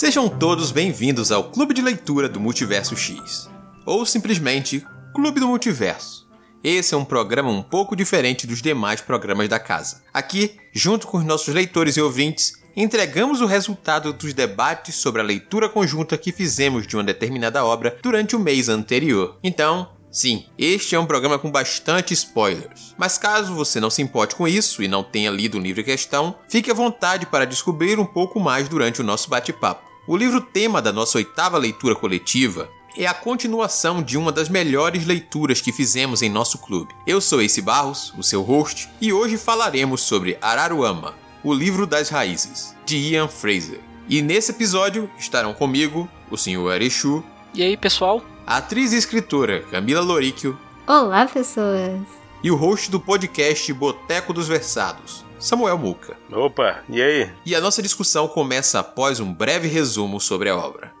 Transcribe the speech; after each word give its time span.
Sejam 0.00 0.30
todos 0.30 0.72
bem-vindos 0.72 1.30
ao 1.30 1.50
Clube 1.50 1.74
de 1.74 1.82
Leitura 1.82 2.26
do 2.26 2.40
Multiverso 2.40 2.96
X, 2.96 3.50
ou 3.84 4.06
simplesmente 4.06 4.82
Clube 5.14 5.38
do 5.38 5.46
Multiverso. 5.46 6.26
Esse 6.64 6.94
é 6.94 6.96
um 6.96 7.04
programa 7.04 7.50
um 7.50 7.62
pouco 7.62 7.94
diferente 7.94 8.46
dos 8.46 8.62
demais 8.62 9.02
programas 9.02 9.46
da 9.46 9.58
casa. 9.58 10.00
Aqui, 10.10 10.56
junto 10.72 11.06
com 11.06 11.18
os 11.18 11.24
nossos 11.26 11.52
leitores 11.52 11.98
e 11.98 12.00
ouvintes, 12.00 12.62
entregamos 12.74 13.42
o 13.42 13.46
resultado 13.46 14.10
dos 14.14 14.32
debates 14.32 14.94
sobre 14.94 15.20
a 15.20 15.24
leitura 15.24 15.68
conjunta 15.68 16.16
que 16.16 16.32
fizemos 16.32 16.86
de 16.86 16.96
uma 16.96 17.04
determinada 17.04 17.62
obra 17.62 17.98
durante 18.02 18.34
o 18.34 18.40
mês 18.40 18.70
anterior. 18.70 19.38
Então, 19.44 19.90
Sim, 20.10 20.46
este 20.58 20.96
é 20.96 20.98
um 20.98 21.06
programa 21.06 21.38
com 21.38 21.52
bastante 21.52 22.12
spoilers. 22.14 22.96
Mas 22.98 23.16
caso 23.16 23.54
você 23.54 23.78
não 23.78 23.90
se 23.90 24.02
importe 24.02 24.34
com 24.34 24.48
isso 24.48 24.82
e 24.82 24.88
não 24.88 25.04
tenha 25.04 25.30
lido 25.30 25.56
o 25.56 25.60
livro 25.60 25.82
em 25.82 25.84
questão, 25.84 26.34
fique 26.48 26.68
à 26.68 26.74
vontade 26.74 27.26
para 27.26 27.44
descobrir 27.44 27.96
um 27.96 28.04
pouco 28.04 28.40
mais 28.40 28.68
durante 28.68 29.00
o 29.00 29.04
nosso 29.04 29.30
bate-papo. 29.30 29.89
O 30.06 30.16
livro 30.16 30.40
tema 30.40 30.80
da 30.80 30.92
nossa 30.92 31.18
oitava 31.18 31.58
leitura 31.58 31.94
coletiva 31.94 32.70
é 32.96 33.06
a 33.06 33.14
continuação 33.14 34.02
de 34.02 34.16
uma 34.16 34.32
das 34.32 34.48
melhores 34.48 35.04
leituras 35.06 35.60
que 35.60 35.72
fizemos 35.72 36.22
em 36.22 36.28
nosso 36.30 36.58
clube. 36.58 36.94
Eu 37.06 37.20
sou 37.20 37.40
Ace 37.42 37.60
Barros, 37.60 38.12
o 38.16 38.22
seu 38.22 38.42
host, 38.42 38.88
e 39.00 39.12
hoje 39.12 39.36
falaremos 39.36 40.00
sobre 40.00 40.38
Araruama, 40.40 41.14
o 41.44 41.52
livro 41.52 41.86
das 41.86 42.08
raízes, 42.08 42.74
de 42.84 42.96
Ian 42.96 43.28
Fraser. 43.28 43.80
E 44.08 44.22
nesse 44.22 44.50
episódio 44.50 45.08
estarão 45.18 45.52
comigo 45.52 46.08
o 46.30 46.36
Sr. 46.36 46.72
Erechu. 46.74 47.22
E 47.54 47.62
aí, 47.62 47.76
pessoal? 47.76 48.24
A 48.46 48.56
atriz 48.56 48.92
e 48.92 48.96
escritora 48.96 49.60
Camila 49.70 50.00
Loríquio. 50.00 50.58
Olá, 50.86 51.26
pessoas. 51.26 52.00
E 52.42 52.50
o 52.50 52.56
host 52.56 52.90
do 52.90 52.98
podcast 52.98 53.70
Boteco 53.74 54.32
dos 54.32 54.48
Versados, 54.48 55.24
Samuel 55.40 55.78
Muca. 55.78 56.16
Opa, 56.30 56.84
e 56.88 57.00
aí? 57.00 57.30
E 57.46 57.56
a 57.56 57.60
nossa 57.60 57.80
discussão 57.82 58.28
começa 58.28 58.78
após 58.78 59.18
um 59.20 59.32
breve 59.32 59.66
resumo 59.66 60.20
sobre 60.20 60.50
a 60.50 60.56
obra. 60.56 60.92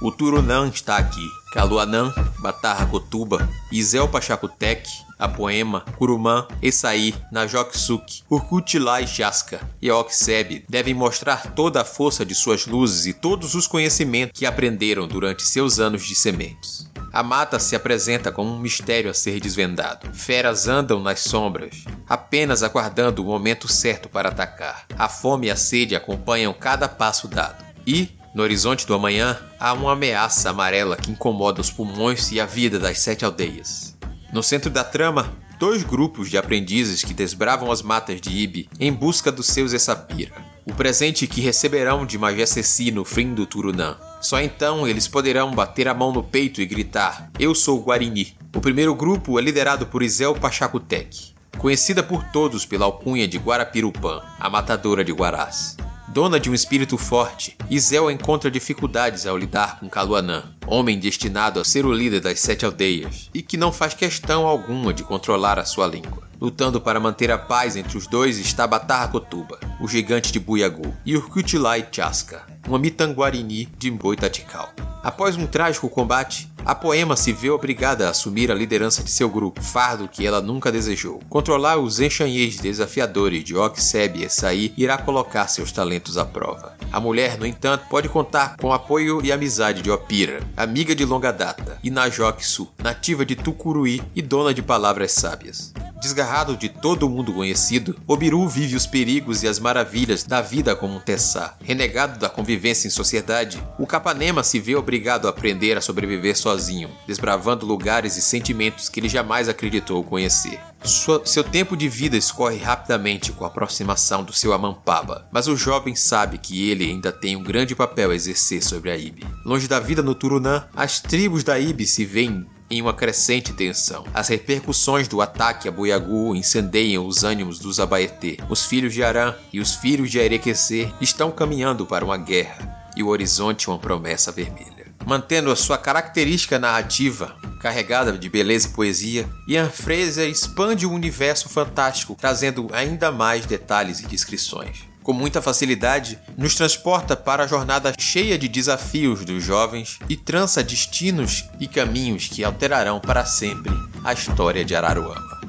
O 0.00 0.12
Turunã 0.12 0.68
está 0.68 0.98
aqui. 0.98 1.26
Caluanã, 1.52 2.12
Batarra 2.38 2.86
Cotuba, 2.86 3.48
Isel 3.72 4.06
Pachacutec, 4.06 4.86
Apoema, 5.18 5.80
Curumã, 5.96 6.46
Essaí, 6.62 7.14
Najoksuk, 7.32 8.22
Urkutilá 8.30 9.00
e 9.00 9.08
Chaska 9.08 9.60
e 9.80 9.90
Okseb 9.90 10.64
devem 10.68 10.94
mostrar 10.94 11.54
toda 11.54 11.80
a 11.80 11.84
força 11.84 12.24
de 12.24 12.34
suas 12.34 12.66
luzes 12.66 13.06
e 13.06 13.12
todos 13.12 13.54
os 13.54 13.66
conhecimentos 13.66 14.38
que 14.38 14.46
aprenderam 14.46 15.08
durante 15.08 15.42
seus 15.42 15.80
anos 15.80 16.04
de 16.04 16.14
sementes. 16.14 16.88
A 17.18 17.22
mata 17.24 17.58
se 17.58 17.74
apresenta 17.74 18.30
como 18.30 18.54
um 18.54 18.60
mistério 18.60 19.10
a 19.10 19.12
ser 19.12 19.40
desvendado. 19.40 20.08
Feras 20.12 20.68
andam 20.68 21.00
nas 21.00 21.18
sombras, 21.18 21.82
apenas 22.08 22.62
aguardando 22.62 23.20
o 23.20 23.24
momento 23.24 23.66
certo 23.66 24.08
para 24.08 24.28
atacar. 24.28 24.86
A 24.96 25.08
fome 25.08 25.48
e 25.48 25.50
a 25.50 25.56
sede 25.56 25.96
acompanham 25.96 26.52
cada 26.52 26.88
passo 26.88 27.26
dado. 27.26 27.64
E, 27.84 28.10
no 28.32 28.40
horizonte 28.40 28.86
do 28.86 28.94
amanhã, 28.94 29.36
há 29.58 29.72
uma 29.72 29.94
ameaça 29.94 30.50
amarela 30.50 30.96
que 30.96 31.10
incomoda 31.10 31.60
os 31.60 31.72
pulmões 31.72 32.30
e 32.30 32.40
a 32.40 32.46
vida 32.46 32.78
das 32.78 33.00
sete 33.00 33.24
aldeias. 33.24 33.98
No 34.32 34.40
centro 34.40 34.70
da 34.70 34.84
trama, 34.84 35.36
dois 35.58 35.82
grupos 35.82 36.30
de 36.30 36.38
aprendizes 36.38 37.02
que 37.02 37.12
desbravam 37.12 37.72
as 37.72 37.82
matas 37.82 38.20
de 38.20 38.30
Ibi 38.30 38.70
em 38.78 38.92
busca 38.92 39.32
dos 39.32 39.46
seus 39.46 39.72
Essapira, 39.72 40.36
o 40.64 40.72
presente 40.72 41.26
que 41.26 41.40
receberão 41.40 42.06
de 42.06 42.16
Majesteci 42.16 42.92
no 42.92 43.04
fim 43.04 43.34
do 43.34 43.44
Turunã. 43.44 43.96
Só 44.20 44.40
então 44.40 44.86
eles 44.86 45.06
poderão 45.06 45.52
bater 45.52 45.88
a 45.88 45.94
mão 45.94 46.12
no 46.12 46.22
peito 46.22 46.60
e 46.60 46.66
gritar: 46.66 47.30
Eu 47.38 47.54
sou 47.54 47.80
Guarini. 47.80 48.36
O 48.54 48.60
primeiro 48.60 48.94
grupo 48.94 49.38
é 49.38 49.42
liderado 49.42 49.86
por 49.86 50.02
Isel 50.02 50.34
Pachacutec, 50.34 51.34
conhecida 51.58 52.02
por 52.02 52.24
todos 52.32 52.64
pela 52.64 52.86
alcunha 52.86 53.28
de 53.28 53.38
Guarapirupã, 53.38 54.22
a 54.40 54.48
matadora 54.48 55.04
de 55.04 55.12
Guarás. 55.12 55.76
Dona 56.08 56.40
de 56.40 56.50
um 56.50 56.54
espírito 56.54 56.96
forte, 56.96 57.56
Isel 57.68 58.10
encontra 58.10 58.50
dificuldades 58.50 59.26
ao 59.26 59.36
lidar 59.36 59.78
com 59.78 59.88
Caluanã, 59.88 60.44
homem 60.70 60.98
destinado 60.98 61.60
a 61.60 61.64
ser 61.64 61.86
o 61.86 61.92
líder 61.92 62.20
das 62.20 62.40
sete 62.40 62.64
aldeias 62.64 63.30
e 63.32 63.42
que 63.42 63.56
não 63.56 63.72
faz 63.72 63.94
questão 63.94 64.46
alguma 64.46 64.92
de 64.92 65.02
controlar 65.02 65.58
a 65.58 65.64
sua 65.64 65.86
língua. 65.86 66.28
Lutando 66.40 66.80
para 66.80 67.00
manter 67.00 67.30
a 67.30 67.38
paz 67.38 67.74
entre 67.74 67.98
os 67.98 68.06
dois 68.06 68.38
está 68.38 68.66
Batarra 68.66 69.08
Cotuba, 69.08 69.58
o 69.80 69.88
gigante 69.88 70.30
de 70.30 70.38
Buiagu, 70.38 70.94
e 71.04 71.16
Urkutilai 71.16 71.88
Chaska, 71.90 72.46
uma 72.66 72.78
mitanguarini 72.78 73.68
de 73.76 73.90
Boitatical. 73.90 74.72
Após 75.02 75.36
um 75.36 75.46
trágico 75.46 75.88
combate, 75.88 76.48
a 76.64 76.74
Poema 76.74 77.16
se 77.16 77.32
vê 77.32 77.48
obrigada 77.48 78.06
a 78.06 78.10
assumir 78.10 78.50
a 78.50 78.54
liderança 78.54 79.02
de 79.02 79.10
seu 79.10 79.30
grupo, 79.30 79.62
fardo 79.62 80.06
que 80.06 80.26
ela 80.26 80.42
nunca 80.42 80.70
desejou. 80.70 81.20
Controlar 81.28 81.78
os 81.78 81.98
enxanhês 81.98 82.58
desafiadores 82.58 83.42
de 83.42 83.56
Okseb 83.56 84.18
e 84.18 84.24
Essaí 84.24 84.74
irá 84.76 84.98
colocar 84.98 85.48
seus 85.48 85.72
talentos 85.72 86.18
à 86.18 86.26
prova. 86.26 86.76
A 86.92 87.00
mulher, 87.00 87.38
no 87.38 87.46
entanto, 87.46 87.86
pode 87.88 88.08
contar 88.08 88.56
com 88.58 88.68
o 88.68 88.72
apoio 88.72 89.24
e 89.24 89.32
amizade 89.32 89.80
de 89.80 89.90
Opira, 89.90 90.40
amiga 90.58 90.92
de 90.92 91.04
longa 91.04 91.32
data, 91.32 91.78
e 91.84 91.90
Najoksu, 91.90 92.68
nativa 92.82 93.24
de 93.24 93.36
Tucuruí 93.36 94.02
e 94.14 94.20
dona 94.20 94.52
de 94.52 94.60
palavras 94.60 95.12
sábias. 95.12 95.72
Desgarrado 96.00 96.56
de 96.56 96.68
todo 96.68 97.08
mundo 97.08 97.32
conhecido, 97.32 97.96
Obiru 98.06 98.48
vive 98.48 98.74
os 98.74 98.86
perigos 98.86 99.42
e 99.42 99.48
as 99.48 99.58
maravilhas 99.60 100.24
da 100.24 100.40
vida 100.40 100.74
como 100.74 100.96
um 100.96 101.00
Tessá. 101.00 101.56
Renegado 101.62 102.18
da 102.18 102.28
convivência 102.28 102.88
em 102.88 102.90
sociedade, 102.90 103.62
o 103.78 103.86
Capanema 103.86 104.42
se 104.42 104.58
vê 104.58 104.74
obrigado 104.74 105.26
a 105.26 105.30
aprender 105.30 105.76
a 105.76 105.80
sobreviver 105.80 106.36
sozinho, 106.36 106.90
desbravando 107.06 107.66
lugares 107.66 108.16
e 108.16 108.22
sentimentos 108.22 108.88
que 108.88 108.98
ele 108.98 109.08
jamais 109.08 109.48
acreditou 109.48 110.02
conhecer. 110.02 110.60
Sua, 110.82 111.20
seu 111.26 111.44
tempo 111.44 111.76
de 111.76 111.88
vida 111.88 112.16
escorre 112.16 112.56
rapidamente 112.56 113.32
com 113.32 113.44
a 113.44 113.48
aproximação 113.48 114.22
do 114.22 114.32
seu 114.32 114.52
Amampaba, 114.52 115.28
mas 115.30 115.48
o 115.48 115.56
jovem 115.56 115.94
sabe 115.94 116.38
que 116.38 116.70
ele 116.70 116.84
ainda 116.84 117.12
tem 117.12 117.36
um 117.36 117.42
grande 117.42 117.74
papel 117.74 118.10
a 118.10 118.14
exercer 118.14 118.62
sobre 118.62 118.90
a 118.90 118.96
Ibe. 118.96 119.26
Longe 119.44 119.68
da 119.68 119.80
vida 119.80 120.02
no 120.02 120.14
Turunã, 120.14 120.66
as 120.74 121.00
tribos 121.00 121.42
da 121.42 121.58
Ibe 121.58 121.86
se 121.86 122.04
veem 122.04 122.46
em 122.70 122.82
uma 122.82 122.94
crescente 122.94 123.52
tensão. 123.52 124.04
As 124.12 124.28
repercussões 124.28 125.08
do 125.08 125.20
ataque 125.20 125.68
a 125.68 125.72
Boiagu 125.72 126.34
incendeiam 126.34 127.06
os 127.06 127.24
ânimos 127.24 127.58
dos 127.58 127.80
Abaetê. 127.80 128.38
Os 128.48 128.66
filhos 128.66 128.92
de 128.92 129.02
Arã 129.02 129.34
e 129.52 129.60
os 129.60 129.74
filhos 129.74 130.10
de 130.10 130.20
Arequecer 130.20 130.92
estão 131.00 131.30
caminhando 131.30 131.86
para 131.86 132.04
uma 132.04 132.16
guerra 132.16 132.77
e 132.98 133.02
o 133.02 133.08
horizonte 133.08 133.70
uma 133.70 133.78
promessa 133.78 134.32
vermelha. 134.32 134.92
Mantendo 135.06 135.50
a 135.50 135.56
sua 135.56 135.78
característica 135.78 136.58
narrativa, 136.58 137.36
carregada 137.60 138.12
de 138.12 138.28
beleza 138.28 138.68
e 138.68 138.72
poesia, 138.72 139.28
Ian 139.46 139.70
Fraser 139.70 140.28
expande 140.28 140.84
o 140.84 140.92
universo 140.92 141.48
fantástico, 141.48 142.16
trazendo 142.20 142.68
ainda 142.72 143.10
mais 143.10 143.46
detalhes 143.46 144.00
e 144.00 144.06
descrições 144.06 144.88
com 145.08 145.14
muita 145.14 145.40
facilidade, 145.40 146.18
nos 146.36 146.54
transporta 146.54 147.16
para 147.16 147.44
a 147.44 147.46
jornada 147.46 147.94
cheia 147.98 148.36
de 148.36 148.46
desafios 148.46 149.24
dos 149.24 149.42
jovens 149.42 149.98
e 150.06 150.14
trança 150.14 150.62
destinos 150.62 151.48
e 151.58 151.66
caminhos 151.66 152.28
que 152.28 152.44
alterarão 152.44 153.00
para 153.00 153.24
sempre 153.24 153.72
a 154.04 154.12
história 154.12 154.62
de 154.66 154.76
Araruama. 154.76 155.40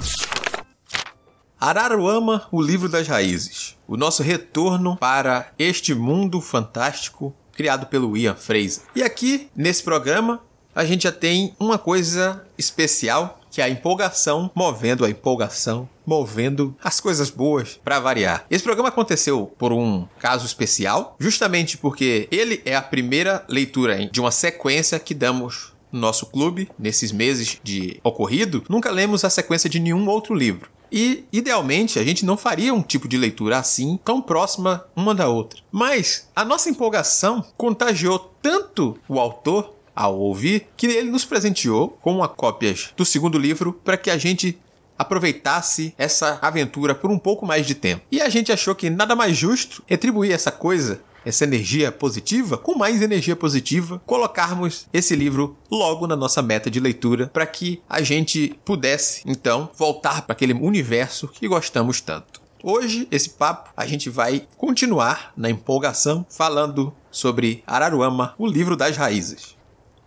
Araruama, 1.60 2.48
o 2.54 2.62
livro 2.62 2.88
das 2.88 3.06
raízes. 3.10 3.76
O 3.86 3.98
nosso 3.98 4.24
retorno 4.24 4.96
para 4.96 5.52
este 5.60 5.94
mundo 5.94 6.40
fantástico 6.40 7.36
criado 7.60 7.88
pelo 7.88 8.16
Ian 8.16 8.36
Fraser. 8.36 8.84
E 8.96 9.04
aqui, 9.04 9.50
nesse 9.54 9.84
programa, 9.84 10.42
a 10.74 10.86
gente 10.86 11.04
já 11.04 11.12
tem 11.12 11.54
uma 11.60 11.78
coisa 11.78 12.42
especial 12.58 13.38
que 13.52 13.60
é 13.60 13.66
a 13.66 13.70
empolgação 13.70 14.50
movendo 14.56 15.04
a 15.04 15.10
empolgação, 15.10 15.90
movendo 16.06 16.74
as 16.82 17.02
coisas 17.02 17.30
boas 17.30 17.78
para 17.84 18.00
variar. 18.00 18.46
Esse 18.50 18.64
programa 18.64 18.88
aconteceu 18.88 19.52
por 19.58 19.74
um 19.74 20.08
caso 20.20 20.46
especial, 20.46 21.18
justamente 21.20 21.78
porque 21.78 22.30
ele 22.32 22.62
é 22.64 22.78
a 22.78 22.82
primeira 22.82 23.44
leitura 23.50 24.08
de 24.08 24.22
uma 24.22 24.32
sequência 24.32 24.98
que 24.98 25.14
damos 25.14 25.74
no 25.92 26.00
nosso 26.00 26.28
clube 26.28 26.70
nesses 26.80 27.12
meses 27.12 27.60
de 27.62 28.00
ocorrido. 28.04 28.64
Nunca 28.70 28.90
lemos 28.90 29.26
a 29.26 29.30
sequência 29.30 29.70
de 29.70 29.82
nenhum 29.82 30.08
outro 30.08 30.34
livro. 30.34 30.70
E, 30.92 31.26
idealmente, 31.32 32.00
a 32.00 32.04
gente 32.04 32.26
não 32.26 32.38
faria 32.38 32.74
um 32.74 32.82
tipo 32.82 33.08
de 33.08 33.18
leitura 33.18 33.58
assim, 33.58 34.00
tão 34.04 34.22
próxima 34.22 34.86
uma 34.96 35.14
da 35.14 35.28
outra. 35.28 35.62
Mas 35.72 36.30
a 36.36 36.44
nossa 36.44 36.70
empolgação 36.70 37.46
contagiou 37.58 38.34
tanto 38.42 38.98
o 39.08 39.20
autor 39.20 39.74
ao 39.96 40.18
ouvir 40.18 40.68
que 40.78 40.88
ele 40.88 41.12
nos 41.12 41.26
presenteou 41.26 41.90
com 42.02 42.16
uma 42.16 42.28
cópias 42.28 42.94
do 42.96 43.04
segundo 43.04 43.38
livro 43.38 43.74
para 43.74 43.98
que 43.98 44.10
a 44.10 44.18
gente 44.18 44.58
aproveitasse 44.98 45.94
essa 45.98 46.40
aventura 46.42 46.94
por 46.94 47.10
um 47.10 47.18
pouco 47.18 47.46
mais 47.46 47.66
de 47.66 47.74
tempo. 47.74 48.04
E 48.12 48.22
a 48.22 48.28
gente 48.28 48.52
achou 48.52 48.76
que 48.76 48.90
nada 48.90 49.16
mais 49.16 49.38
justo 49.38 49.82
retribuir 49.88 50.34
essa 50.34 50.52
coisa 50.52 51.02
essa 51.26 51.44
energia 51.44 51.92
positiva 51.92 52.58
com 52.58 52.78
mais 52.78 53.02
energia 53.02 53.36
positiva, 53.36 54.02
colocarmos 54.06 54.88
esse 54.94 55.16
livro 55.16 55.58
logo 55.70 56.08
na 56.08 56.16
nossa 56.16 56.42
meta 56.42 56.70
de 56.70 56.80
leitura 56.80 57.28
para 57.28 57.46
que 57.46 57.82
a 57.90 58.02
gente 58.02 58.60
pudesse 58.64 59.24
então 59.26 59.70
voltar 59.78 60.24
para 60.24 60.34
aquele 60.34 60.54
universo 60.54 61.28
que 61.28 61.48
gostamos 61.48 62.02
tanto. 62.02 62.40
Hoje, 62.62 63.08
esse 63.10 63.30
papo, 63.30 63.70
a 63.76 63.86
gente 63.86 64.10
vai 64.10 64.46
continuar 64.58 65.32
na 65.38 65.50
empolgação 65.50 66.26
falando 66.30 66.94
sobre 67.10 67.64
Araruama, 67.66 68.36
o 68.38 68.46
livro 68.46 68.76
das 68.76 68.98
raízes. 68.98 69.58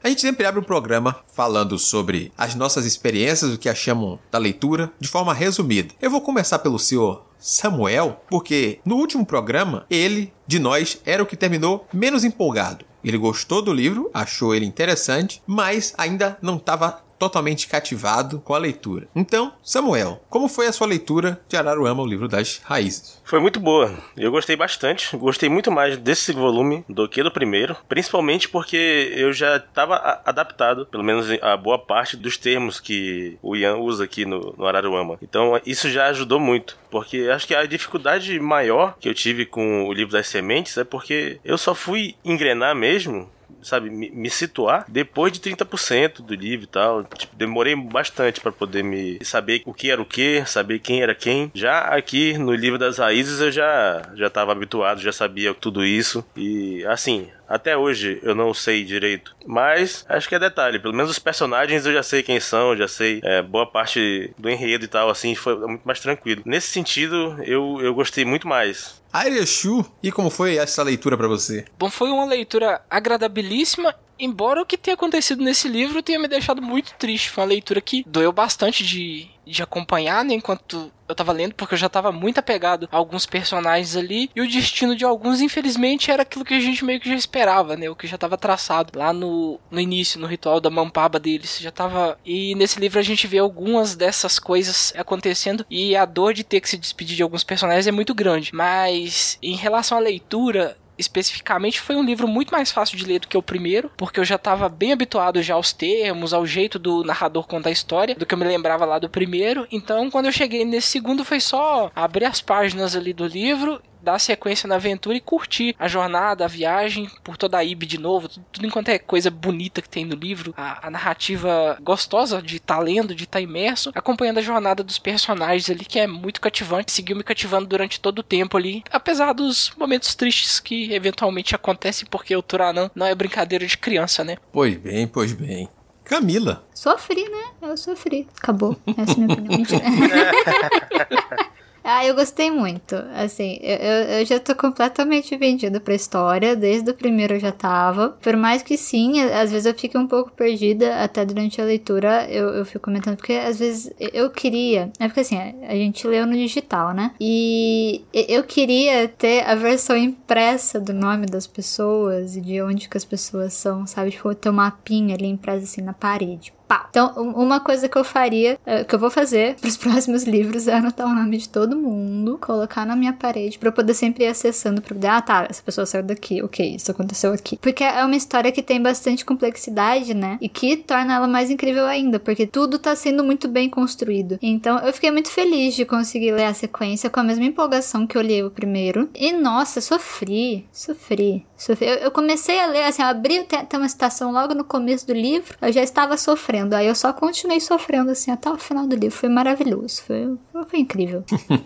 A 0.05 0.09
gente 0.09 0.21
sempre 0.21 0.45
abre 0.45 0.61
um 0.61 0.65
programa 0.65 1.17
falando 1.33 1.79
sobre 1.79 2.33
as 2.37 2.55
nossas 2.55 2.85
experiências, 2.85 3.55
o 3.55 3.59
que 3.59 3.69
achamos 3.69 4.19
da 4.31 4.39
leitura, 4.39 4.93
de 4.99 5.09
forma 5.09 5.33
resumida. 5.33 5.95
Eu 6.03 6.11
vou 6.11 6.21
começar 6.21 6.59
pelo 6.59 6.79
senhor 6.79 7.25
Samuel, 7.43 8.23
porque 8.31 8.79
no 8.85 8.95
último 8.95 9.27
programa, 9.27 9.85
ele, 9.91 10.33
de 10.47 10.61
nós, 10.61 11.01
era 11.05 11.23
o 11.23 11.27
que 11.27 11.37
terminou 11.37 11.87
menos 11.93 12.23
empolgado. 12.23 12.85
Ele 13.05 13.19
gostou 13.19 13.61
do 13.61 13.73
livro, 13.73 14.09
achou 14.15 14.55
ele 14.55 14.65
interessante, 14.65 15.43
mas 15.45 15.93
ainda 15.99 16.39
não 16.41 16.57
estava 16.57 17.02
totalmente 17.23 17.69
cativado 17.69 18.41
com 18.41 18.53
a 18.53 18.59
leitura. 18.59 19.07
Então, 19.15 19.53
Samuel, 19.63 20.21
como 20.29 20.49
foi 20.49 20.67
a 20.67 20.73
sua 20.73 20.89
leitura 20.89 21.41
de 21.49 21.57
Araruama, 21.57 22.03
o 22.03 22.07
livro 22.07 22.27
das 22.27 22.61
raízes? 22.65 23.23
Foi 23.25 23.39
muito 23.39 23.61
boa. 23.61 23.95
Eu 24.17 24.33
gostei 24.33 24.57
bastante. 24.57 25.17
Gostei 25.17 25.49
muito 25.49 25.71
mais 25.71 25.97
desse 25.97 26.33
volume 26.33 26.85
do 26.89 27.09
que 27.09 27.23
do 27.23 27.31
primeiro, 27.31 27.77
principalmente 27.89 28.49
porque 28.49 29.13
eu 29.15 29.33
já 29.33 29.59
estava 29.59 30.21
adaptado, 30.25 30.85
pelo 30.87 31.05
menos 31.05 31.29
a 31.41 31.57
boa 31.57 31.79
parte 31.79 32.17
dos 32.17 32.37
termos 32.37 32.81
que 32.81 33.39
o 33.41 33.55
Ian 33.55 33.77
usa 33.77 34.03
aqui 34.03 34.25
no, 34.25 34.53
no 34.59 34.67
Araruama. 34.67 35.17
Então, 35.23 35.61
isso 35.65 35.89
já 35.89 36.07
ajudou 36.09 36.41
muito, 36.41 36.77
porque 36.91 37.31
acho 37.33 37.47
que 37.47 37.55
a 37.55 37.65
dificuldade 37.67 38.41
maior 38.41 38.97
que 38.99 39.09
eu 39.09 39.15
tive 39.15 39.47
com 39.47 39.87
o 39.87 39.93
livro 39.93 40.13
das 40.13 40.27
sementes 40.27 40.77
é 40.77 40.83
porque 40.83 41.39
eu 41.45 41.57
só 41.57 41.73
fui 41.73 42.17
engrenar 42.25 42.75
mesmo 42.75 43.31
sabe, 43.63 43.91
me, 43.91 44.11
me, 44.11 44.31
situar 44.31 44.85
depois 44.89 45.33
de 45.33 45.41
30% 45.41 46.23
do 46.23 46.35
livro 46.35 46.65
e 46.65 46.69
tal. 46.69 47.05
Tipo, 47.05 47.37
demorei 47.37 47.75
bastante 47.77 48.41
para 48.41 48.53
poder 48.53 48.83
me 48.83 49.19
saber 49.25 49.63
o 49.65 49.73
que 49.73 49.91
era 49.91 50.01
o 50.01 50.07
que, 50.07 50.45
saber 50.47 50.79
quem 50.79 51.03
era 51.03 51.15
quem. 51.15 51.51
Já 51.55 51.81
aqui 51.81 52.37
no 52.39 52.55
livro 52.55 52.79
das 52.79 52.99
raízes 52.99 53.41
eu 53.41 53.51
já 53.51 54.03
já 54.15 54.27
estava 54.27 54.53
habituado, 54.53 55.01
já 55.01 55.13
sabia 55.13 55.55
tudo 55.55 55.85
isso 55.85 56.25
e 56.37 56.85
assim, 56.87 57.29
até 57.49 57.77
hoje 57.77 58.19
eu 58.23 58.35
não 58.35 58.55
sei 58.55 58.83
direito. 58.83 59.37
Mas 59.47 60.07
acho 60.09 60.29
que 60.29 60.35
é 60.35 60.39
detalhe. 60.39 60.79
Pelo 60.79 60.95
menos 60.95 61.11
os 61.11 61.19
personagens 61.19 61.85
eu 61.85 61.93
já 61.93 62.03
sei 62.03 62.23
quem 62.23 62.41
são, 62.41 62.77
já 62.77 62.89
sei 62.89 63.21
é, 63.23 63.43
boa 63.43 63.67
parte 63.67 64.33
do 64.39 64.49
enredo 64.49 64.85
e 64.85 64.89
tal, 64.89 65.11
assim, 65.11 65.35
foi 65.35 65.57
muito 65.57 65.83
mais 65.85 66.01
tranquilo. 66.01 66.43
Nesse 66.47 66.69
sentido, 66.69 67.37
eu, 67.45 67.79
eu 67.83 67.95
gostei 67.95 68.25
muito 68.25 68.49
mais. 68.49 69.02
Shu, 69.47 69.85
e 70.03 70.11
como 70.11 70.31
foi 70.31 70.57
essa 70.57 70.83
leitura 70.83 71.17
para 71.17 71.29
você? 71.29 71.65
Bom, 71.79 71.91
foi 71.91 72.11
uma 72.11 72.25
leitura 72.25 72.83
agradabilíssima 72.89 73.95
embora 74.19 74.63
o 74.63 74.67
que 74.67 74.79
tenha 74.79 74.95
acontecido 74.95 75.43
nesse 75.43 75.67
livro 75.67 76.03
tenha 76.03 76.19
me 76.19 76.29
deixado 76.29 76.63
muito 76.63 76.95
triste. 76.95 77.29
Foi 77.29 77.43
uma 77.43 77.51
leitura 77.51 77.81
que 77.81 78.05
doeu 78.07 78.31
bastante 78.31 78.85
de, 78.85 79.29
de 79.45 79.63
acompanhar, 79.63 80.25
né, 80.25 80.35
enquanto 80.35 80.93
eu 81.09 81.15
tava 81.15 81.33
lendo, 81.33 81.55
porque 81.55 81.75
eu 81.75 81.79
já 81.79 81.89
tava 81.89 82.11
muito 82.11 82.39
apegado 82.39 82.89
a 82.91 82.97
alguns 82.97 83.27
personagens 83.27 83.97
ali, 83.97 84.31
e 84.35 84.41
o 84.41 84.49
destino 84.49 84.97
de 84.97 85.05
alguns, 85.05 85.41
infelizmente, 85.41 86.11
era 86.11 86.23
aquilo 86.23 86.45
que 86.45 86.55
a 86.55 86.61
gente 86.61 86.85
meio 86.85 87.01
que 87.01 87.09
já 87.09 87.15
esperava, 87.15 87.77
né, 87.77 87.91
o 87.91 87.97
que 87.97 88.07
já 88.07 88.17
tava 88.17 88.39
traçado 88.39 88.99
lá 88.99 89.13
no, 89.13 89.61
no 89.71 89.81
início, 89.81 90.21
no 90.21 90.27
ritual 90.27 90.61
da 90.61 90.71
mampaba 90.71 91.19
deles, 91.19 91.59
já 91.61 91.71
tava... 91.71 92.19
E 92.25 92.55
nesse 92.55 92.81
livro 92.81 92.99
a 92.99 93.03
gente 93.03 93.27
vê 93.27 93.39
algumas 93.39 93.95
dessas 93.95 94.39
coisas 94.39 94.93
acontecendo, 94.97 95.67
e 95.69 95.95
a 95.97 96.05
dor 96.05 96.33
de 96.33 96.45
ter 96.45 96.61
que 96.61 96.69
se 96.69 96.79
despedir 96.79 97.17
de 97.17 97.23
alguns 97.23 97.45
personagens 97.45 97.87
é 97.87 97.93
muito 97.93 98.15
grande, 98.15 98.55
mas 98.55 99.02
em 99.43 99.55
relação 99.55 99.99
à 99.99 100.01
leitura, 100.01 100.77
especificamente 100.99 101.81
foi 101.81 101.97
um 101.97 102.05
livro 102.05 102.29
muito 102.29 102.51
mais 102.51 102.71
fácil 102.71 102.97
de 102.97 103.05
ler 103.05 103.21
do 103.21 103.29
que 103.29 103.37
o 103.37 103.43
primeiro, 103.43 103.91
porque 103.97 104.21
eu 104.21 104.25
já 104.25 104.37
estava 104.37 104.69
bem 104.69 104.93
habituado 104.93 105.43
já 105.43 105.55
aos 105.55 105.73
termos, 105.73 106.33
ao 106.33 106.47
jeito 106.47 106.79
do 106.79 107.03
narrador 107.05 107.47
contar 107.47 107.71
a 107.71 107.73
história, 107.73 108.15
do 108.15 108.27
que 108.27 108.35
eu 108.35 108.39
me 108.39 108.45
lembrava 108.45 108.85
lá 108.85 108.99
do 108.99 109.09
primeiro. 109.09 109.67
Então, 109.71 110.11
quando 110.11 110.27
eu 110.27 110.33
cheguei 110.33 110.65
nesse 110.65 110.89
segundo, 110.89 111.25
foi 111.25 111.41
só 111.41 111.91
abrir 111.95 112.25
as 112.25 112.41
páginas 112.41 112.95
ali 112.95 113.13
do 113.13 113.27
livro 113.27 113.81
dar 114.03 114.19
sequência 114.19 114.69
na 114.69 114.77
aventura 114.77 115.17
e 115.17 115.21
curtir 115.21 115.75
a 115.79 115.89
jornada, 115.89 116.45
a 116.45 116.49
viagem 116.49 117.11
por 117.23 117.37
toda 117.37 117.59
a 117.59 117.65
Ibe 117.65 117.87
de 117.87 117.99
novo, 117.99 118.29
tudo, 118.29 118.47
tudo 118.53 118.67
enquanto 118.67 118.89
é 118.89 118.99
coisa 118.99 119.31
bonita 119.31 119.81
que 119.81 119.89
tem 119.89 120.05
no 120.05 120.15
livro, 120.15 120.53
a, 120.57 120.89
a 120.89 120.91
narrativa 120.91 121.79
gostosa 121.81 122.43
de 122.43 122.57
estar 122.57 122.77
tá 122.77 122.81
lendo, 122.81 123.15
de 123.15 123.25
estar 123.25 123.39
tá 123.39 123.41
imerso, 123.41 123.91
acompanhando 123.95 124.39
a 124.39 124.43
jornada 124.43 124.83
dos 124.83 124.99
personagens 124.99 125.71
ali, 125.71 125.85
que 125.85 125.99
é 125.99 126.07
muito 126.07 126.41
cativante, 126.41 126.93
seguiu 126.93 127.17
me 127.17 127.23
cativando 127.23 127.67
durante 127.67 128.01
todo 128.01 128.19
o 128.19 128.23
tempo 128.23 128.57
ali, 128.57 128.83
apesar 128.91 129.33
dos 129.33 129.73
momentos 129.77 130.15
tristes 130.15 130.61
que 130.61 130.93
eventualmente 130.93 131.55
acontecem, 131.55 132.07
porque 132.11 132.35
o 132.37 132.43
Turanã 132.43 132.91
não 132.95 133.07
é 133.07 133.15
brincadeira 133.15 133.67
de 133.67 133.79
criança, 133.79 134.25
né? 134.25 134.37
Pois 134.53 134.77
bem, 134.77 135.07
pois 135.07 135.33
bem. 135.33 135.69
Camila. 136.05 136.65
Sofri, 136.75 137.29
né? 137.29 137.45
Eu 137.63 137.77
sofri. 137.77 138.27
Acabou. 138.37 138.77
Essa 138.99 139.13
é 139.13 139.15
a 139.15 139.17
minha 139.19 139.33
opinião. 139.33 139.59
Mentira. 139.59 139.83
Ah, 141.85 142.07
eu 142.07 142.15
gostei 142.15 142.51
muito. 142.51 142.95
Assim, 143.15 143.59
eu, 143.61 143.77
eu 144.19 144.25
já 144.25 144.39
tô 144.39 144.55
completamente 144.55 145.37
vendida 145.37 145.81
pra 145.81 145.95
história. 145.95 146.55
Desde 146.55 146.91
o 146.91 146.95
primeiro 146.95 147.35
eu 147.35 147.41
já 147.41 147.53
tava. 147.53 148.11
Por 148.11 148.37
mais 148.37 148.63
que 148.63 148.77
sim, 148.77 149.21
às 149.21 149.51
vezes 149.51 149.67
eu 149.67 149.75
fico 149.75 149.99
um 149.99 150.07
pouco 150.07 150.31
perdida. 150.33 151.03
Até 151.03 151.25
durante 151.25 151.61
a 151.61 151.65
leitura 151.65 152.27
eu, 152.31 152.49
eu 152.51 152.65
fico 152.65 152.85
comentando. 152.85 153.17
Porque 153.17 153.33
às 153.33 153.59
vezes 153.59 153.93
eu 153.99 154.31
queria. 154.31 154.93
É 154.99 155.07
porque 155.07 155.21
assim, 155.21 155.39
a 155.39 155.75
gente 155.75 156.07
leu 156.07 156.27
no 156.27 156.35
digital, 156.35 156.93
né? 156.93 157.13
E 157.21 158.05
eu 158.13 158.45
queria 158.45 159.09
ter 159.09 159.45
a 159.45 159.55
versão 159.55 159.97
impressa 159.97 160.81
do 160.81 160.93
nome 160.93 161.27
das 161.27 161.47
pessoas 161.47 162.37
e 162.37 162.41
de 162.41 162.63
onde 162.63 162.89
que 162.89 162.97
as 162.97 163.05
pessoas 163.05 163.55
são, 163.55 163.87
sabe? 163.87 164.11
Tipo, 164.11 164.35
ter 164.35 164.51
um 164.51 164.53
mapinha 164.53 165.15
ali 165.15 165.27
impresso 165.27 165.65
assim 165.65 165.83
na 165.83 165.93
parede 165.93 166.53
pá. 166.73 166.87
Então, 166.89 167.13
uma 167.35 167.61
coisa 167.61 167.89
que 167.89 167.97
eu 167.97 168.05
faria, 168.05 168.59
eh, 168.65 168.85
que 168.85 168.95
eu 168.95 168.99
vou 168.99 169.11
fazer 169.11 169.57
pros 169.61 169.77
próximos 169.77 170.25
livros 170.25 170.67
é 170.67 170.75
anotar 170.75 171.07
o 171.07 171.15
nome 171.15 171.37
de 171.37 171.49
todo 171.49 171.77
mundo, 171.77 172.39
colocar 172.41 172.87
na 172.87 172.97
minha 172.97 173.13
parede 173.13 173.59
para 173.59 173.69
eu 173.69 173.73
poder 173.73 173.95
sempre 173.95 174.25
ir 174.25 174.29
acessando 174.29 174.81
pra 174.81 174.95
poder, 174.95 175.09
ah 175.09 175.21
tá, 175.21 175.47
essa 175.49 175.63
pessoa 175.63 175.85
saiu 175.85 176.03
daqui, 176.03 176.43
ok, 176.43 176.77
isso 176.77 176.91
aconteceu 176.91 177.33
aqui. 177.33 177.59
Porque 177.59 177.85
é 177.85 178.05
uma 178.05 178.17
história 178.17 178.51
que 178.51 178.63
tem 178.63 178.81
bastante 178.81 179.25
complexidade, 179.25 180.15
né? 180.15 180.39
E 180.41 180.49
que 180.49 180.77
torna 180.77 181.15
ela 181.15 181.29
mais 181.29 181.51
incrível 181.51 181.85
ainda, 181.85 182.19
porque 182.19 182.47
tudo 182.47 182.79
tá 182.79 182.97
sendo 182.97 183.23
muito 183.23 183.49
bem 183.49 183.69
construído. 183.69 184.39
Então, 184.41 184.79
eu 184.79 184.93
fiquei 184.93 185.11
muito 185.11 185.31
feliz 185.31 185.75
de 185.75 185.85
conseguir 185.85 186.33
ler 186.33 186.45
a 186.45 186.55
sequência 186.55 187.11
com 187.11 187.21
a 187.21 187.25
mesma 187.25 187.45
empolgação 187.45 188.07
que 188.07 188.17
eu 188.17 188.23
li 188.23 188.43
o 188.43 188.51
primeiro. 188.51 189.11
E 189.15 189.33
nossa, 189.33 189.81
sofri, 189.81 190.67
sofri, 190.73 191.45
sofri. 191.57 191.87
Eu, 191.87 191.97
eu 191.97 192.11
comecei 192.11 192.59
a 192.59 192.67
ler, 192.67 192.85
assim, 192.85 193.03
eu 193.03 193.09
abri 193.09 193.43
tem 193.45 193.79
uma 193.79 193.89
citação 193.89 194.33
logo 194.33 194.55
no 194.55 194.65
começo 194.65 195.07
do 195.07 195.13
livro, 195.13 195.57
eu 195.61 195.73
já 195.73 195.83
estava 195.83 196.17
sofrendo 196.17 196.62
sofrendo. 196.63 196.75
Aí 196.75 196.87
eu 196.87 196.95
só 196.95 197.13
continuei 197.13 197.61
sofrendo 197.61 198.11
assim 198.11 198.31
até 198.31 198.51
o 198.51 198.59
final 198.59 198.87
do 198.87 198.97
livro. 198.97 199.17
Foi 199.17 199.29
maravilhoso. 199.29 200.03
Foi, 200.07 200.37
foi 200.69 200.81
incrível. 200.81 201.25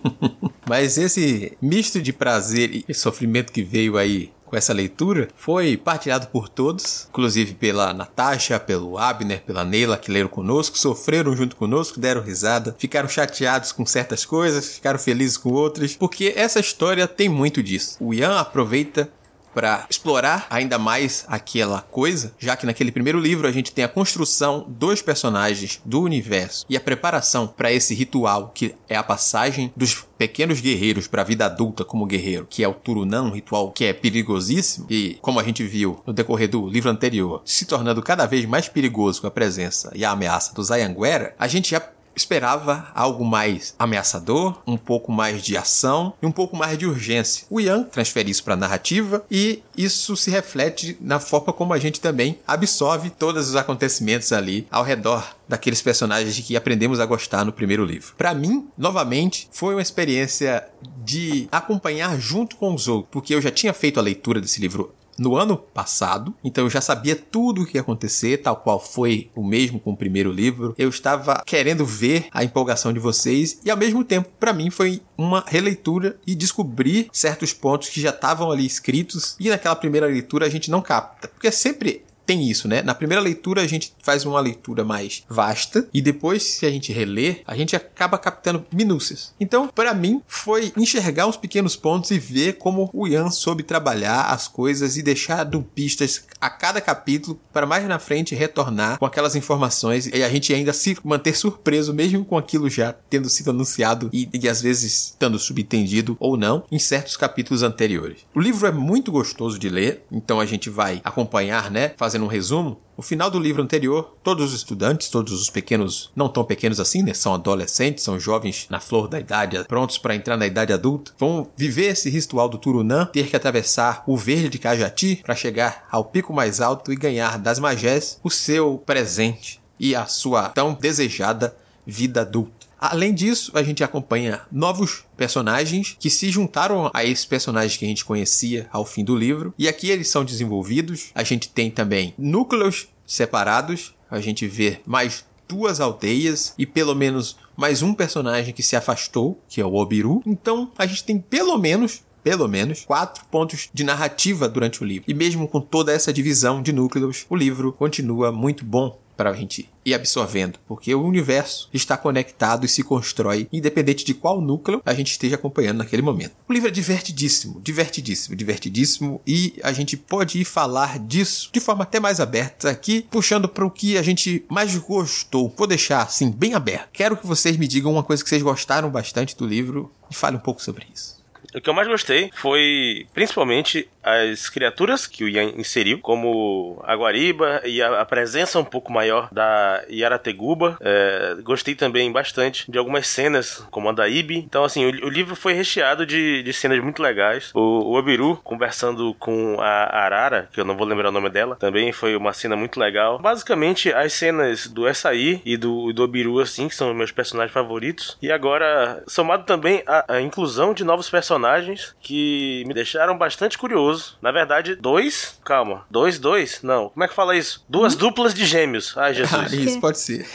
Mas 0.68 0.98
esse 0.98 1.56
misto 1.60 2.00
de 2.00 2.12
prazer 2.12 2.84
e 2.88 2.94
sofrimento 2.94 3.52
que 3.52 3.62
veio 3.62 3.96
aí 3.96 4.32
com 4.44 4.56
essa 4.56 4.72
leitura 4.72 5.28
foi 5.36 5.76
partilhado 5.76 6.28
por 6.28 6.48
todos, 6.48 7.08
inclusive 7.10 7.54
pela 7.54 7.92
Natasha, 7.92 8.60
pelo 8.60 8.96
Abner, 8.96 9.42
pela 9.42 9.64
Neila 9.64 9.98
que 9.98 10.10
leram 10.10 10.28
conosco, 10.28 10.78
sofreram 10.78 11.34
junto 11.34 11.56
conosco, 11.56 11.98
deram 11.98 12.22
risada, 12.22 12.74
ficaram 12.78 13.08
chateados 13.08 13.72
com 13.72 13.84
certas 13.84 14.24
coisas, 14.24 14.76
ficaram 14.76 15.00
felizes 15.00 15.36
com 15.36 15.50
outras, 15.50 15.96
porque 15.96 16.32
essa 16.36 16.60
história 16.60 17.08
tem 17.08 17.28
muito 17.28 17.60
disso. 17.60 17.96
O 18.00 18.14
Ian 18.14 18.38
aproveita 18.38 19.10
para 19.56 19.86
explorar 19.88 20.46
ainda 20.50 20.78
mais 20.78 21.24
aquela 21.28 21.80
coisa, 21.80 22.34
já 22.38 22.54
que 22.54 22.66
naquele 22.66 22.92
primeiro 22.92 23.18
livro 23.18 23.48
a 23.48 23.50
gente 23.50 23.72
tem 23.72 23.86
a 23.86 23.88
construção 23.88 24.66
dos 24.68 25.00
personagens 25.00 25.80
do 25.82 26.02
universo 26.02 26.66
e 26.68 26.76
a 26.76 26.80
preparação 26.80 27.46
para 27.46 27.72
esse 27.72 27.94
ritual 27.94 28.52
que 28.54 28.74
é 28.86 28.94
a 28.94 29.02
passagem 29.02 29.72
dos 29.74 30.04
pequenos 30.18 30.60
guerreiros 30.60 31.08
para 31.08 31.22
a 31.22 31.24
vida 31.24 31.46
adulta 31.46 31.86
como 31.86 32.04
guerreiro, 32.04 32.46
que 32.50 32.62
é 32.62 32.68
o 32.68 32.74
Turunã, 32.74 33.22
um 33.22 33.30
ritual 33.30 33.70
que 33.70 33.86
é 33.86 33.94
perigosíssimo 33.94 34.86
e, 34.90 35.16
como 35.22 35.40
a 35.40 35.42
gente 35.42 35.64
viu 35.64 36.02
no 36.06 36.12
decorrer 36.12 36.50
do 36.50 36.68
livro 36.68 36.90
anterior, 36.90 37.40
se 37.42 37.64
tornando 37.64 38.02
cada 38.02 38.26
vez 38.26 38.44
mais 38.44 38.68
perigoso 38.68 39.22
com 39.22 39.26
a 39.26 39.30
presença 39.30 39.90
e 39.94 40.04
a 40.04 40.10
ameaça 40.10 40.54
do 40.54 40.62
Zayanguera, 40.62 41.34
a 41.38 41.48
gente 41.48 41.70
já 41.70 41.80
esperava 42.16 42.88
algo 42.94 43.24
mais 43.24 43.74
ameaçador, 43.78 44.60
um 44.66 44.78
pouco 44.78 45.12
mais 45.12 45.42
de 45.42 45.56
ação 45.56 46.14
e 46.22 46.26
um 46.26 46.32
pouco 46.32 46.56
mais 46.56 46.78
de 46.78 46.86
urgência. 46.86 47.46
O 47.50 47.60
Ian 47.60 47.82
transfere 47.84 48.30
isso 48.30 48.42
para 48.42 48.54
a 48.54 48.56
narrativa 48.56 49.24
e 49.30 49.62
isso 49.76 50.16
se 50.16 50.30
reflete 50.30 50.96
na 51.00 51.20
forma 51.20 51.52
como 51.52 51.74
a 51.74 51.78
gente 51.78 52.00
também 52.00 52.38
absorve 52.46 53.10
todos 53.10 53.50
os 53.50 53.56
acontecimentos 53.56 54.32
ali 54.32 54.66
ao 54.70 54.82
redor 54.82 55.36
daqueles 55.46 55.82
personagens 55.82 56.38
que 56.40 56.56
aprendemos 56.56 56.98
a 56.98 57.06
gostar 57.06 57.44
no 57.44 57.52
primeiro 57.52 57.84
livro. 57.84 58.14
Para 58.16 58.34
mim, 58.34 58.66
novamente, 58.76 59.48
foi 59.52 59.74
uma 59.74 59.82
experiência 59.82 60.66
de 61.04 61.48
acompanhar 61.52 62.18
junto 62.18 62.56
com 62.56 62.74
os 62.74 62.88
outros, 62.88 63.10
porque 63.12 63.34
eu 63.34 63.40
já 63.40 63.50
tinha 63.50 63.72
feito 63.72 64.00
a 64.00 64.02
leitura 64.02 64.40
desse 64.40 64.60
livro 64.60 64.94
no 65.18 65.36
ano 65.36 65.56
passado, 65.56 66.34
então 66.42 66.64
eu 66.64 66.70
já 66.70 66.80
sabia 66.80 67.16
tudo 67.16 67.62
o 67.62 67.66
que 67.66 67.76
ia 67.76 67.80
acontecer, 67.80 68.38
tal 68.38 68.56
qual 68.56 68.80
foi 68.80 69.30
o 69.34 69.44
mesmo 69.44 69.80
com 69.80 69.92
o 69.92 69.96
primeiro 69.96 70.30
livro. 70.30 70.74
Eu 70.78 70.88
estava 70.88 71.42
querendo 71.44 71.84
ver 71.84 72.26
a 72.30 72.44
empolgação 72.44 72.92
de 72.92 72.98
vocês 72.98 73.60
e 73.64 73.70
ao 73.70 73.76
mesmo 73.76 74.04
tempo, 74.04 74.28
para 74.38 74.52
mim 74.52 74.70
foi 74.70 75.02
uma 75.16 75.44
releitura 75.46 76.18
e 76.26 76.34
descobrir 76.34 77.08
certos 77.12 77.52
pontos 77.52 77.88
que 77.88 78.00
já 78.00 78.10
estavam 78.10 78.50
ali 78.50 78.66
escritos 78.66 79.36
e 79.40 79.48
naquela 79.48 79.76
primeira 79.76 80.06
leitura 80.06 80.46
a 80.46 80.50
gente 80.50 80.70
não 80.70 80.82
capta, 80.82 81.28
porque 81.28 81.48
é 81.48 81.50
sempre 81.50 82.05
tem 82.26 82.48
isso, 82.48 82.66
né? 82.66 82.82
Na 82.82 82.94
primeira 82.94 83.22
leitura 83.22 83.62
a 83.62 83.66
gente 83.66 83.94
faz 84.02 84.24
uma 84.24 84.40
leitura 84.40 84.84
mais 84.84 85.22
vasta 85.28 85.88
e 85.94 86.02
depois, 86.02 86.42
se 86.42 86.66
a 86.66 86.70
gente 86.70 86.92
reler, 86.92 87.42
a 87.46 87.56
gente 87.56 87.76
acaba 87.76 88.18
captando 88.18 88.66
minúcias. 88.72 89.32
Então, 89.38 89.68
para 89.68 89.94
mim, 89.94 90.20
foi 90.26 90.72
enxergar 90.76 91.26
os 91.26 91.36
pequenos 91.36 91.76
pontos 91.76 92.10
e 92.10 92.18
ver 92.18 92.54
como 92.54 92.90
o 92.92 93.06
Ian 93.06 93.30
soube 93.30 93.62
trabalhar 93.62 94.26
as 94.32 94.48
coisas 94.48 94.96
e 94.96 95.02
deixar 95.02 95.46
pistas 95.74 96.24
a 96.40 96.50
cada 96.50 96.80
capítulo 96.80 97.38
para 97.52 97.66
mais 97.66 97.86
na 97.86 97.98
frente 97.98 98.34
retornar 98.34 98.98
com 98.98 99.06
aquelas 99.06 99.36
informações 99.36 100.06
e 100.06 100.22
a 100.22 100.28
gente 100.28 100.52
ainda 100.52 100.72
se 100.72 100.96
manter 101.04 101.34
surpreso, 101.34 101.94
mesmo 101.94 102.24
com 102.24 102.36
aquilo 102.36 102.68
já 102.68 102.92
tendo 102.92 103.28
sido 103.28 103.50
anunciado 103.50 104.10
e, 104.12 104.28
e 104.32 104.48
às 104.48 104.60
vezes 104.60 105.10
estando 105.10 105.38
subentendido 105.38 106.16
ou 106.18 106.36
não 106.36 106.64
em 106.70 106.78
certos 106.78 107.16
capítulos 107.16 107.62
anteriores. 107.62 108.20
O 108.34 108.40
livro 108.40 108.66
é 108.66 108.72
muito 108.72 109.12
gostoso 109.12 109.58
de 109.58 109.68
ler, 109.68 110.04
então 110.10 110.40
a 110.40 110.46
gente 110.46 110.68
vai 110.68 111.00
acompanhar, 111.04 111.70
né, 111.70 111.92
um 112.24 112.28
resumo 112.28 112.80
no 112.96 113.02
final 113.02 113.30
do 113.30 113.38
livro 113.38 113.62
anterior, 113.62 114.16
todos 114.22 114.52
os 114.52 114.54
estudantes, 114.54 115.08
todos 115.08 115.32
os 115.40 115.50
pequenos, 115.50 116.10
não 116.16 116.28
tão 116.28 116.44
pequenos 116.44 116.80
assim, 116.80 117.02
né? 117.02 117.12
São 117.12 117.34
adolescentes, 117.34 118.02
são 118.02 118.18
jovens 118.18 118.66
na 118.70 118.80
flor 118.80 119.06
da 119.06 119.20
idade, 119.20 119.64
prontos 119.68 119.98
para 119.98 120.14
entrar 120.14 120.36
na 120.36 120.46
idade 120.46 120.72
adulta, 120.72 121.12
vão 121.18 121.48
viver 121.56 121.88
esse 121.88 122.08
ritual 122.08 122.48
do 122.48 122.58
Turunã, 122.58 123.06
ter 123.12 123.28
que 123.28 123.36
atravessar 123.36 124.02
o 124.06 124.16
verde 124.16 124.48
de 124.48 124.58
Cajati 124.58 125.20
para 125.22 125.34
chegar 125.34 125.86
ao 125.90 126.04
pico 126.04 126.32
mais 126.32 126.60
alto 126.60 126.92
e 126.92 126.96
ganhar 126.96 127.38
das 127.38 127.58
magés 127.58 128.18
o 128.24 128.30
seu 128.30 128.78
presente 128.78 129.60
e 129.78 129.94
a 129.94 130.06
sua 130.06 130.48
tão 130.48 130.72
desejada 130.72 131.54
vida 131.86 132.22
adulta. 132.22 132.55
Além 132.78 133.14
disso, 133.14 133.52
a 133.54 133.62
gente 133.62 133.82
acompanha 133.82 134.42
novos 134.52 135.04
personagens 135.16 135.96
que 135.98 136.10
se 136.10 136.30
juntaram 136.30 136.90
a 136.92 137.04
esses 137.04 137.24
personagens 137.24 137.76
que 137.76 137.84
a 137.84 137.88
gente 137.88 138.04
conhecia 138.04 138.68
ao 138.70 138.84
fim 138.84 139.04
do 139.04 139.16
livro, 139.16 139.54
e 139.58 139.66
aqui 139.68 139.90
eles 139.90 140.08
são 140.08 140.24
desenvolvidos. 140.24 141.10
A 141.14 141.22
gente 141.22 141.48
tem 141.48 141.70
também 141.70 142.14
núcleos 142.18 142.88
separados, 143.06 143.94
a 144.10 144.20
gente 144.20 144.46
vê 144.46 144.80
mais 144.86 145.24
duas 145.48 145.80
aldeias 145.80 146.54
e 146.58 146.66
pelo 146.66 146.94
menos 146.94 147.36
mais 147.56 147.80
um 147.82 147.94
personagem 147.94 148.52
que 148.52 148.62
se 148.62 148.76
afastou, 148.76 149.40
que 149.48 149.60
é 149.60 149.64
o 149.64 149.74
Obiru. 149.74 150.22
Então, 150.26 150.70
a 150.76 150.86
gente 150.86 151.04
tem 151.04 151.18
pelo 151.18 151.56
menos 151.58 152.04
pelo 152.26 152.48
menos, 152.48 152.84
quatro 152.84 153.24
pontos 153.30 153.70
de 153.72 153.84
narrativa 153.84 154.48
durante 154.48 154.82
o 154.82 154.84
livro. 154.84 155.08
E 155.08 155.14
mesmo 155.14 155.46
com 155.46 155.60
toda 155.60 155.92
essa 155.92 156.12
divisão 156.12 156.60
de 156.60 156.72
núcleos, 156.72 157.24
o 157.30 157.36
livro 157.36 157.72
continua 157.72 158.32
muito 158.32 158.64
bom 158.64 158.98
para 159.16 159.30
a 159.30 159.32
gente 159.32 159.68
ir 159.84 159.94
absorvendo, 159.94 160.58
porque 160.66 160.94
o 160.94 161.04
universo 161.04 161.68
está 161.72 161.96
conectado 161.96 162.66
e 162.66 162.68
se 162.68 162.82
constrói, 162.82 163.48
independente 163.52 164.04
de 164.04 164.14
qual 164.14 164.40
núcleo 164.40 164.82
a 164.84 164.92
gente 164.92 165.12
esteja 165.12 165.36
acompanhando 165.36 165.78
naquele 165.78 166.02
momento. 166.02 166.32
O 166.48 166.52
livro 166.52 166.68
é 166.68 166.72
divertidíssimo, 166.72 167.60
divertidíssimo, 167.60 168.36
divertidíssimo, 168.36 169.20
e 169.26 169.54
a 169.62 169.72
gente 169.72 169.96
pode 169.96 170.40
ir 170.40 170.44
falar 170.44 170.98
disso 170.98 171.50
de 171.52 171.60
forma 171.60 171.84
até 171.84 172.00
mais 172.00 172.20
aberta 172.20 172.70
aqui, 172.70 173.06
puxando 173.10 173.48
para 173.48 173.64
o 173.64 173.70
que 173.70 173.96
a 173.96 174.02
gente 174.02 174.44
mais 174.48 174.76
gostou. 174.76 175.52
Vou 175.56 175.66
deixar 175.66 176.02
assim, 176.02 176.30
bem 176.30 176.54
aberto. 176.54 176.88
Quero 176.92 177.16
que 177.16 177.26
vocês 177.26 177.56
me 177.56 177.68
digam 177.68 177.92
uma 177.92 178.02
coisa 178.02 178.22
que 178.22 178.28
vocês 178.28 178.42
gostaram 178.42 178.90
bastante 178.90 179.36
do 179.36 179.46
livro 179.46 179.90
e 180.10 180.14
fale 180.14 180.36
um 180.36 180.40
pouco 180.40 180.62
sobre 180.62 180.86
isso. 180.92 181.16
O 181.54 181.60
que 181.60 181.70
eu 181.70 181.74
mais 181.74 181.88
gostei 181.88 182.30
foi 182.34 183.06
principalmente 183.14 183.88
as 184.06 184.48
criaturas 184.48 185.06
que 185.06 185.24
o 185.24 185.28
Ian 185.28 185.52
inseriu, 185.56 185.98
como 185.98 186.80
a 186.84 186.94
Guariba 186.94 187.60
e 187.64 187.82
a, 187.82 188.00
a 188.00 188.04
presença 188.04 188.60
um 188.60 188.64
pouco 188.64 188.92
maior 188.92 189.28
da 189.32 189.82
Yarateguba. 189.90 190.78
É, 190.80 191.36
gostei 191.42 191.74
também 191.74 192.12
bastante 192.12 192.70
de 192.70 192.78
algumas 192.78 193.08
cenas, 193.08 193.66
como 193.70 193.88
a 193.88 193.92
da 193.92 194.08
Ibi. 194.08 194.38
Então, 194.38 194.62
assim, 194.62 194.84
o, 194.86 194.88
o 194.88 195.08
livro 195.08 195.34
foi 195.34 195.54
recheado 195.54 196.06
de, 196.06 196.42
de 196.44 196.52
cenas 196.52 196.80
muito 196.82 197.02
legais. 197.02 197.50
O, 197.52 197.98
o 197.98 198.36
conversando 198.36 199.12
com 199.14 199.56
a 199.60 200.04
Arara, 200.04 200.48
que 200.52 200.60
eu 200.60 200.64
não 200.64 200.76
vou 200.76 200.86
lembrar 200.86 201.08
o 201.08 201.12
nome 201.12 201.28
dela, 201.28 201.56
também 201.56 201.90
foi 201.90 202.14
uma 202.14 202.32
cena 202.32 202.54
muito 202.54 202.78
legal. 202.78 203.18
Basicamente, 203.18 203.92
as 203.92 204.12
cenas 204.12 204.68
do 204.68 204.86
Essaí 204.86 205.42
e 205.44 205.56
do, 205.56 205.92
do 205.92 206.06
assim, 206.40 206.68
que 206.68 206.74
são 206.74 206.94
meus 206.94 207.10
personagens 207.10 207.52
favoritos. 207.52 208.16
E 208.22 208.30
agora, 208.30 209.02
somado 209.08 209.44
também 209.44 209.82
a, 209.86 210.14
a 210.14 210.20
inclusão 210.20 210.72
de 210.72 210.84
novos 210.84 211.10
personagens 211.10 211.96
que 212.00 212.62
me 212.66 212.74
deixaram 212.74 213.18
bastante 213.18 213.58
curioso 213.58 213.95
na 214.20 214.32
verdade, 214.32 214.74
dois. 214.74 215.38
Calma. 215.44 215.84
Dois, 215.90 216.18
dois? 216.18 216.62
Não. 216.62 216.88
Como 216.90 217.04
é 217.04 217.08
que 217.08 217.14
fala 217.14 217.36
isso? 217.36 217.64
Duas 217.68 217.94
hum? 217.94 217.98
duplas 217.98 218.34
de 218.34 218.44
gêmeos. 218.44 218.96
Ai, 218.96 219.14
Jesus. 219.14 219.52
Ah, 219.52 219.56
isso 219.56 219.80
pode 219.80 219.98
ser. 219.98 220.26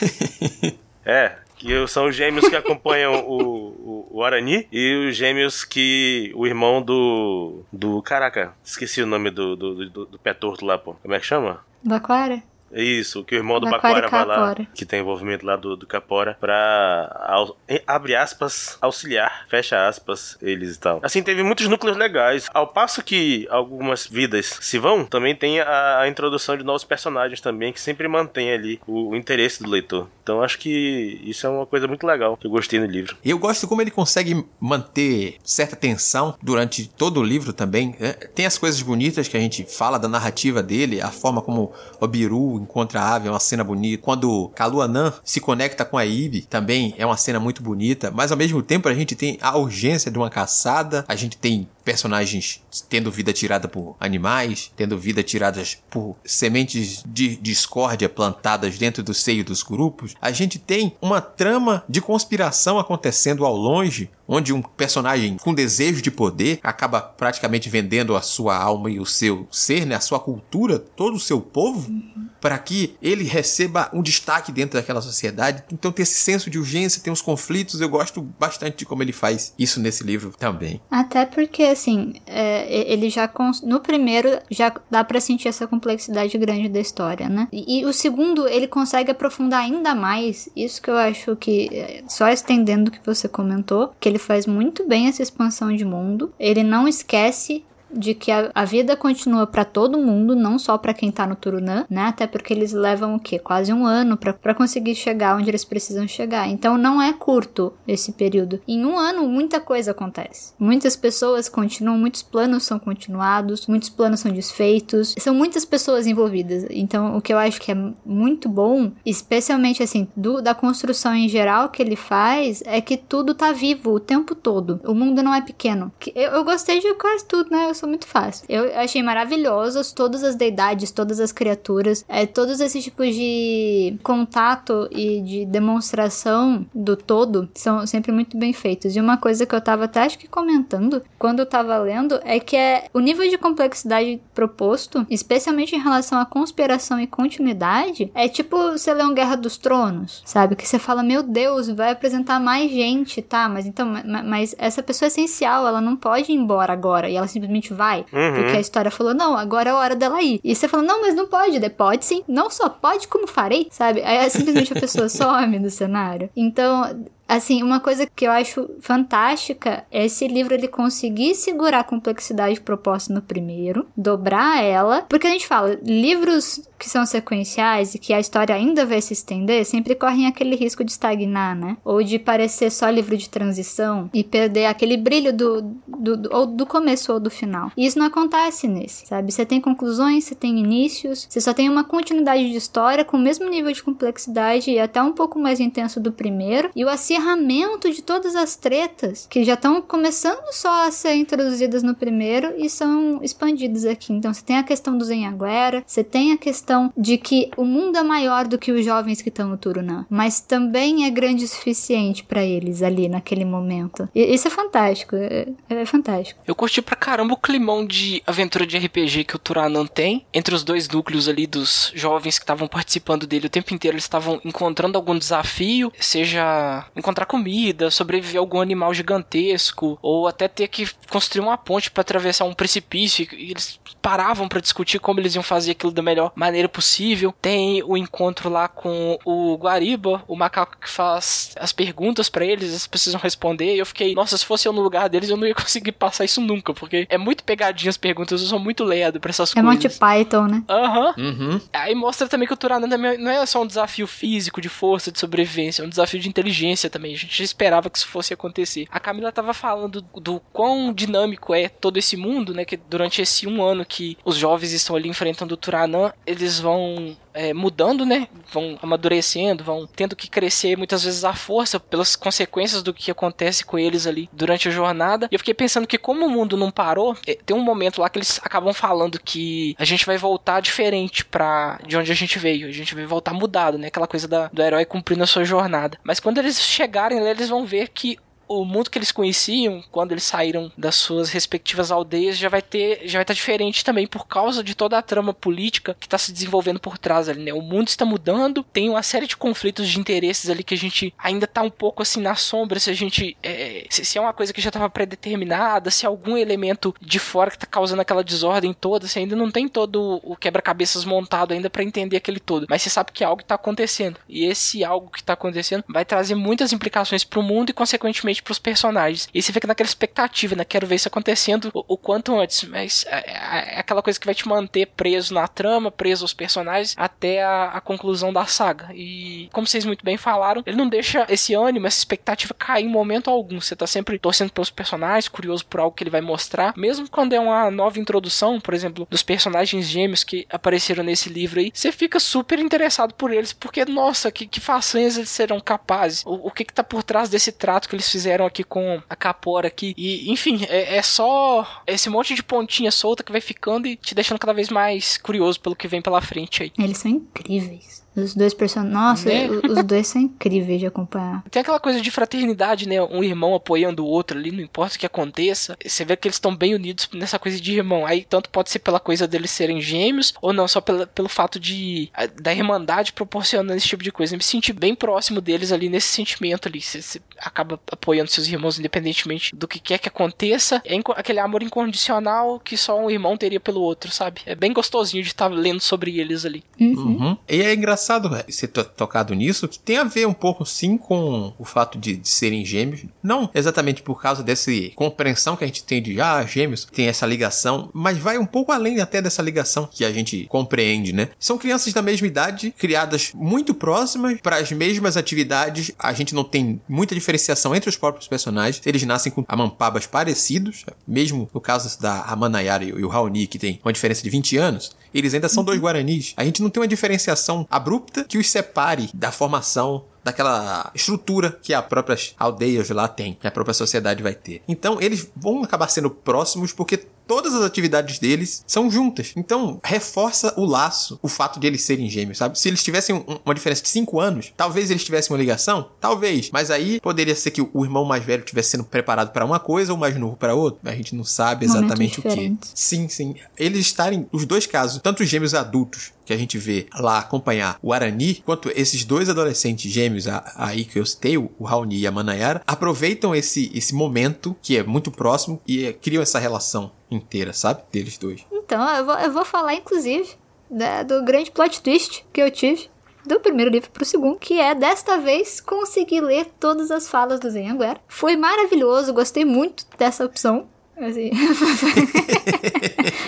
é, 1.06 1.36
que 1.56 1.88
são 1.88 2.08
os 2.08 2.15
gêmeos 2.15 2.50
que 2.50 2.56
acompanham 2.56 3.24
o, 3.27 3.41
o, 3.41 4.08
o, 4.12 4.24
Arani 4.24 4.68
e 4.72 5.08
os 5.08 5.15
gêmeos 5.15 5.63
que. 5.63 6.32
o 6.36 6.48
irmão 6.48 6.82
do. 6.82 7.63
do. 7.72 8.01
Caraca, 8.01 8.53
esqueci 8.63 9.01
o 9.01 9.06
nome 9.06 9.30
do, 9.30 9.56
do, 9.56 9.89
do, 9.89 10.06
do 10.06 10.20
pé 10.20 10.34
torto 10.34 10.65
lá, 10.65 10.77
pô. 10.77 10.96
Como 10.96 11.13
é 11.13 11.20
que 11.20 11.25
chama? 11.25 11.63
Baquara? 11.84 12.41
Isso, 12.73 13.23
que 13.23 13.35
o 13.35 13.37
irmão 13.37 13.59
do 13.59 13.69
Baquara 13.69 14.07
vai 14.07 14.25
lá, 14.25 14.55
que 14.73 14.85
tem 14.85 15.01
envolvimento 15.01 15.45
lá 15.45 15.55
do, 15.55 15.75
do 15.75 15.85
Capora, 15.85 16.37
pra, 16.39 17.57
abre 17.85 18.15
aspas, 18.15 18.77
auxiliar, 18.81 19.45
fecha 19.49 19.87
aspas, 19.87 20.37
eles 20.41 20.75
e 20.75 20.79
tal. 20.79 20.99
Assim, 21.03 21.21
teve 21.21 21.43
muitos 21.43 21.67
núcleos 21.67 21.97
legais. 21.97 22.49
Ao 22.53 22.67
passo 22.67 23.03
que 23.03 23.47
algumas 23.49 24.07
vidas 24.07 24.57
se 24.61 24.77
vão, 24.77 25.05
também 25.05 25.35
tem 25.35 25.59
a, 25.59 25.99
a 25.99 26.07
introdução 26.07 26.57
de 26.57 26.63
novos 26.63 26.83
personagens 26.83 27.41
também, 27.41 27.73
que 27.73 27.81
sempre 27.81 28.07
mantém 28.07 28.51
ali 28.51 28.79
o, 28.87 29.09
o, 29.09 29.15
interesse 29.15 29.61
do 29.61 29.69
leitor. 29.69 30.07
Então 30.23 30.41
acho 30.41 30.57
que 30.57 31.19
isso 31.23 31.45
é 31.45 31.49
uma 31.49 31.65
coisa 31.65 31.87
muito 31.87 32.05
legal 32.05 32.37
que 32.37 32.47
eu 32.47 32.51
gostei 32.51 32.79
no 32.79 32.85
livro. 32.85 33.17
Eu 33.23 33.37
gosto 33.37 33.67
como 33.67 33.81
ele 33.81 33.91
consegue 33.91 34.45
manter 34.59 35.37
certa 35.43 35.75
tensão 35.75 36.35
durante 36.41 36.87
todo 36.89 37.19
o 37.19 37.23
livro 37.23 37.53
também. 37.53 37.95
É, 37.99 38.13
tem 38.13 38.45
as 38.45 38.57
coisas 38.57 38.81
bonitas 38.81 39.27
que 39.27 39.37
a 39.37 39.39
gente 39.39 39.63
fala 39.63 39.97
da 39.97 40.07
narrativa 40.07 40.61
dele, 40.63 41.01
a 41.01 41.09
forma 41.09 41.41
como 41.41 41.73
o 41.99 42.07
Biru 42.07 42.61
encontra 42.62 43.01
a 43.01 43.15
ave, 43.15 43.27
é 43.27 43.32
uma 43.32 43.39
cena 43.39 43.63
bonita. 43.63 44.01
Quando 44.03 44.50
Kaluanã 44.56 45.13
se 45.24 45.39
conecta 45.39 45.86
com 45.86 45.98
a 45.98 46.06
Ibi, 46.06 46.41
também 46.41 46.94
é 46.98 47.06
uma 47.06 47.18
cena 47.18 47.39
muito 47.39 47.62
bonita. 47.62 48.12
Mas 48.12 48.32
ao 48.32 48.38
mesmo 48.38 48.62
tempo 48.62 48.88
a 48.88 48.94
gente 48.94 49.15
tem 49.15 49.38
a 49.41 49.58
urgência 49.58 50.12
de 50.12 50.18
uma 50.18 50.30
caçada, 50.30 51.06
a 51.08 51.15
gente 51.15 51.38
tem 51.38 51.68
personagens 51.84 52.62
tendo 52.89 53.12
vida 53.12 53.34
tirada 53.34 53.68
por 53.68 53.96
animais, 54.00 54.72
tendo 54.75 54.98
vida 54.98 55.24
tiradas 55.24 55.77
por 55.89 56.15
sementes 56.24 57.03
de 57.06 57.36
discórdia 57.36 58.08
plantadas 58.08 58.77
dentro 58.77 59.03
do 59.03 59.13
seio 59.13 59.44
dos 59.44 59.63
grupos, 59.63 60.15
a 60.22 60.32
gente 60.32 60.60
tem 60.60 60.96
uma 61.01 61.22
trama 61.22 61.84
de 61.89 62.01
conspiração 62.01 62.80
acontecendo 62.80 63.46
ao 63.46 63.56
longe, 63.56 64.10
onde 64.31 64.53
um 64.53 64.61
personagem 64.61 65.35
com 65.38 65.53
desejo 65.53 66.01
de 66.01 66.09
poder 66.09 66.59
acaba 66.63 67.01
praticamente 67.01 67.69
vendendo 67.69 68.15
a 68.15 68.21
sua 68.21 68.55
alma 68.55 68.89
e 68.89 68.97
o 68.97 69.05
seu 69.05 69.45
ser, 69.51 69.85
né, 69.85 69.95
a 69.95 70.00
sua 70.00 70.21
cultura, 70.21 70.79
todo 70.79 71.15
o 71.15 71.19
seu 71.19 71.41
povo, 71.41 71.91
uhum. 71.91 72.29
para 72.39 72.57
que 72.57 72.95
ele 73.01 73.25
receba 73.25 73.89
um 73.93 74.01
destaque 74.01 74.51
dentro 74.51 74.79
daquela 74.79 75.01
sociedade. 75.01 75.63
Então 75.71 75.91
tem 75.91 76.03
esse 76.03 76.15
senso 76.15 76.50
de 76.50 76.57
urgência, 76.57 77.01
tem 77.01 77.11
os 77.11 77.21
conflitos. 77.21 77.81
Eu 77.81 77.89
gosto 77.89 78.21
bastante 78.21 78.77
de 78.77 78.85
como 78.85 79.03
ele 79.03 79.11
faz 79.11 79.53
isso 79.59 79.81
nesse 79.81 80.03
livro 80.03 80.33
também. 80.39 80.79
Até 80.89 81.25
porque 81.25 81.63
assim, 81.63 82.13
é, 82.25 82.91
ele 82.91 83.09
já 83.09 83.29
no 83.63 83.81
primeiro 83.81 84.39
já 84.50 84.73
dá 84.89 85.03
para 85.03 85.19
sentir 85.19 85.50
essa 85.50 85.67
complexidade 85.67 86.38
grande 86.38 86.69
da 86.69 86.79
história, 86.79 87.27
né? 87.27 87.50
E, 87.51 87.79
e, 87.79 87.85
o 87.85 87.91
segundo 87.91 88.47
ele 88.47 88.67
consegue 88.67 89.11
aprofundar 89.11 89.61
ainda 89.61 89.93
mais 89.93 90.47
isso 90.55 90.81
que 90.81 90.89
eu 90.89 90.97
acho 90.97 91.35
que 91.35 91.69
é, 91.73 92.03
só 92.07 92.29
estendendo 92.29 92.89
o 92.89 92.91
que 92.91 93.05
você 93.05 93.27
comentou, 93.27 93.93
que 94.00 94.07
ele 94.07 94.20
faz 94.21 94.45
muito 94.45 94.87
bem 94.87 95.07
essa 95.07 95.21
expansão 95.21 95.75
de 95.75 95.83
mundo. 95.83 96.33
Ele 96.39 96.63
não 96.63 96.87
esquece 96.87 97.65
de 97.93 98.13
que 98.13 98.31
a, 98.31 98.51
a 98.53 98.65
vida 98.65 98.95
continua 98.95 99.48
para 99.48 99.65
todo 99.65 99.98
mundo, 99.98 100.36
não 100.36 100.57
só 100.57 100.77
para 100.77 100.93
quem 100.93 101.12
tá 101.12 101.25
no 101.27 101.36
Turunã, 101.36 101.86
né? 101.89 102.05
Até 102.05 102.27
porque 102.27 102.53
eles 102.53 102.74
levam 102.74 103.15
o 103.15 103.19
quê? 103.19 103.39
Quase 103.39 103.71
um 103.74 103.86
ano 103.86 104.17
para 104.17 104.53
conseguir 104.53 104.95
chegar 104.95 105.38
onde 105.38 105.50
eles 105.50 105.65
precisam 105.65 106.07
chegar. 106.07 106.48
Então 106.48 106.77
não 106.77 107.01
é 107.01 107.13
curto 107.13 107.74
esse 107.88 108.12
período. 108.12 108.62
Em 108.67 108.86
um 108.86 108.98
ano, 108.98 109.27
muita 109.27 109.60
coisa 109.60 109.91
acontece. 109.91 110.53
Muitas 110.60 110.95
pessoas 110.95 111.50
continuam, 111.50 111.98
muitos 111.98 112.21
planos 112.21 112.63
são 112.63 112.79
continuados, 112.79 113.67
muitos 113.67 113.89
planos 113.89 114.19
são 114.19 114.31
desfeitos, 114.31 115.15
são 115.17 115.33
muitas 115.33 115.65
pessoas 115.65 116.07
envolvidas. 116.07 116.65
Então, 116.69 117.17
o 117.17 117.21
que 117.21 117.33
eu 117.33 117.38
acho 117.38 117.60
que 117.60 117.71
é 117.71 117.77
muito 118.05 118.48
bom, 118.48 118.91
especialmente 119.05 119.83
assim, 119.83 120.07
do, 120.15 120.41
da 120.41 120.53
construção 120.53 121.13
em 121.13 121.29
geral 121.29 121.69
que 121.69 121.81
ele 121.81 121.95
faz, 121.95 122.62
é 122.65 122.81
que 122.81 122.98
tudo 122.98 123.33
tá 123.33 123.51
vivo 123.51 123.91
o 123.91 124.00
tempo 124.00 124.36
todo. 124.36 124.79
O 124.86 124.93
mundo 124.93 125.24
não 125.24 125.33
é 125.33 125.41
pequeno. 125.41 125.91
Eu, 126.15 126.31
eu 126.31 126.43
gostei 126.43 126.79
de 126.79 126.93
quase 126.95 127.25
tudo, 127.25 127.50
né? 127.51 127.69
Eu 127.69 127.75
sou 127.81 127.89
muito 127.89 128.05
fácil. 128.05 128.45
Eu 128.47 128.71
achei 128.79 129.01
maravilhosos 129.01 129.91
todas 129.91 130.23
as 130.23 130.35
deidades, 130.35 130.91
todas 130.91 131.19
as 131.19 131.31
criaturas, 131.31 132.05
é, 132.07 132.25
todos 132.25 132.59
esses 132.59 132.83
tipos 132.83 133.13
de 133.15 133.97
contato 134.03 134.88
e 134.91 135.21
de 135.21 135.45
demonstração 135.45 136.65
do 136.73 136.95
todo 136.95 137.50
são 137.55 137.85
sempre 137.88 138.11
muito 138.11 138.38
bem 138.38 138.53
feitos. 138.53 138.95
E 138.95 139.00
uma 139.00 139.17
coisa 139.17 139.45
que 139.45 139.55
eu 139.55 139.61
tava 139.61 139.85
até 139.85 140.01
acho 140.01 140.19
que 140.19 140.27
comentando 140.27 141.01
quando 141.17 141.39
eu 141.39 141.45
tava 141.45 141.77
lendo 141.79 142.19
é 142.23 142.39
que 142.39 142.55
é 142.55 142.85
o 142.93 143.00
nível 143.00 143.27
de 143.27 143.38
complexidade 143.38 144.21
proposto, 144.33 145.05
especialmente 145.09 145.75
em 145.75 145.79
relação 145.79 146.19
à 146.19 146.25
conspiração 146.25 147.00
e 147.00 147.07
continuidade, 147.07 148.11
é 148.13 148.27
tipo 148.27 148.57
você 148.71 148.93
lê 148.93 149.03
um 149.03 149.13
Guerra 149.13 149.35
dos 149.35 149.57
Tronos, 149.57 150.21
sabe? 150.25 150.55
Que 150.55 150.67
você 150.67 150.77
fala, 150.77 151.01
meu 151.01 151.23
Deus, 151.23 151.67
vai 151.69 151.91
apresentar 151.91 152.39
mais 152.39 152.69
gente, 152.69 153.21
tá? 153.21 153.50
Mas 153.50 153.65
então, 153.65 153.88
mas 154.25 154.55
essa 154.57 154.83
pessoa 154.83 155.07
é 155.07 155.09
essencial, 155.09 155.65
ela 155.65 155.81
não 155.81 155.95
pode 155.95 156.31
ir 156.31 156.35
embora 156.35 156.71
agora 156.71 157.09
e 157.09 157.15
ela 157.15 157.27
simplesmente 157.27 157.70
simplesmente 157.71 157.73
vai. 157.73 158.05
Uhum. 158.11 158.35
Porque 158.35 158.57
a 158.57 158.59
história 158.59 158.91
falou, 158.91 159.13
não, 159.13 159.35
agora 159.35 159.69
é 159.69 159.73
a 159.73 159.77
hora 159.77 159.95
dela 159.95 160.21
ir. 160.21 160.39
E 160.43 160.55
você 160.55 160.67
fala, 160.67 160.83
não, 160.83 161.01
mas 161.01 161.15
não 161.15 161.27
pode. 161.27 161.59
De, 161.59 161.69
pode 161.69 162.05
sim. 162.05 162.23
Não 162.27 162.49
só 162.49 162.69
pode, 162.69 163.07
como 163.07 163.27
farei, 163.27 163.67
sabe? 163.71 164.01
Aí 164.01 164.29
simplesmente 164.29 164.73
a 164.73 164.79
pessoa 164.79 165.07
some 165.09 165.57
do 165.59 165.69
cenário. 165.69 166.29
Então, 166.35 167.05
Assim, 167.31 167.63
uma 167.63 167.79
coisa 167.79 168.05
que 168.13 168.27
eu 168.27 168.31
acho 168.31 168.69
fantástica 168.81 169.85
é 169.89 170.05
esse 170.05 170.27
livro 170.27 170.53
ele 170.53 170.67
conseguir 170.67 171.33
segurar 171.33 171.79
a 171.79 171.83
complexidade 171.83 172.59
proposta 172.59 173.13
no 173.13 173.21
primeiro, 173.21 173.87
dobrar 173.95 174.61
ela, 174.61 175.05
porque 175.07 175.27
a 175.27 175.29
gente 175.29 175.47
fala, 175.47 175.79
livros 175.81 176.67
que 176.81 176.89
são 176.89 177.05
sequenciais 177.05 177.93
e 177.93 178.00
que 178.00 178.11
a 178.11 178.19
história 178.19 178.55
ainda 178.55 178.88
vai 178.88 179.00
se 179.00 179.13
estender, 179.13 179.63
sempre 179.65 179.93
correm 179.93 180.25
aquele 180.25 180.55
risco 180.55 180.83
de 180.83 180.91
estagnar, 180.91 181.55
né? 181.55 181.77
Ou 181.85 182.01
de 182.01 182.17
parecer 182.17 182.71
só 182.71 182.89
livro 182.89 183.15
de 183.15 183.29
transição 183.29 184.09
e 184.11 184.23
perder 184.23 184.65
aquele 184.65 184.97
brilho 184.97 185.31
do, 185.31 185.61
do, 185.88 186.17
do, 186.17 186.35
ou 186.35 186.47
do 186.47 186.65
começo 186.65 187.13
ou 187.13 187.19
do 187.19 187.29
final. 187.29 187.71
E 187.77 187.85
isso 187.85 188.00
não 188.00 188.07
acontece 188.07 188.67
nesse, 188.67 189.05
sabe? 189.05 189.31
Você 189.31 189.45
tem 189.45 189.61
conclusões, 189.61 190.23
você 190.23 190.33
tem 190.33 190.57
inícios, 190.57 191.27
você 191.29 191.39
só 191.39 191.53
tem 191.53 191.69
uma 191.69 191.83
continuidade 191.83 192.50
de 192.50 192.57
história 192.57 193.05
com 193.05 193.15
o 193.15 193.21
mesmo 193.21 193.47
nível 193.47 193.71
de 193.71 193.83
complexidade 193.83 194.71
e 194.71 194.79
até 194.79 195.00
um 195.03 195.13
pouco 195.13 195.38
mais 195.38 195.59
intenso 195.59 196.00
do 196.00 196.11
primeiro, 196.11 196.71
e 196.75 196.83
o 196.83 196.89
acirramento 196.89 197.91
de 197.91 198.01
todas 198.01 198.35
as 198.35 198.55
tretas 198.55 199.27
que 199.29 199.43
já 199.43 199.53
estão 199.53 199.83
começando 199.83 200.51
só 200.51 200.88
a 200.88 200.91
ser 200.91 201.13
introduzidas 201.13 201.83
no 201.83 201.93
primeiro 201.93 202.55
e 202.57 202.67
são 202.67 203.19
expandidas 203.21 203.85
aqui. 203.85 204.13
Então 204.13 204.33
você 204.33 204.41
tem 204.41 204.57
a 204.57 204.63
questão 204.63 204.97
do 204.97 205.05
Zenyaglera, 205.05 205.83
você 205.85 206.03
tem 206.03 206.31
a 206.31 206.38
questão 206.38 206.70
de 206.97 207.17
que 207.17 207.49
o 207.57 207.65
mundo 207.65 207.97
é 207.97 208.03
maior 208.03 208.47
do 208.47 208.57
que 208.57 208.71
os 208.71 208.85
jovens 208.85 209.21
que 209.21 209.29
estão 209.29 209.49
no 209.49 209.57
Turunã, 209.57 210.05
mas 210.09 210.39
também 210.41 211.05
é 211.05 211.09
grande 211.09 211.45
o 211.45 211.47
suficiente 211.47 212.23
para 212.23 212.43
eles 212.43 212.81
ali 212.81 213.07
naquele 213.07 213.45
momento. 213.45 214.07
E 214.13 214.33
isso 214.33 214.47
é 214.47 214.51
fantástico, 214.51 215.15
é, 215.15 215.47
é, 215.69 215.85
fantástico. 215.85 216.39
Eu 216.45 216.55
curti 216.55 216.81
pra 216.81 216.95
caramba 216.95 217.33
o 217.33 217.37
climão 217.37 217.85
de 217.85 218.21
aventura 218.25 218.65
de 218.65 218.77
RPG 218.77 219.23
que 219.25 219.35
o 219.35 219.39
Turanan 219.39 219.85
tem 219.85 220.25
entre 220.33 220.53
os 220.53 220.63
dois 220.63 220.87
núcleos 220.87 221.27
ali 221.27 221.47
dos 221.47 221.91
jovens 221.95 222.37
que 222.37 222.43
estavam 222.43 222.67
participando 222.67 223.27
dele 223.27 223.47
o 223.47 223.49
tempo 223.49 223.73
inteiro. 223.73 223.95
Eles 223.95 224.05
estavam 224.05 224.39
encontrando 224.43 224.97
algum 224.97 225.17
desafio, 225.17 225.91
seja 225.99 226.85
encontrar 226.95 227.25
comida, 227.25 227.91
sobreviver 227.91 228.37
a 228.37 228.39
algum 228.39 228.61
animal 228.61 228.93
gigantesco, 228.93 229.97
ou 230.01 230.27
até 230.27 230.47
ter 230.47 230.67
que 230.67 230.89
construir 231.09 231.41
uma 231.41 231.57
ponte 231.57 231.91
para 231.91 232.01
atravessar 232.01 232.45
um 232.45 232.53
precipício. 232.53 233.27
E 233.33 233.51
eles 233.51 233.79
paravam 234.01 234.47
para 234.47 234.59
discutir 234.59 234.99
como 234.99 235.19
eles 235.19 235.35
iam 235.35 235.43
fazer 235.43 235.71
aquilo 235.71 235.91
da 235.91 236.01
melhor 236.01 236.31
maneira 236.35 236.61
possível. 236.70 237.34
Tem 237.41 237.84
o 237.84 237.98
encontro 237.98 238.50
lá 238.50 238.68
com 238.68 239.20
o 239.25 239.56
Guariba, 239.58 240.24
o 240.27 240.36
macaco 240.36 240.77
que 240.80 240.89
faz 240.89 241.53
as 241.60 241.74
perguntas 241.74 242.30
para 242.30 242.46
eles, 242.46 242.70
eles 242.70 242.88
precisam 242.88 243.20
responder. 243.20 243.75
E 243.75 243.80
eu 243.80 243.86
fiquei, 243.86 244.13
nossa, 244.15 244.38
se 244.38 244.46
fosse 244.46 244.68
eu 244.68 244.74
no 244.74 244.82
lugar 244.82 245.10
deles, 245.10 245.30
eu 245.30 245.38
não 245.38 245.48
ia 245.48 245.56
conseguir 245.56 245.91
passar 245.91 246.25
isso 246.25 246.41
nunca, 246.41 246.74
porque 246.74 247.06
é 247.10 247.18
muito 247.18 247.44
pegadinha 247.44 247.89
as 247.89 247.98
perguntas, 247.98 248.41
eu 248.41 248.48
sou 248.48 248.60
muito 248.60 248.84
leado 248.84 249.20
pra 249.20 249.30
essas 249.30 249.51
é 249.51 249.62
coisas. 249.62 249.86
É 249.86 249.88
Monty 249.88 250.00
Python, 250.00 250.48
né? 250.48 250.63
Aham. 250.70 251.13
Uhum. 251.18 251.32
Uhum. 251.32 251.62
Aí 251.74 251.96
mostra 251.96 252.27
também 252.27 252.48
que 252.48 252.53
o 252.53 252.58
Turananda 252.58 252.98
não 252.98 253.32
é 253.32 253.46
só 253.46 253.62
um 253.62 253.68
desafio 253.68 254.08
físico, 254.08 254.62
de 254.62 254.70
força, 254.70 255.12
de 255.12 255.20
sobrevivência, 255.20 255.82
é 255.82 255.86
um 255.86 255.89
desafio 255.89 256.20
de 256.20 256.30
inteligência 256.30 256.89
também 256.89 257.01
também. 257.01 257.13
A 257.13 257.18
gente 257.18 257.44
esperava 257.44 257.89
que 257.89 257.98
isso 257.98 258.08
fosse 258.08 258.34
acontecer. 258.34 258.88
A 258.91 259.00
Camila 259.00 259.32
tava 259.32 259.53
falando 259.53 260.01
do 260.01 260.39
quão 260.53 260.94
dinâmico 260.94 261.53
é 261.53 261.68
todo 261.68 261.98
esse 261.98 262.15
mundo, 262.15 262.53
né? 262.53 262.63
Que 262.63 262.77
durante 262.77 263.22
esse 263.22 263.48
um 263.48 263.63
ano 263.63 263.84
que 263.84 264.18
os 264.24 264.36
jovens 264.36 264.72
estão 264.72 264.96
ali 264.96 265.10
enfrentando 265.10 265.56
o 265.56 265.58
Turanã, 265.58 266.13
eles 266.25 266.50
vão 266.60 267.17
é, 267.34 267.53
mudando, 267.53 268.05
né? 268.05 268.27
Vão 268.51 268.77
amadurecendo, 268.81 269.63
vão 269.63 269.88
tendo 269.88 270.15
que 270.15 270.29
crescer 270.29 270.77
muitas 270.77 271.03
vezes 271.03 271.24
à 271.24 271.34
força 271.34 271.79
pelas 271.79 272.15
consequências 272.15 272.84
do 272.84 272.93
que 272.93 273.12
acontece 273.12 273.65
com 273.65 273.77
eles 273.77 274.05
ali 274.05 274.29
durante 274.31 274.67
a 274.67 274.72
jornada. 274.72 275.27
E 275.31 275.36
eu 275.36 275.39
fiquei 275.39 275.53
pensando 275.53 275.88
que 275.88 275.98
como 275.98 276.25
o 276.25 276.29
mundo 276.29 276.58
não 276.58 276.72
parou, 276.72 277.15
é, 277.25 277.36
tem 277.36 277.55
um 277.55 277.62
momento 277.63 278.01
lá 278.01 278.10
que 278.10 278.17
eles 278.17 278.39
acabam 278.43 278.74
falando 278.74 279.20
que 279.20 279.75
a 279.77 279.86
gente 279.86 280.05
vai 280.05 280.17
voltar 280.17 280.62
diferente 280.62 281.25
para 281.25 281.79
de 281.86 281.98
onde 281.98 282.12
a 282.12 282.15
gente 282.15 282.38
veio. 282.38 282.67
A 282.67 282.72
gente 282.72 282.96
vai 282.96 283.05
voltar 283.05 283.34
mudado, 283.34 283.77
né? 283.77 283.88
Aquela 283.88 284.08
coisa 284.08 284.27
da, 284.27 284.48
do 284.48 284.62
herói 284.62 284.86
cumprindo 284.86 285.24
a 285.24 285.27
sua 285.27 285.43
jornada. 285.43 285.98
Mas 286.03 286.20
quando 286.20 286.38
eles 286.38 286.60
chegarem 286.60 287.20
lá, 287.20 287.29
eles 287.29 287.50
vão 287.50 287.65
ver 287.65 287.89
que 287.89 288.17
o 288.60 288.65
mundo 288.65 288.89
que 288.89 288.98
eles 288.98 289.12
conheciam 289.12 289.84
quando 289.91 290.12
eles 290.12 290.24
saíram 290.24 290.72
das 290.77 290.96
suas 290.96 291.29
respectivas 291.29 291.91
aldeias 291.91 292.38
já 292.38 292.50
vai 292.50 292.62
ter 292.62 293.01
já 293.05 293.20
vai 293.20 293.24
estar 293.24 293.34
diferente 293.34 293.84
também 293.84 294.05
por 294.05 294.27
causa 294.27 294.63
de 294.63 294.75
toda 294.75 294.98
a 294.98 295.01
trama 295.01 295.34
política 295.34 295.96
que 296.00 296.05
está 296.05 296.17
se 296.17 296.31
desenvolvendo 296.31 296.79
por 296.79 296.98
trás 296.98 297.29
ali, 297.29 297.43
né? 297.43 297.53
O 297.53 297.62
mundo 297.62 297.88
está 297.88 298.05
mudando, 298.05 298.63
tem 298.63 298.89
uma 298.89 299.03
série 299.03 299.27
de 299.27 299.38
conflitos 299.38 299.88
de 299.88 300.00
interesses 300.00 300.50
ali 300.50 300.63
que 300.63 300.74
a 300.74 300.77
gente 300.77 301.13
ainda 301.17 301.46
está 301.46 301.62
um 301.62 301.70
pouco 301.70 302.01
assim 302.01 302.22
na 302.22 302.36
sombra 302.36 302.79
se 302.79 302.89
a 302.89 302.93
gente 302.93 303.38
é, 303.41 303.86
se, 303.89 304.03
se, 304.03 304.17
é 304.17 304.22
uma 304.22 304.34
coisa 304.34 304.53
que 304.53 304.62
já 304.62 304.70
estava 304.70 304.89
predeterminada, 304.89 305.89
se 305.89 306.06
é 306.06 306.08
algum 306.08 306.38
elemento 306.38 306.93
de 307.02 307.19
fora 307.19 307.49
que 307.49 307.58
está 307.58 307.67
causando 307.67 308.02
aquela 308.02 308.23
desordem 308.23 308.73
toda, 308.73 309.08
se 309.08 309.19
ainda 309.19 309.36
não 309.36 309.49
tem 309.49 309.67
todo 309.67 310.19
o 310.23 310.36
quebra-cabeças 310.36 311.06
montado 311.06 311.54
ainda 311.54 311.69
para 311.69 311.84
entender 311.84 312.17
aquele 312.17 312.39
todo, 312.39 312.65
mas 312.69 312.82
você 312.82 312.89
sabe 312.89 313.12
que 313.12 313.23
algo 313.23 313.41
está 313.41 313.56
acontecendo 313.56 314.17
e 314.28 314.45
esse 314.45 314.84
algo 314.84 315.10
que 315.10 315.19
está 315.19 315.34
acontecendo 315.34 315.84
vai 315.88 316.04
trazer 316.04 316.36
muitas 316.36 316.73
implicações 316.73 317.23
para 317.23 317.39
o 317.39 317.43
mundo 317.43 317.69
e 317.69 317.73
consequentemente 317.73 318.40
para 318.41 318.51
pros 318.51 318.60
personagens. 318.60 319.30
E 319.34 319.41
você 319.41 319.54
fica 319.54 319.67
naquela 319.67 319.88
expectativa, 319.88 320.56
né? 320.56 320.65
Quero 320.65 320.86
ver 320.86 320.95
isso 320.95 321.08
acontecendo 321.08 321.71
o, 321.73 321.93
o 321.93 321.97
quanto 321.97 322.38
antes. 322.38 322.63
Mas 322.63 323.06
é, 323.08 323.15
é, 323.17 323.75
é, 323.75 323.80
aquela 323.80 324.01
coisa 324.01 324.19
que 324.19 324.25
vai 324.25 324.36
te 324.36 324.47
manter 324.47 324.88
preso 324.88 325.34
na 325.34 325.47
trama, 325.47 325.89
preso 325.89 326.23
aos 326.23 326.34
personagens, 326.34 326.93
até 326.97 327.43
a, 327.43 327.65
a, 327.65 327.82
conclusão 327.82 328.34
da 328.34 328.45
saga. 328.45 328.89
E 328.93 329.49
como 329.54 329.65
vocês 329.65 329.86
muito 329.86 330.04
bem 330.04 330.17
falaram, 330.17 330.63
ele 330.65 330.75
não 330.75 330.89
deixa 330.89 331.25
esse 331.30 331.54
ânimo, 331.54 331.88
essa 331.88 331.99
expectativa 331.99 332.54
cair 332.54 332.86
em 332.86 332.89
momento 332.89 333.30
algum. 333.30 333.62
Você 333.62 333.75
tá 333.75 333.88
sempre 333.88 334.19
torcendo 334.19 334.51
pelos 334.51 334.69
personagens, 334.69 335.27
curioso 335.27 335.65
por 335.65 335.80
algo 335.80 335.95
que 335.95 336.04
ele 336.04 336.10
vai 336.10 336.21
mostrar. 336.21 336.73
Mesmo 336.75 337.10
quando 337.10 337.34
é 337.34 337.39
uma 337.39 337.71
nova 337.71 337.99
introdução, 337.99 338.60
por 338.60 338.73
exemplo, 338.73 339.08
dos 339.10 339.23
personagens 339.23 339.88
gêmeos 339.88 340.23
que 340.23 340.45
apareceram 340.49 341.04
nesse 341.04 341.30
livro 341.30 341.60
aí, 341.60 341.71
você 341.73 341.91
fica 341.91 342.19
super 342.19 342.60
interessado 342.60 343.13
por 343.13 343.32
eles, 343.32 343.54
porque, 343.54 343.86
nossa, 343.86 344.32
que, 344.32 344.45
que 344.45 344.60
façanhas 344.60 345.17
eles 345.17 345.30
serão 345.30 345.60
capazes. 345.60 346.23
O, 346.25 346.47
o 346.47 346.51
que 346.51 346.65
que 346.65 346.73
tá 346.73 346.84
por 346.84 347.04
trás 347.04 347.30
desse 347.30 347.51
trato 347.51 347.88
que 347.88 347.95
eles 347.95 348.10
fizeram 348.10 348.31
fizeram 348.32 348.46
aqui 348.46 348.63
com 348.63 349.02
a 349.10 349.15
Capora 349.15 349.67
aqui. 349.67 349.94
E, 349.98 350.32
enfim, 350.32 350.65
é, 350.70 350.98
é, 350.98 351.02
só 351.02 351.84
esse 351.86 352.10
monte 352.10 352.34
de 352.34 352.44
pontinha 352.44 352.91
solta 352.91 353.24
que 353.24 353.32
vai 353.32 353.41
ficando 353.41 353.88
e 353.88 353.96
te 353.96 354.15
deixando 354.15 354.39
cada 354.39 354.54
vez 354.54 354.70
mais 354.70 355.17
curioso 355.17 355.60
pelo 355.60 355.76
que 355.76 355.88
vem 355.88 356.02
pela 356.02 356.22
frente 356.22 356.63
aí. 356.63 356.72
Eles 356.78 356.98
são 356.98 357.12
incríveis. 357.12 358.00
Os 358.15 358.36
dois 358.36 358.54
personagens. 358.54 358.93
Nossa, 358.93 359.30
né? 359.30 359.47
os 359.47 359.84
dois 359.84 360.08
são 360.08 360.21
incríveis 360.21 360.80
de 360.80 360.86
acompanhar. 360.86 361.43
Tem 361.50 361.62
aquela 361.62 361.80
coisa 361.80 362.02
de 362.02 362.12
fraternidade, 362.12 362.88
né? 362.88 363.02
Um 363.02 363.24
irmão 363.24 363.56
apoiando 363.56 364.04
o 364.04 364.08
outro 364.08 364.38
ali, 364.38 364.52
não 364.52 364.62
importa 364.62 364.95
o 364.95 365.00
que 365.00 365.06
aconteça. 365.06 365.78
Você 365.84 366.04
vê 366.04 366.17
que 366.17 366.28
eles 366.28 366.36
estão 366.36 366.56
bem 366.56 366.76
unidos 366.76 367.10
nessa 367.13 367.39
coisa 367.39 367.60
de 367.60 367.74
irmão. 367.74 368.06
Aí, 368.06 368.26
tanto 368.26 368.50
pode 368.50 368.69
ser 368.69 368.80
pela 368.80 369.00
coisa 369.00 369.28
deles 369.28 369.52
serem 369.52 369.80
gêmeos, 369.82 370.34
ou 370.41 370.52
não, 370.52 370.67
só 370.67 370.82
pela, 370.82 371.08
pelo 371.08 371.30
fato 371.30 371.60
de 371.60 372.12
da 372.41 372.54
irmandade 372.54 373.13
proporcionando 373.13 373.74
esse 373.74 373.88
tipo 373.88 374.04
de 374.04 374.12
coisa. 374.12 374.34
Eu 374.34 374.38
me 374.38 374.43
senti 374.43 374.74
bem 374.74 374.93
próximo 374.93 375.39
deles 375.39 375.71
ali 375.71 375.88
nesse 375.88 376.08
sentimento 376.08 376.67
ali. 376.67 376.82
Você, 376.82 377.02
você 377.02 377.21
acaba 377.38 377.80
apoiando 377.91 378.30
seus 378.30 378.47
irmãos 378.47 378.78
independentemente 378.78 379.56
do 379.56 379.67
que 379.67 379.80
quer 379.80 379.97
que 379.97 380.10
aconteça. 380.10 380.82
É 380.86 381.00
aquele 381.15 381.39
amor 381.39 381.63
incondicional 381.63 382.60
que 382.60 382.76
só 382.76 383.00
um 383.00 383.10
irmão 383.10 383.38
teria 383.38 383.60
pelo 383.60 383.82
outro, 383.82 384.12
sabe? 384.12 384.41
É 384.45 384.54
bem 384.54 384.74
gostosinho 384.74 385.24
de 385.24 385.30
estar 385.30 385.47
lendo 385.47 385.80
sobre 385.80 386.19
eles 386.19 386.45
ali. 386.45 386.63
Uhum. 386.80 386.91
Uhum. 386.95 387.38
E 387.47 387.62
é 387.62 387.74
engraçado 387.74 388.00
engraçado 388.01 388.29
ser 388.49 388.67
tocado 388.67 389.33
nisso, 389.33 389.67
que 389.67 389.77
tem 389.77 389.97
a 389.97 390.03
ver 390.03 390.27
um 390.27 390.33
pouco 390.33 390.65
sim 390.65 390.97
com 390.97 391.53
o 391.57 391.63
fato 391.63 391.97
de, 391.97 392.17
de, 392.17 392.27
serem 392.27 392.65
gêmeos. 392.65 393.05
Não 393.21 393.49
exatamente 393.53 394.01
por 394.01 394.21
causa 394.21 394.43
dessa 394.43 394.71
compreensão 394.95 395.55
que 395.55 395.63
a 395.63 395.67
gente 395.67 395.83
tem 395.83 396.01
de, 396.01 396.19
ah, 396.19 396.43
gêmeos 396.43 396.85
tem 396.85 397.07
essa 397.07 397.25
ligação, 397.25 397.89
mas 397.93 398.17
vai 398.17 398.37
um 398.37 398.45
pouco 398.45 398.71
além 398.71 398.99
até 398.99 399.21
dessa 399.21 399.41
ligação 399.41 399.87
que 399.91 400.03
a 400.03 400.11
gente 400.11 400.45
compreende, 400.47 401.13
né? 401.13 401.29
São 401.39 401.57
crianças 401.57 401.93
da 401.93 402.01
mesma 402.01 402.27
idade, 402.27 402.73
criadas 402.77 403.31
muito 403.33 403.73
próximas 403.73 404.39
para 404.41 404.57
as 404.57 404.71
mesmas 404.71 405.15
atividades. 405.17 405.91
A 405.99 406.13
gente 406.13 406.33
não 406.33 406.43
tem 406.43 406.81
muita 406.87 407.13
diferenciação 407.13 407.75
entre 407.75 407.89
os 407.89 407.97
próprios 407.97 408.27
personagens. 408.27 408.81
Eles 408.85 409.03
nascem 409.03 409.31
com 409.31 409.45
amampabas 409.47 410.07
parecidos, 410.07 410.85
mesmo 411.07 411.49
no 411.53 411.61
caso 411.61 411.99
da 411.99 412.21
Amanayara 412.23 412.83
e 412.83 413.03
o 413.03 413.07
Raoni, 413.07 413.47
que 413.47 413.59
tem 413.59 413.79
uma 413.83 413.93
diferença 413.93 414.23
de 414.23 414.29
20 414.29 414.57
anos. 414.57 414.95
Eles 415.13 415.33
ainda 415.33 415.49
são 415.49 415.63
dois 415.63 415.77
uhum. 415.77 415.83
guaranis. 415.83 416.33
A 416.37 416.43
gente 416.43 416.61
não 416.61 416.69
tem 416.69 416.81
uma 416.81 416.87
diferenciação 416.87 417.67
abrupta 417.69 417.90
que 417.99 418.38
os 418.38 418.49
separe 418.49 419.10
da 419.13 419.32
formação 419.32 420.06
daquela 420.23 420.91
estrutura 420.93 421.58
que 421.62 421.73
a 421.73 421.82
própria 421.82 422.15
aldeias 422.38 422.89
lá 422.89 423.08
tem, 423.08 423.34
que 423.34 423.47
a 423.47 423.51
própria 423.51 423.73
sociedade 423.73 424.21
vai 424.21 424.36
ter. 424.36 424.62
Então 424.67 425.01
eles 425.01 425.32
vão 425.36 425.63
acabar 425.63 425.88
sendo 425.88 426.10
próximos 426.10 426.71
porque 426.71 427.06
todas 427.27 427.53
as 427.53 427.63
atividades 427.63 428.19
deles 428.19 428.63
são 428.67 428.89
juntas. 428.89 429.34
Então, 429.36 429.79
reforça 429.84 430.53
o 430.57 430.65
laço, 430.65 431.19
o 431.21 431.27
fato 431.27 431.60
de 431.60 431.67
eles 431.67 431.84
serem 431.84 432.10
gêmeos, 432.10 432.38
sabe? 432.38 432.60
Se 432.60 432.67
eles 432.67 432.84
tivessem 432.84 433.15
um, 433.15 433.39
uma 433.45 433.55
diferença 433.55 433.81
de 433.81 433.89
5 433.89 434.19
anos, 434.19 434.53
talvez 434.55 434.91
eles 434.91 435.03
tivessem 435.03 435.31
uma 435.31 435.39
ligação, 435.39 435.89
talvez. 435.99 436.49
Mas 436.51 436.71
aí 436.71 436.99
poderia 436.99 437.36
ser 437.36 437.51
que 437.51 437.62
o 437.62 437.84
irmão 437.84 438.05
mais 438.05 438.23
velho 438.23 438.43
tivesse 438.43 438.71
sendo 438.71 438.84
preparado 438.84 439.31
para 439.31 439.45
uma 439.45 439.60
coisa 439.60 439.91
ou 439.91 439.97
o 439.97 439.99
mais 439.99 440.17
novo 440.17 440.36
para 440.36 440.55
outra. 440.55 440.91
A 440.91 440.95
gente 440.95 441.15
não 441.15 441.23
sabe 441.23 441.65
exatamente 441.65 442.19
o 442.19 442.23
que. 442.23 442.57
Sim, 442.73 443.07
sim. 443.07 443.36
Eles 443.57 443.79
estarem, 443.81 444.27
os 444.31 444.45
dois 444.45 444.65
casos, 444.65 445.01
tanto 445.01 445.23
os 445.23 445.29
gêmeos 445.29 445.53
adultos 445.53 446.12
que 446.25 446.34
a 446.34 446.38
gente 446.38 446.57
vê 446.57 446.88
lá 446.93 447.19
acompanhar 447.19 447.77
o 447.81 447.91
Arani, 447.91 448.36
quanto 448.45 448.71
esses 448.75 449.03
dois 449.03 449.29
adolescentes 449.29 449.91
gêmeos 449.91 450.27
aí 450.55 450.86
que 450.86 450.99
eu 450.99 451.05
citei, 451.05 451.38
o 451.38 451.51
Raoni 451.63 451.99
e 451.99 452.07
a 452.07 452.12
Manayara, 452.12 452.62
aproveitam 452.65 453.36
esse, 453.36 453.71
esse 453.73 453.93
momento 453.93 454.55
que 454.62 454.77
é 454.77 454.84
muito 454.84 455.12
próximo 455.12 455.62
e 455.67 455.91
criam 455.93 456.23
essa 456.23 456.39
relação 456.39 456.91
inteira, 457.12 457.52
sabe? 457.54 457.84
Deles 457.91 458.17
dois. 458.17 458.45
Então, 458.52 458.88
eu 458.95 459.06
vou, 459.06 459.15
eu 459.15 459.32
vou 459.32 459.45
falar, 459.45 459.74
inclusive, 459.76 460.30
da- 460.69 461.04
do 461.04 461.24
grande 461.24 461.52
plot 461.52 461.82
twist 461.82 462.26
que 462.32 462.41
eu 462.41 462.50
tive 462.50 462.89
do 463.26 463.39
primeiro 463.39 463.69
livro 463.69 463.91
pro 463.91 464.04
segundo, 464.06 464.39
que 464.39 464.60
é, 464.60 464.74
desta 464.74 465.17
vez, 465.19 465.62
conseguir 465.62 466.21
ler 466.21 466.45
todas 466.60 466.89
as 466.89 467.08
falas 467.08 467.39
do 467.39 467.50
Zen 467.52 467.69
Anguera. 467.69 468.00
Foi 468.08 468.36
maravilhoso, 468.36 469.13
gostei 469.13 469.45
muito 469.45 469.86
dessa 469.97 470.26
opção. 470.26 470.67
Assim. 471.05 471.31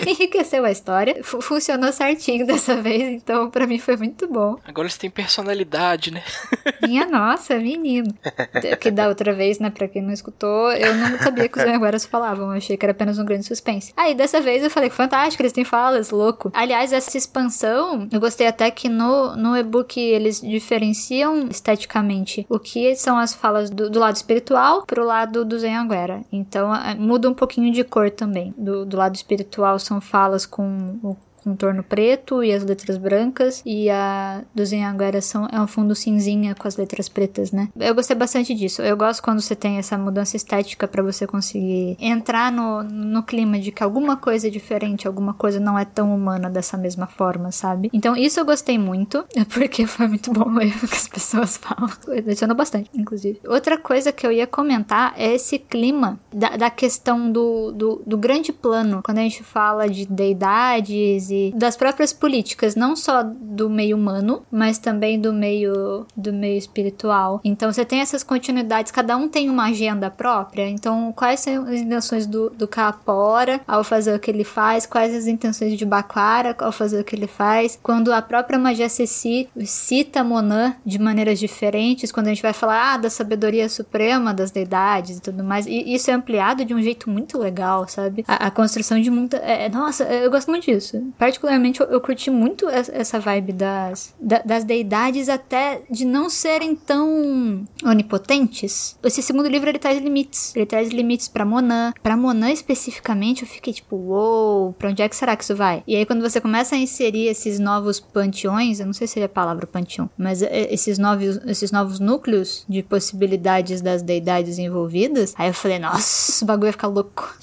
Enriqueceu 0.06 0.64
a 0.64 0.70
história. 0.70 1.22
Fu- 1.22 1.40
funcionou 1.40 1.92
certinho 1.92 2.46
dessa 2.46 2.76
vez, 2.80 3.02
então 3.02 3.50
pra 3.50 3.66
mim 3.66 3.78
foi 3.78 3.96
muito 3.96 4.26
bom. 4.28 4.56
Agora 4.66 4.86
eles 4.86 4.98
têm 4.98 5.10
personalidade, 5.10 6.10
né? 6.10 6.22
Minha 6.86 7.06
nossa, 7.06 7.56
menino. 7.58 8.14
Que 8.80 8.90
da 8.90 9.08
outra 9.08 9.32
vez, 9.32 9.58
né, 9.58 9.70
pra 9.70 9.88
quem 9.88 10.02
não 10.02 10.12
escutou, 10.12 10.70
eu 10.72 10.94
não 10.94 11.18
sabia 11.18 11.48
que 11.48 11.58
os 11.58 11.64
Angueras 11.64 12.04
falavam. 12.04 12.46
Eu 12.50 12.58
achei 12.58 12.76
que 12.76 12.84
era 12.84 12.92
apenas 12.92 13.18
um 13.18 13.24
grande 13.24 13.46
suspense. 13.46 13.92
Aí, 13.96 14.14
dessa 14.14 14.40
vez, 14.40 14.62
eu 14.62 14.70
falei 14.70 14.90
que 14.90 14.96
fantástico, 14.96 15.42
eles 15.42 15.52
têm 15.52 15.64
falas, 15.64 16.10
louco. 16.10 16.50
Aliás, 16.54 16.92
essa 16.92 17.16
expansão, 17.16 18.08
eu 18.12 18.20
gostei 18.20 18.46
até 18.46 18.70
que 18.70 18.88
no, 18.88 19.34
no 19.36 19.56
e-book 19.56 19.98
eles 19.98 20.40
diferenciam 20.40 21.48
esteticamente 21.48 22.46
o 22.48 22.58
que 22.58 22.94
são 22.96 23.16
as 23.18 23.34
falas 23.34 23.70
do, 23.70 23.88
do 23.88 23.98
lado 23.98 24.16
espiritual 24.16 24.84
pro 24.86 25.04
lado 25.04 25.44
do 25.44 25.58
Zen 25.58 25.76
Anguera. 25.76 26.22
Então, 26.30 26.74
eh, 26.74 26.94
muda 26.94 27.28
um 27.30 27.34
pouquinho 27.34 27.63
de 27.70 27.84
cor 27.84 28.10
também. 28.10 28.54
Do, 28.56 28.84
do 28.84 28.96
lado 28.96 29.14
espiritual 29.14 29.78
são 29.78 30.00
falas 30.00 30.46
com 30.46 30.98
o 31.02 31.16
contorno 31.44 31.82
preto 31.82 32.42
e 32.42 32.52
as 32.52 32.64
letras 32.64 32.96
brancas, 32.96 33.62
e 33.66 33.90
a 33.90 34.42
do 34.54 34.64
Zen 34.64 34.84
Anguera 34.84 35.20
são, 35.20 35.46
é 35.52 35.60
um 35.60 35.66
fundo 35.66 35.94
cinzinha 35.94 36.54
com 36.54 36.66
as 36.66 36.76
letras 36.76 37.08
pretas, 37.08 37.52
né? 37.52 37.68
Eu 37.78 37.94
gostei 37.94 38.16
bastante 38.16 38.54
disso. 38.54 38.80
Eu 38.82 38.96
gosto 38.96 39.22
quando 39.22 39.40
você 39.40 39.54
tem 39.54 39.76
essa 39.76 39.98
mudança 39.98 40.36
estética 40.36 40.88
pra 40.88 41.02
você 41.02 41.26
conseguir 41.26 41.96
entrar 42.00 42.50
no, 42.50 42.82
no 42.82 43.22
clima 43.22 43.58
de 43.58 43.70
que 43.70 43.82
alguma 43.82 44.16
coisa 44.16 44.48
é 44.48 44.50
diferente, 44.50 45.06
alguma 45.06 45.34
coisa 45.34 45.60
não 45.60 45.78
é 45.78 45.84
tão 45.84 46.14
humana 46.14 46.48
dessa 46.48 46.76
mesma 46.76 47.06
forma, 47.06 47.52
sabe? 47.52 47.90
Então 47.92 48.16
isso 48.16 48.40
eu 48.40 48.44
gostei 48.44 48.78
muito, 48.78 49.24
porque 49.52 49.86
foi 49.86 50.08
muito 50.08 50.32
bom 50.32 50.48
ler 50.50 50.74
o 50.82 50.88
que 50.88 50.94
as 50.94 51.08
pessoas 51.08 51.56
falam. 51.58 51.90
Adicionou 52.16 52.56
bastante, 52.56 52.90
inclusive. 52.94 53.40
Outra 53.46 53.76
coisa 53.76 54.12
que 54.12 54.26
eu 54.26 54.32
ia 54.32 54.46
comentar 54.46 55.12
é 55.16 55.34
esse 55.34 55.58
clima 55.58 56.18
da, 56.32 56.56
da 56.56 56.70
questão 56.70 57.30
do, 57.30 57.72
do, 57.72 58.02
do 58.06 58.16
grande 58.16 58.52
plano, 58.52 59.02
quando 59.04 59.18
a 59.18 59.22
gente 59.22 59.42
fala 59.42 59.88
de 59.88 60.06
deidades 60.06 61.30
das 61.54 61.76
próprias 61.76 62.12
políticas, 62.12 62.74
não 62.74 62.96
só 62.96 63.22
do 63.22 63.68
meio 63.70 63.96
humano, 63.96 64.42
mas 64.50 64.78
também 64.78 65.20
do 65.20 65.32
meio 65.32 66.06
do 66.16 66.32
meio 66.32 66.58
espiritual. 66.58 67.40
Então 67.44 67.72
você 67.72 67.84
tem 67.84 68.00
essas 68.00 68.22
continuidades, 68.22 68.92
cada 68.92 69.16
um 69.16 69.28
tem 69.28 69.50
uma 69.50 69.64
agenda 69.66 70.10
própria. 70.10 70.68
Então, 70.68 71.12
quais 71.14 71.40
são 71.40 71.64
as 71.64 71.80
intenções 71.80 72.26
do, 72.26 72.50
do 72.50 72.66
Capora 72.66 73.60
ao 73.66 73.84
fazer 73.84 74.14
o 74.14 74.18
que 74.18 74.30
ele 74.30 74.44
faz? 74.44 74.86
Quais 74.86 75.14
as 75.14 75.26
intenções 75.26 75.76
de 75.76 75.84
Baquara 75.84 76.54
ao 76.58 76.72
fazer 76.72 77.00
o 77.00 77.04
que 77.04 77.14
ele 77.14 77.26
faz? 77.26 77.78
Quando 77.82 78.12
a 78.12 78.22
própria 78.22 78.58
magia 78.58 78.88
Ceci 78.88 79.48
cita 79.64 80.22
Monan 80.22 80.74
de 80.84 80.98
maneiras 80.98 81.38
diferentes, 81.38 82.12
quando 82.12 82.26
a 82.26 82.30
gente 82.30 82.42
vai 82.42 82.52
falar 82.52 82.94
ah, 82.94 82.96
da 82.96 83.10
sabedoria 83.10 83.68
suprema 83.68 84.34
das 84.34 84.50
deidades 84.50 85.18
e 85.18 85.20
tudo 85.20 85.42
mais, 85.42 85.66
e 85.66 85.94
isso 85.94 86.10
é 86.10 86.14
ampliado 86.14 86.64
de 86.64 86.74
um 86.74 86.82
jeito 86.82 87.08
muito 87.10 87.38
legal, 87.38 87.88
sabe? 87.88 88.24
A, 88.26 88.46
a 88.46 88.50
construção 88.50 89.00
de 89.00 89.10
muita. 89.10 89.36
É, 89.38 89.68
nossa, 89.68 90.04
eu 90.04 90.30
gosto 90.30 90.50
muito 90.50 90.64
disso. 90.64 91.02
Particularmente, 91.24 91.80
eu, 91.80 91.86
eu 91.86 92.00
curti 92.02 92.28
muito 92.30 92.68
es- 92.68 92.90
essa 92.90 93.18
vibe 93.18 93.54
das, 93.54 94.14
da- 94.20 94.42
das 94.44 94.62
deidades, 94.62 95.30
até 95.30 95.80
de 95.90 96.04
não 96.04 96.28
serem 96.28 96.76
tão 96.76 97.64
onipotentes. 97.82 98.94
Esse 99.02 99.22
segundo 99.22 99.48
livro 99.48 99.70
ele 99.70 99.78
traz 99.78 99.98
limites. 100.02 100.54
Ele 100.54 100.66
traz 100.66 100.90
limites 100.90 101.26
pra 101.26 101.46
Monan. 101.46 101.94
Pra 102.02 102.14
Monan 102.14 102.50
especificamente, 102.50 103.40
eu 103.40 103.48
fiquei 103.48 103.72
tipo, 103.72 103.96
uou, 103.96 104.74
pra 104.74 104.90
onde 104.90 105.00
é 105.00 105.08
que 105.08 105.16
será 105.16 105.34
que 105.34 105.42
isso 105.44 105.56
vai? 105.56 105.82
E 105.86 105.96
aí, 105.96 106.04
quando 106.04 106.20
você 106.20 106.42
começa 106.42 106.74
a 106.74 106.78
inserir 106.78 107.26
esses 107.28 107.58
novos 107.58 107.98
panteões, 108.00 108.78
eu 108.78 108.84
não 108.84 108.92
sei 108.92 109.06
se 109.06 109.18
é 109.18 109.24
a 109.24 109.28
palavra 109.28 109.66
panteão, 109.66 110.10
mas 110.18 110.42
é, 110.42 110.70
esses 110.74 110.98
novos, 110.98 111.38
esses 111.46 111.72
novos 111.72 111.98
núcleos 112.00 112.66
de 112.68 112.82
possibilidades 112.82 113.80
das 113.80 114.02
deidades 114.02 114.58
envolvidas, 114.58 115.32
aí 115.38 115.48
eu 115.48 115.54
falei, 115.54 115.78
nossa, 115.78 116.44
o 116.44 116.46
bagulho 116.46 116.64
vai 116.66 116.72
ficar 116.72 116.88
louco. 116.88 117.34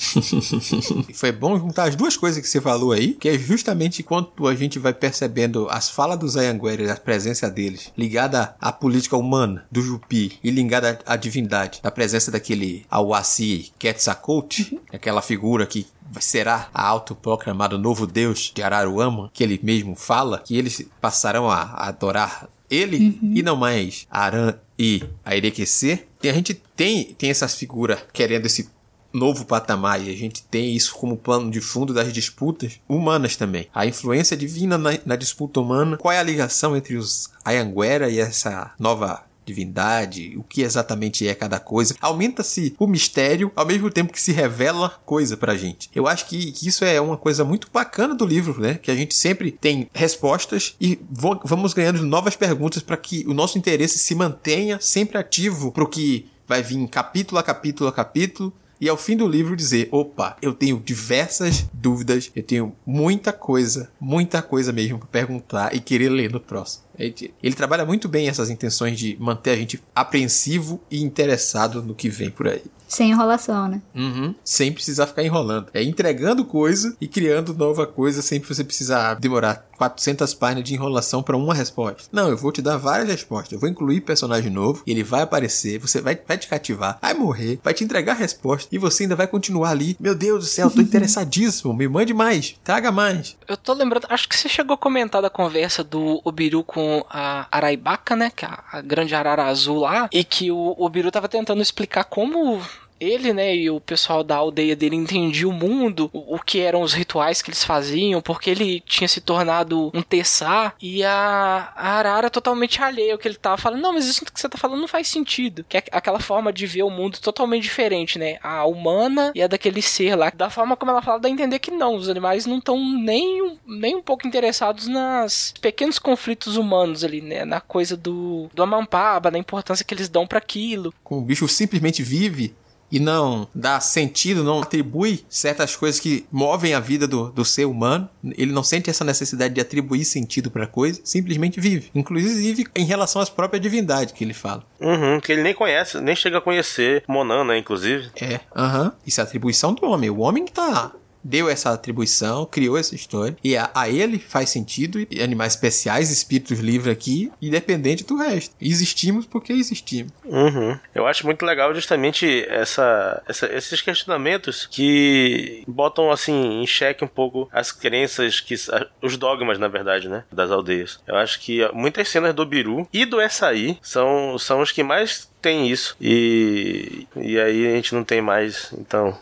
E 1.10 1.14
Foi 1.18 1.32
bom 1.32 1.58
juntar 1.58 1.86
as 1.90 1.96
duas 1.96 2.16
coisas 2.16 2.40
que 2.40 2.48
você 2.48 2.62
falou 2.62 2.92
aí, 2.92 3.14
que 3.14 3.28
é 3.28 3.38
justamente 3.40 3.71
quando 4.04 4.48
a 4.48 4.56
gente 4.56 4.80
vai 4.80 4.94
percebendo 4.94 5.68
as 5.70 5.90
falas 5.90 6.20
dos 6.20 6.38
Ayanguera 6.38 6.84
e 6.84 6.90
a 6.90 6.96
presença 6.96 7.50
deles, 7.50 7.92
ligada 7.98 8.56
à 8.60 8.72
política 8.72 9.18
humana 9.18 9.66
do 9.72 9.82
Jupi 9.82 10.40
e 10.44 10.52
ligada 10.52 11.00
à 11.06 11.16
divindade, 11.16 11.80
da 11.82 11.92
presença 11.92 12.32
daquele 12.32 12.86
Awasi 12.90 13.72
Quetzalcoatl, 13.78 14.76
aquela 14.92 15.22
figura 15.22 15.66
que 15.66 15.88
será 16.20 16.70
a 16.74 16.86
autoproclamado 16.86 17.78
novo 17.78 18.06
deus 18.06 18.52
de 18.54 18.62
Araruama, 18.62 19.30
que 19.34 19.44
ele 19.44 19.60
mesmo 19.64 19.96
fala, 19.96 20.40
que 20.40 20.58
eles 20.58 20.86
passarão 21.00 21.50
a, 21.50 21.62
a 21.62 21.88
adorar 21.88 22.50
ele 22.70 23.20
e 23.22 23.44
não 23.44 23.58
mais 23.58 24.08
Aran 24.10 24.56
e 24.80 25.04
a 25.26 25.36
Erequecer. 25.36 26.08
A 26.24 26.34
gente 26.34 26.54
tem, 26.76 27.14
tem 27.14 27.30
essas 27.30 27.56
figuras 27.56 28.00
querendo 28.14 28.46
esse 28.46 28.70
novo 29.14 29.46
patamar 29.46 30.02
e 30.02 30.10
a 30.10 30.16
gente 30.16 30.44
tem 30.44 30.76
isso 30.76 30.94
como 30.96 31.18
plano 31.18 31.50
de 31.52 31.62
fundo 31.62 31.94
das 31.94 32.12
disputas 32.12 32.80
humanas 32.88 33.36
também. 33.36 33.68
A 33.74 33.86
influência 33.86 34.38
divina 34.38 34.78
na, 34.78 34.92
na 35.06 35.16
disputa 35.16 35.60
humana. 35.60 35.98
Qual 35.98 36.12
é 36.12 36.20
a 36.20 36.24
ligação 36.24 36.76
entre 36.76 36.96
os 36.96 37.30
Ayanguera 37.44 38.10
e 38.10 38.20
essa 38.20 38.72
nova 38.80 39.24
divindade, 39.46 40.36
o 40.38 40.44
que 40.44 40.62
exatamente 40.62 41.28
é 41.28 41.34
cada 41.34 41.60
coisa. 41.60 41.96
Aumenta-se 42.00 42.76
o 42.80 42.88
mistério 42.88 43.52
ao 43.56 43.66
mesmo 43.66 43.90
tempo 43.90 44.14
que 44.14 44.22
se 44.22 44.32
revela 44.32 44.90
coisa 45.06 45.36
pra 45.36 45.58
gente. 45.58 45.90
Eu 45.94 46.08
acho 46.08 46.28
que, 46.28 46.52
que 46.52 46.68
isso 46.68 46.86
é 46.86 47.00
uma 47.02 47.18
coisa 47.18 47.44
muito 47.44 47.68
bacana 47.72 48.16
do 48.16 48.26
livro, 48.26 48.62
né? 48.62 48.76
Que 48.76 48.92
a 48.92 48.96
gente 48.96 49.14
sempre 49.14 49.52
tem 49.52 49.90
respostas 49.94 50.76
e 50.80 51.00
vamos 51.10 51.74
ganhando 51.74 52.04
novas 52.04 52.36
perguntas 52.36 52.82
para 52.84 52.98
que 52.98 53.26
o 53.28 53.34
nosso 53.34 53.58
interesse 53.58 54.00
se 54.00 54.16
mantenha 54.16 54.80
sempre 54.80 55.18
ativo 55.18 55.72
pro 55.72 55.90
que 55.90 56.28
vai 56.48 56.62
vir 56.62 56.88
capítulo 56.88 57.40
a 57.40 57.44
capítulo 57.44 57.90
a 57.90 57.94
capítulo 57.94 58.54
e 58.82 58.90
ao 58.90 58.98
fim 58.98 59.16
do 59.16 59.28
livro 59.28 59.56
dizer: 59.56 59.88
opa, 59.92 60.36
eu 60.42 60.54
tenho 60.54 60.80
diversas 60.80 61.70
dúvidas, 61.72 62.32
eu 62.36 62.42
tenho 62.42 62.76
muita 62.84 63.32
coisa, 63.32 63.92
muita 64.00 64.42
coisa 64.42 64.74
mesmo 64.74 64.98
pra 64.98 65.08
perguntar 65.08 65.76
e 65.76 65.80
querer 65.80 66.10
ler 66.10 66.32
no 66.32 66.40
próximo. 66.40 66.84
Ele, 66.98 67.34
ele 67.42 67.56
trabalha 67.56 67.86
muito 67.86 68.08
bem 68.08 68.28
essas 68.28 68.50
intenções 68.50 68.98
de 68.98 69.18
manter 69.20 69.52
a 69.52 69.56
gente 69.56 69.82
apreensivo 69.96 70.82
e 70.90 71.02
interessado 71.02 71.82
no 71.82 71.96
que 71.96 72.10
vem 72.10 72.30
por 72.30 72.48
aí. 72.48 72.64
Sem 72.92 73.12
enrolação, 73.12 73.70
né? 73.70 73.82
Uhum, 73.96 74.36
sem 74.44 74.70
precisar 74.70 75.08
ficar 75.08 75.24
enrolando. 75.24 75.68
É 75.74 75.82
entregando 75.82 76.44
coisa 76.44 76.94
e 77.00 77.08
criando 77.08 77.54
nova 77.54 77.88
coisa 77.88 78.22
sem 78.22 78.42
você 78.42 78.66
precisar 78.66 79.14
demorar 79.14 79.66
400 79.78 80.34
páginas 80.34 80.66
de 80.66 80.74
enrolação 80.74 81.24
para 81.24 81.38
uma 81.38 81.54
resposta. 81.54 82.04
Não, 82.12 82.28
eu 82.28 82.36
vou 82.36 82.52
te 82.52 82.62
dar 82.62 82.76
várias 82.76 83.08
respostas. 83.08 83.54
Eu 83.54 83.60
vou 83.60 83.70
incluir 83.70 84.02
personagem 84.02 84.52
novo, 84.52 84.84
ele 84.86 85.04
vai 85.04 85.22
aparecer, 85.22 85.80
você 85.80 86.02
vai, 86.02 86.20
vai 86.28 86.38
te 86.38 86.50
cativar, 86.50 87.00
vai 87.02 87.14
morrer, 87.14 87.60
vai 87.64 87.74
te 87.74 87.86
entregar 87.86 88.12
a 88.12 88.16
resposta 88.16 88.68
e 88.76 88.78
você 88.78 89.04
ainda 89.04 89.16
vai 89.16 89.26
continuar 89.26 89.70
ali. 89.70 89.96
Meu 89.98 90.14
Deus 90.14 90.44
do 90.44 90.50
céu, 90.50 90.70
tô 90.70 90.82
interessadíssimo, 90.82 91.74
me 91.74 91.88
mande 91.88 92.14
mais, 92.14 92.56
traga 92.62 92.92
mais. 92.92 93.38
Eu 93.48 93.56
tô 93.56 93.74
lembrando, 93.74 94.06
acho 94.10 94.28
que 94.28 94.36
você 94.36 94.50
chegou 94.50 94.74
a 94.74 94.78
comentar 94.78 95.22
da 95.22 95.30
conversa 95.30 95.82
do 95.82 96.22
Obiru 96.26 96.62
com 96.62 96.81
a 97.10 97.48
Araibaca, 97.52 98.16
né? 98.16 98.32
Que 98.36 98.46
é 98.46 98.50
a, 98.72 98.82
grande 98.82 99.16
arara 99.16 99.46
azul 99.46 99.82
lá. 99.82 100.10
E 100.12 100.24
que 100.24 100.52
o 100.52 100.76
Obiru 100.78 101.12
tava 101.12 101.28
tentando 101.28 101.62
explicar 101.62 102.04
como 102.04 102.62
ele, 103.02 103.34
né, 103.34 103.56
e 103.56 103.70
o 103.70 103.82
pessoal 103.82 104.24
da 104.24 104.36
aldeia 104.36 104.76
dele 104.76 104.96
entendia 104.96 105.50
o 105.50 105.52
mundo, 105.52 106.10
o, 106.14 106.36
o 106.36 106.40
que 106.40 106.60
eram 106.60 106.84
os 106.84 106.94
rituais 106.94 107.42
que 107.42 107.50
eles 107.50 107.64
faziam, 107.64 108.22
porque 108.22 108.52
ele 108.52 108.80
tinha 108.82 109.08
se 109.08 109.20
tornado 109.20 109.92
um 109.94 110.04
Tessá, 110.04 110.74
e 110.80 111.04
a, 111.04 111.74
a 111.76 111.90
Arara 111.98 112.30
totalmente 112.30 112.82
alheia 112.82 113.14
ao 113.14 113.20
que 113.20 113.28
ele 113.28 113.36
tava 113.36 113.58
falando. 113.58 113.82
Não, 113.82 113.94
mas 113.94 114.06
isso 114.06 114.24
que 114.24 114.40
você 114.40 114.48
tá 114.48 114.58
falando 114.58 114.82
não 114.82 114.88
faz 114.88 115.08
sentido. 115.08 115.66
Que 115.68 115.78
é 115.78 115.84
aquela 115.92 116.20
forma 116.20 116.54
de 116.54 116.68
ver 116.68 116.84
o 116.84 116.90
mundo 116.90 117.20
totalmente 117.20 117.64
diferente, 117.64 118.20
né? 118.20 118.38
A 118.44 118.66
humana 118.66 119.32
e 119.34 119.42
a 119.42 119.48
daquele 119.48 119.82
ser 119.82 120.16
lá. 120.16 120.32
Da 120.32 120.50
forma 120.50 120.76
como 120.76 120.92
ela 120.92 121.02
fala, 121.02 121.20
dá 121.20 121.28
a 121.28 121.32
entender 121.32 121.60
que 121.60 121.72
não, 121.72 121.96
os 121.96 122.10
animais 122.10 122.46
não 122.46 122.58
estão 122.60 122.78
nem, 122.78 123.58
nem 123.66 123.96
um 123.96 124.02
pouco 124.02 124.28
interessados 124.28 124.88
nas 124.88 125.54
pequenos 125.62 125.98
conflitos 125.98 126.58
humanos 126.58 127.04
ali, 127.04 127.22
né? 127.22 127.46
Na 127.46 127.62
coisa 127.62 127.98
do, 127.98 128.50
do 128.54 128.64
Amampaba, 128.64 129.32
na 129.32 129.38
importância 129.38 129.86
que 129.86 129.94
eles 129.94 130.10
dão 130.10 130.28
para 130.28 130.38
aquilo. 130.38 130.94
O 131.06 131.22
bicho 131.22 131.48
simplesmente 131.48 132.04
vive 132.04 132.54
e 132.92 133.00
não 133.00 133.48
dá 133.54 133.80
sentido, 133.80 134.44
não 134.44 134.62
atribui 134.62 135.24
certas 135.30 135.76
coisas 135.76 136.00
que 136.00 136.26
movem 136.32 136.74
a 136.74 136.80
vida 136.80 137.08
do, 137.08 137.32
do 137.32 137.46
ser 137.46 137.66
humano. 137.66 138.10
Ele 138.38 138.52
não 138.52 138.64
sente 138.64 138.90
essa 138.90 139.04
necessidade 139.04 139.54
de 139.54 139.62
atribuir 139.62 140.04
sentido 140.06 140.52
pra 140.52 140.68
coisa, 140.68 141.00
simplesmente 141.04 141.60
vive. 141.60 141.90
Inclusive 141.96 142.68
em 142.76 142.86
relação 142.86 143.22
às 143.22 143.30
próprias 143.30 143.62
divindades 143.62 144.14
que 144.14 144.24
ele 144.24 144.34
fala. 144.34 144.64
Uhum, 144.80 145.20
que 145.20 145.32
ele 145.32 145.44
nem 145.44 145.54
conhece, 145.54 146.00
nem 146.02 146.16
chega 146.16 146.40
a 146.40 146.42
conhecer 146.42 147.04
Monan, 147.08 147.44
né, 147.44 147.58
inclusive. 147.58 148.10
É, 148.20 148.40
aham. 148.56 148.94
Isso 149.06 149.22
é 149.22 149.24
atribuição 149.24 149.74
do 149.74 149.86
homem. 149.86 150.10
O 150.10 150.20
homem 150.20 150.46
que 150.46 150.52
tá 150.52 150.92
deu 151.24 151.50
essa 151.50 151.72
atribuição, 151.72 152.46
criou 152.46 152.78
essa 152.78 152.96
história, 152.96 153.36
e 153.44 153.56
a, 153.56 153.70
a 153.74 153.90
ele 153.90 154.20
faz 154.20 154.50
sentido, 154.50 155.06
e 155.10 155.22
animais 155.22 155.54
especiais, 155.54 156.12
espíritos 156.12 156.60
livres 156.60 156.92
aqui, 156.92 157.32
independente 157.42 158.04
do 158.04 158.16
resto. 158.16 158.56
Existimos 158.62 159.26
porque 159.26 159.54
existimos. 159.54 160.12
Uhum. 160.26 160.78
Eu 160.94 161.08
acho 161.08 161.26
muito 161.26 161.46
legal 161.46 161.74
justamente 161.74 162.46
essa, 162.48 163.22
essa, 163.28 163.46
esses 163.54 163.82
questionamentos 163.82 164.68
que 164.70 165.64
botam 165.68 166.12
assim 166.12 166.62
em 166.62 166.68
xeque 166.68 167.04
um 167.04 167.08
pouco 167.08 167.50
as 167.52 167.72
crenças 167.72 168.40
que 168.40 168.56
os 169.02 169.18
dogmas 169.18 169.60
na 169.60 169.68
verdade, 169.68 170.10
né, 170.10 170.24
das 170.32 170.52
aldeias. 170.52 171.00
Eu 171.08 171.16
acho 171.16 171.40
que 171.40 171.68
muitas 171.74 172.10
cenas 172.10 172.34
do 172.34 172.46
Biru 172.46 172.88
e 172.92 173.06
do 173.06 173.22
Essaí 173.22 173.78
são 173.82 174.38
são 174.38 174.62
os 174.62 174.72
que 174.72 174.84
mais 174.84 175.30
tem 175.42 175.70
isso 175.70 175.96
e 176.00 177.08
e 177.16 177.40
aí 177.40 177.68
a 177.68 177.76
gente 177.76 177.94
não 177.94 178.04
tem 178.04 178.22
mais, 178.22 178.74
então 178.78 179.18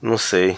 não 0.00 0.18
sei. 0.18 0.56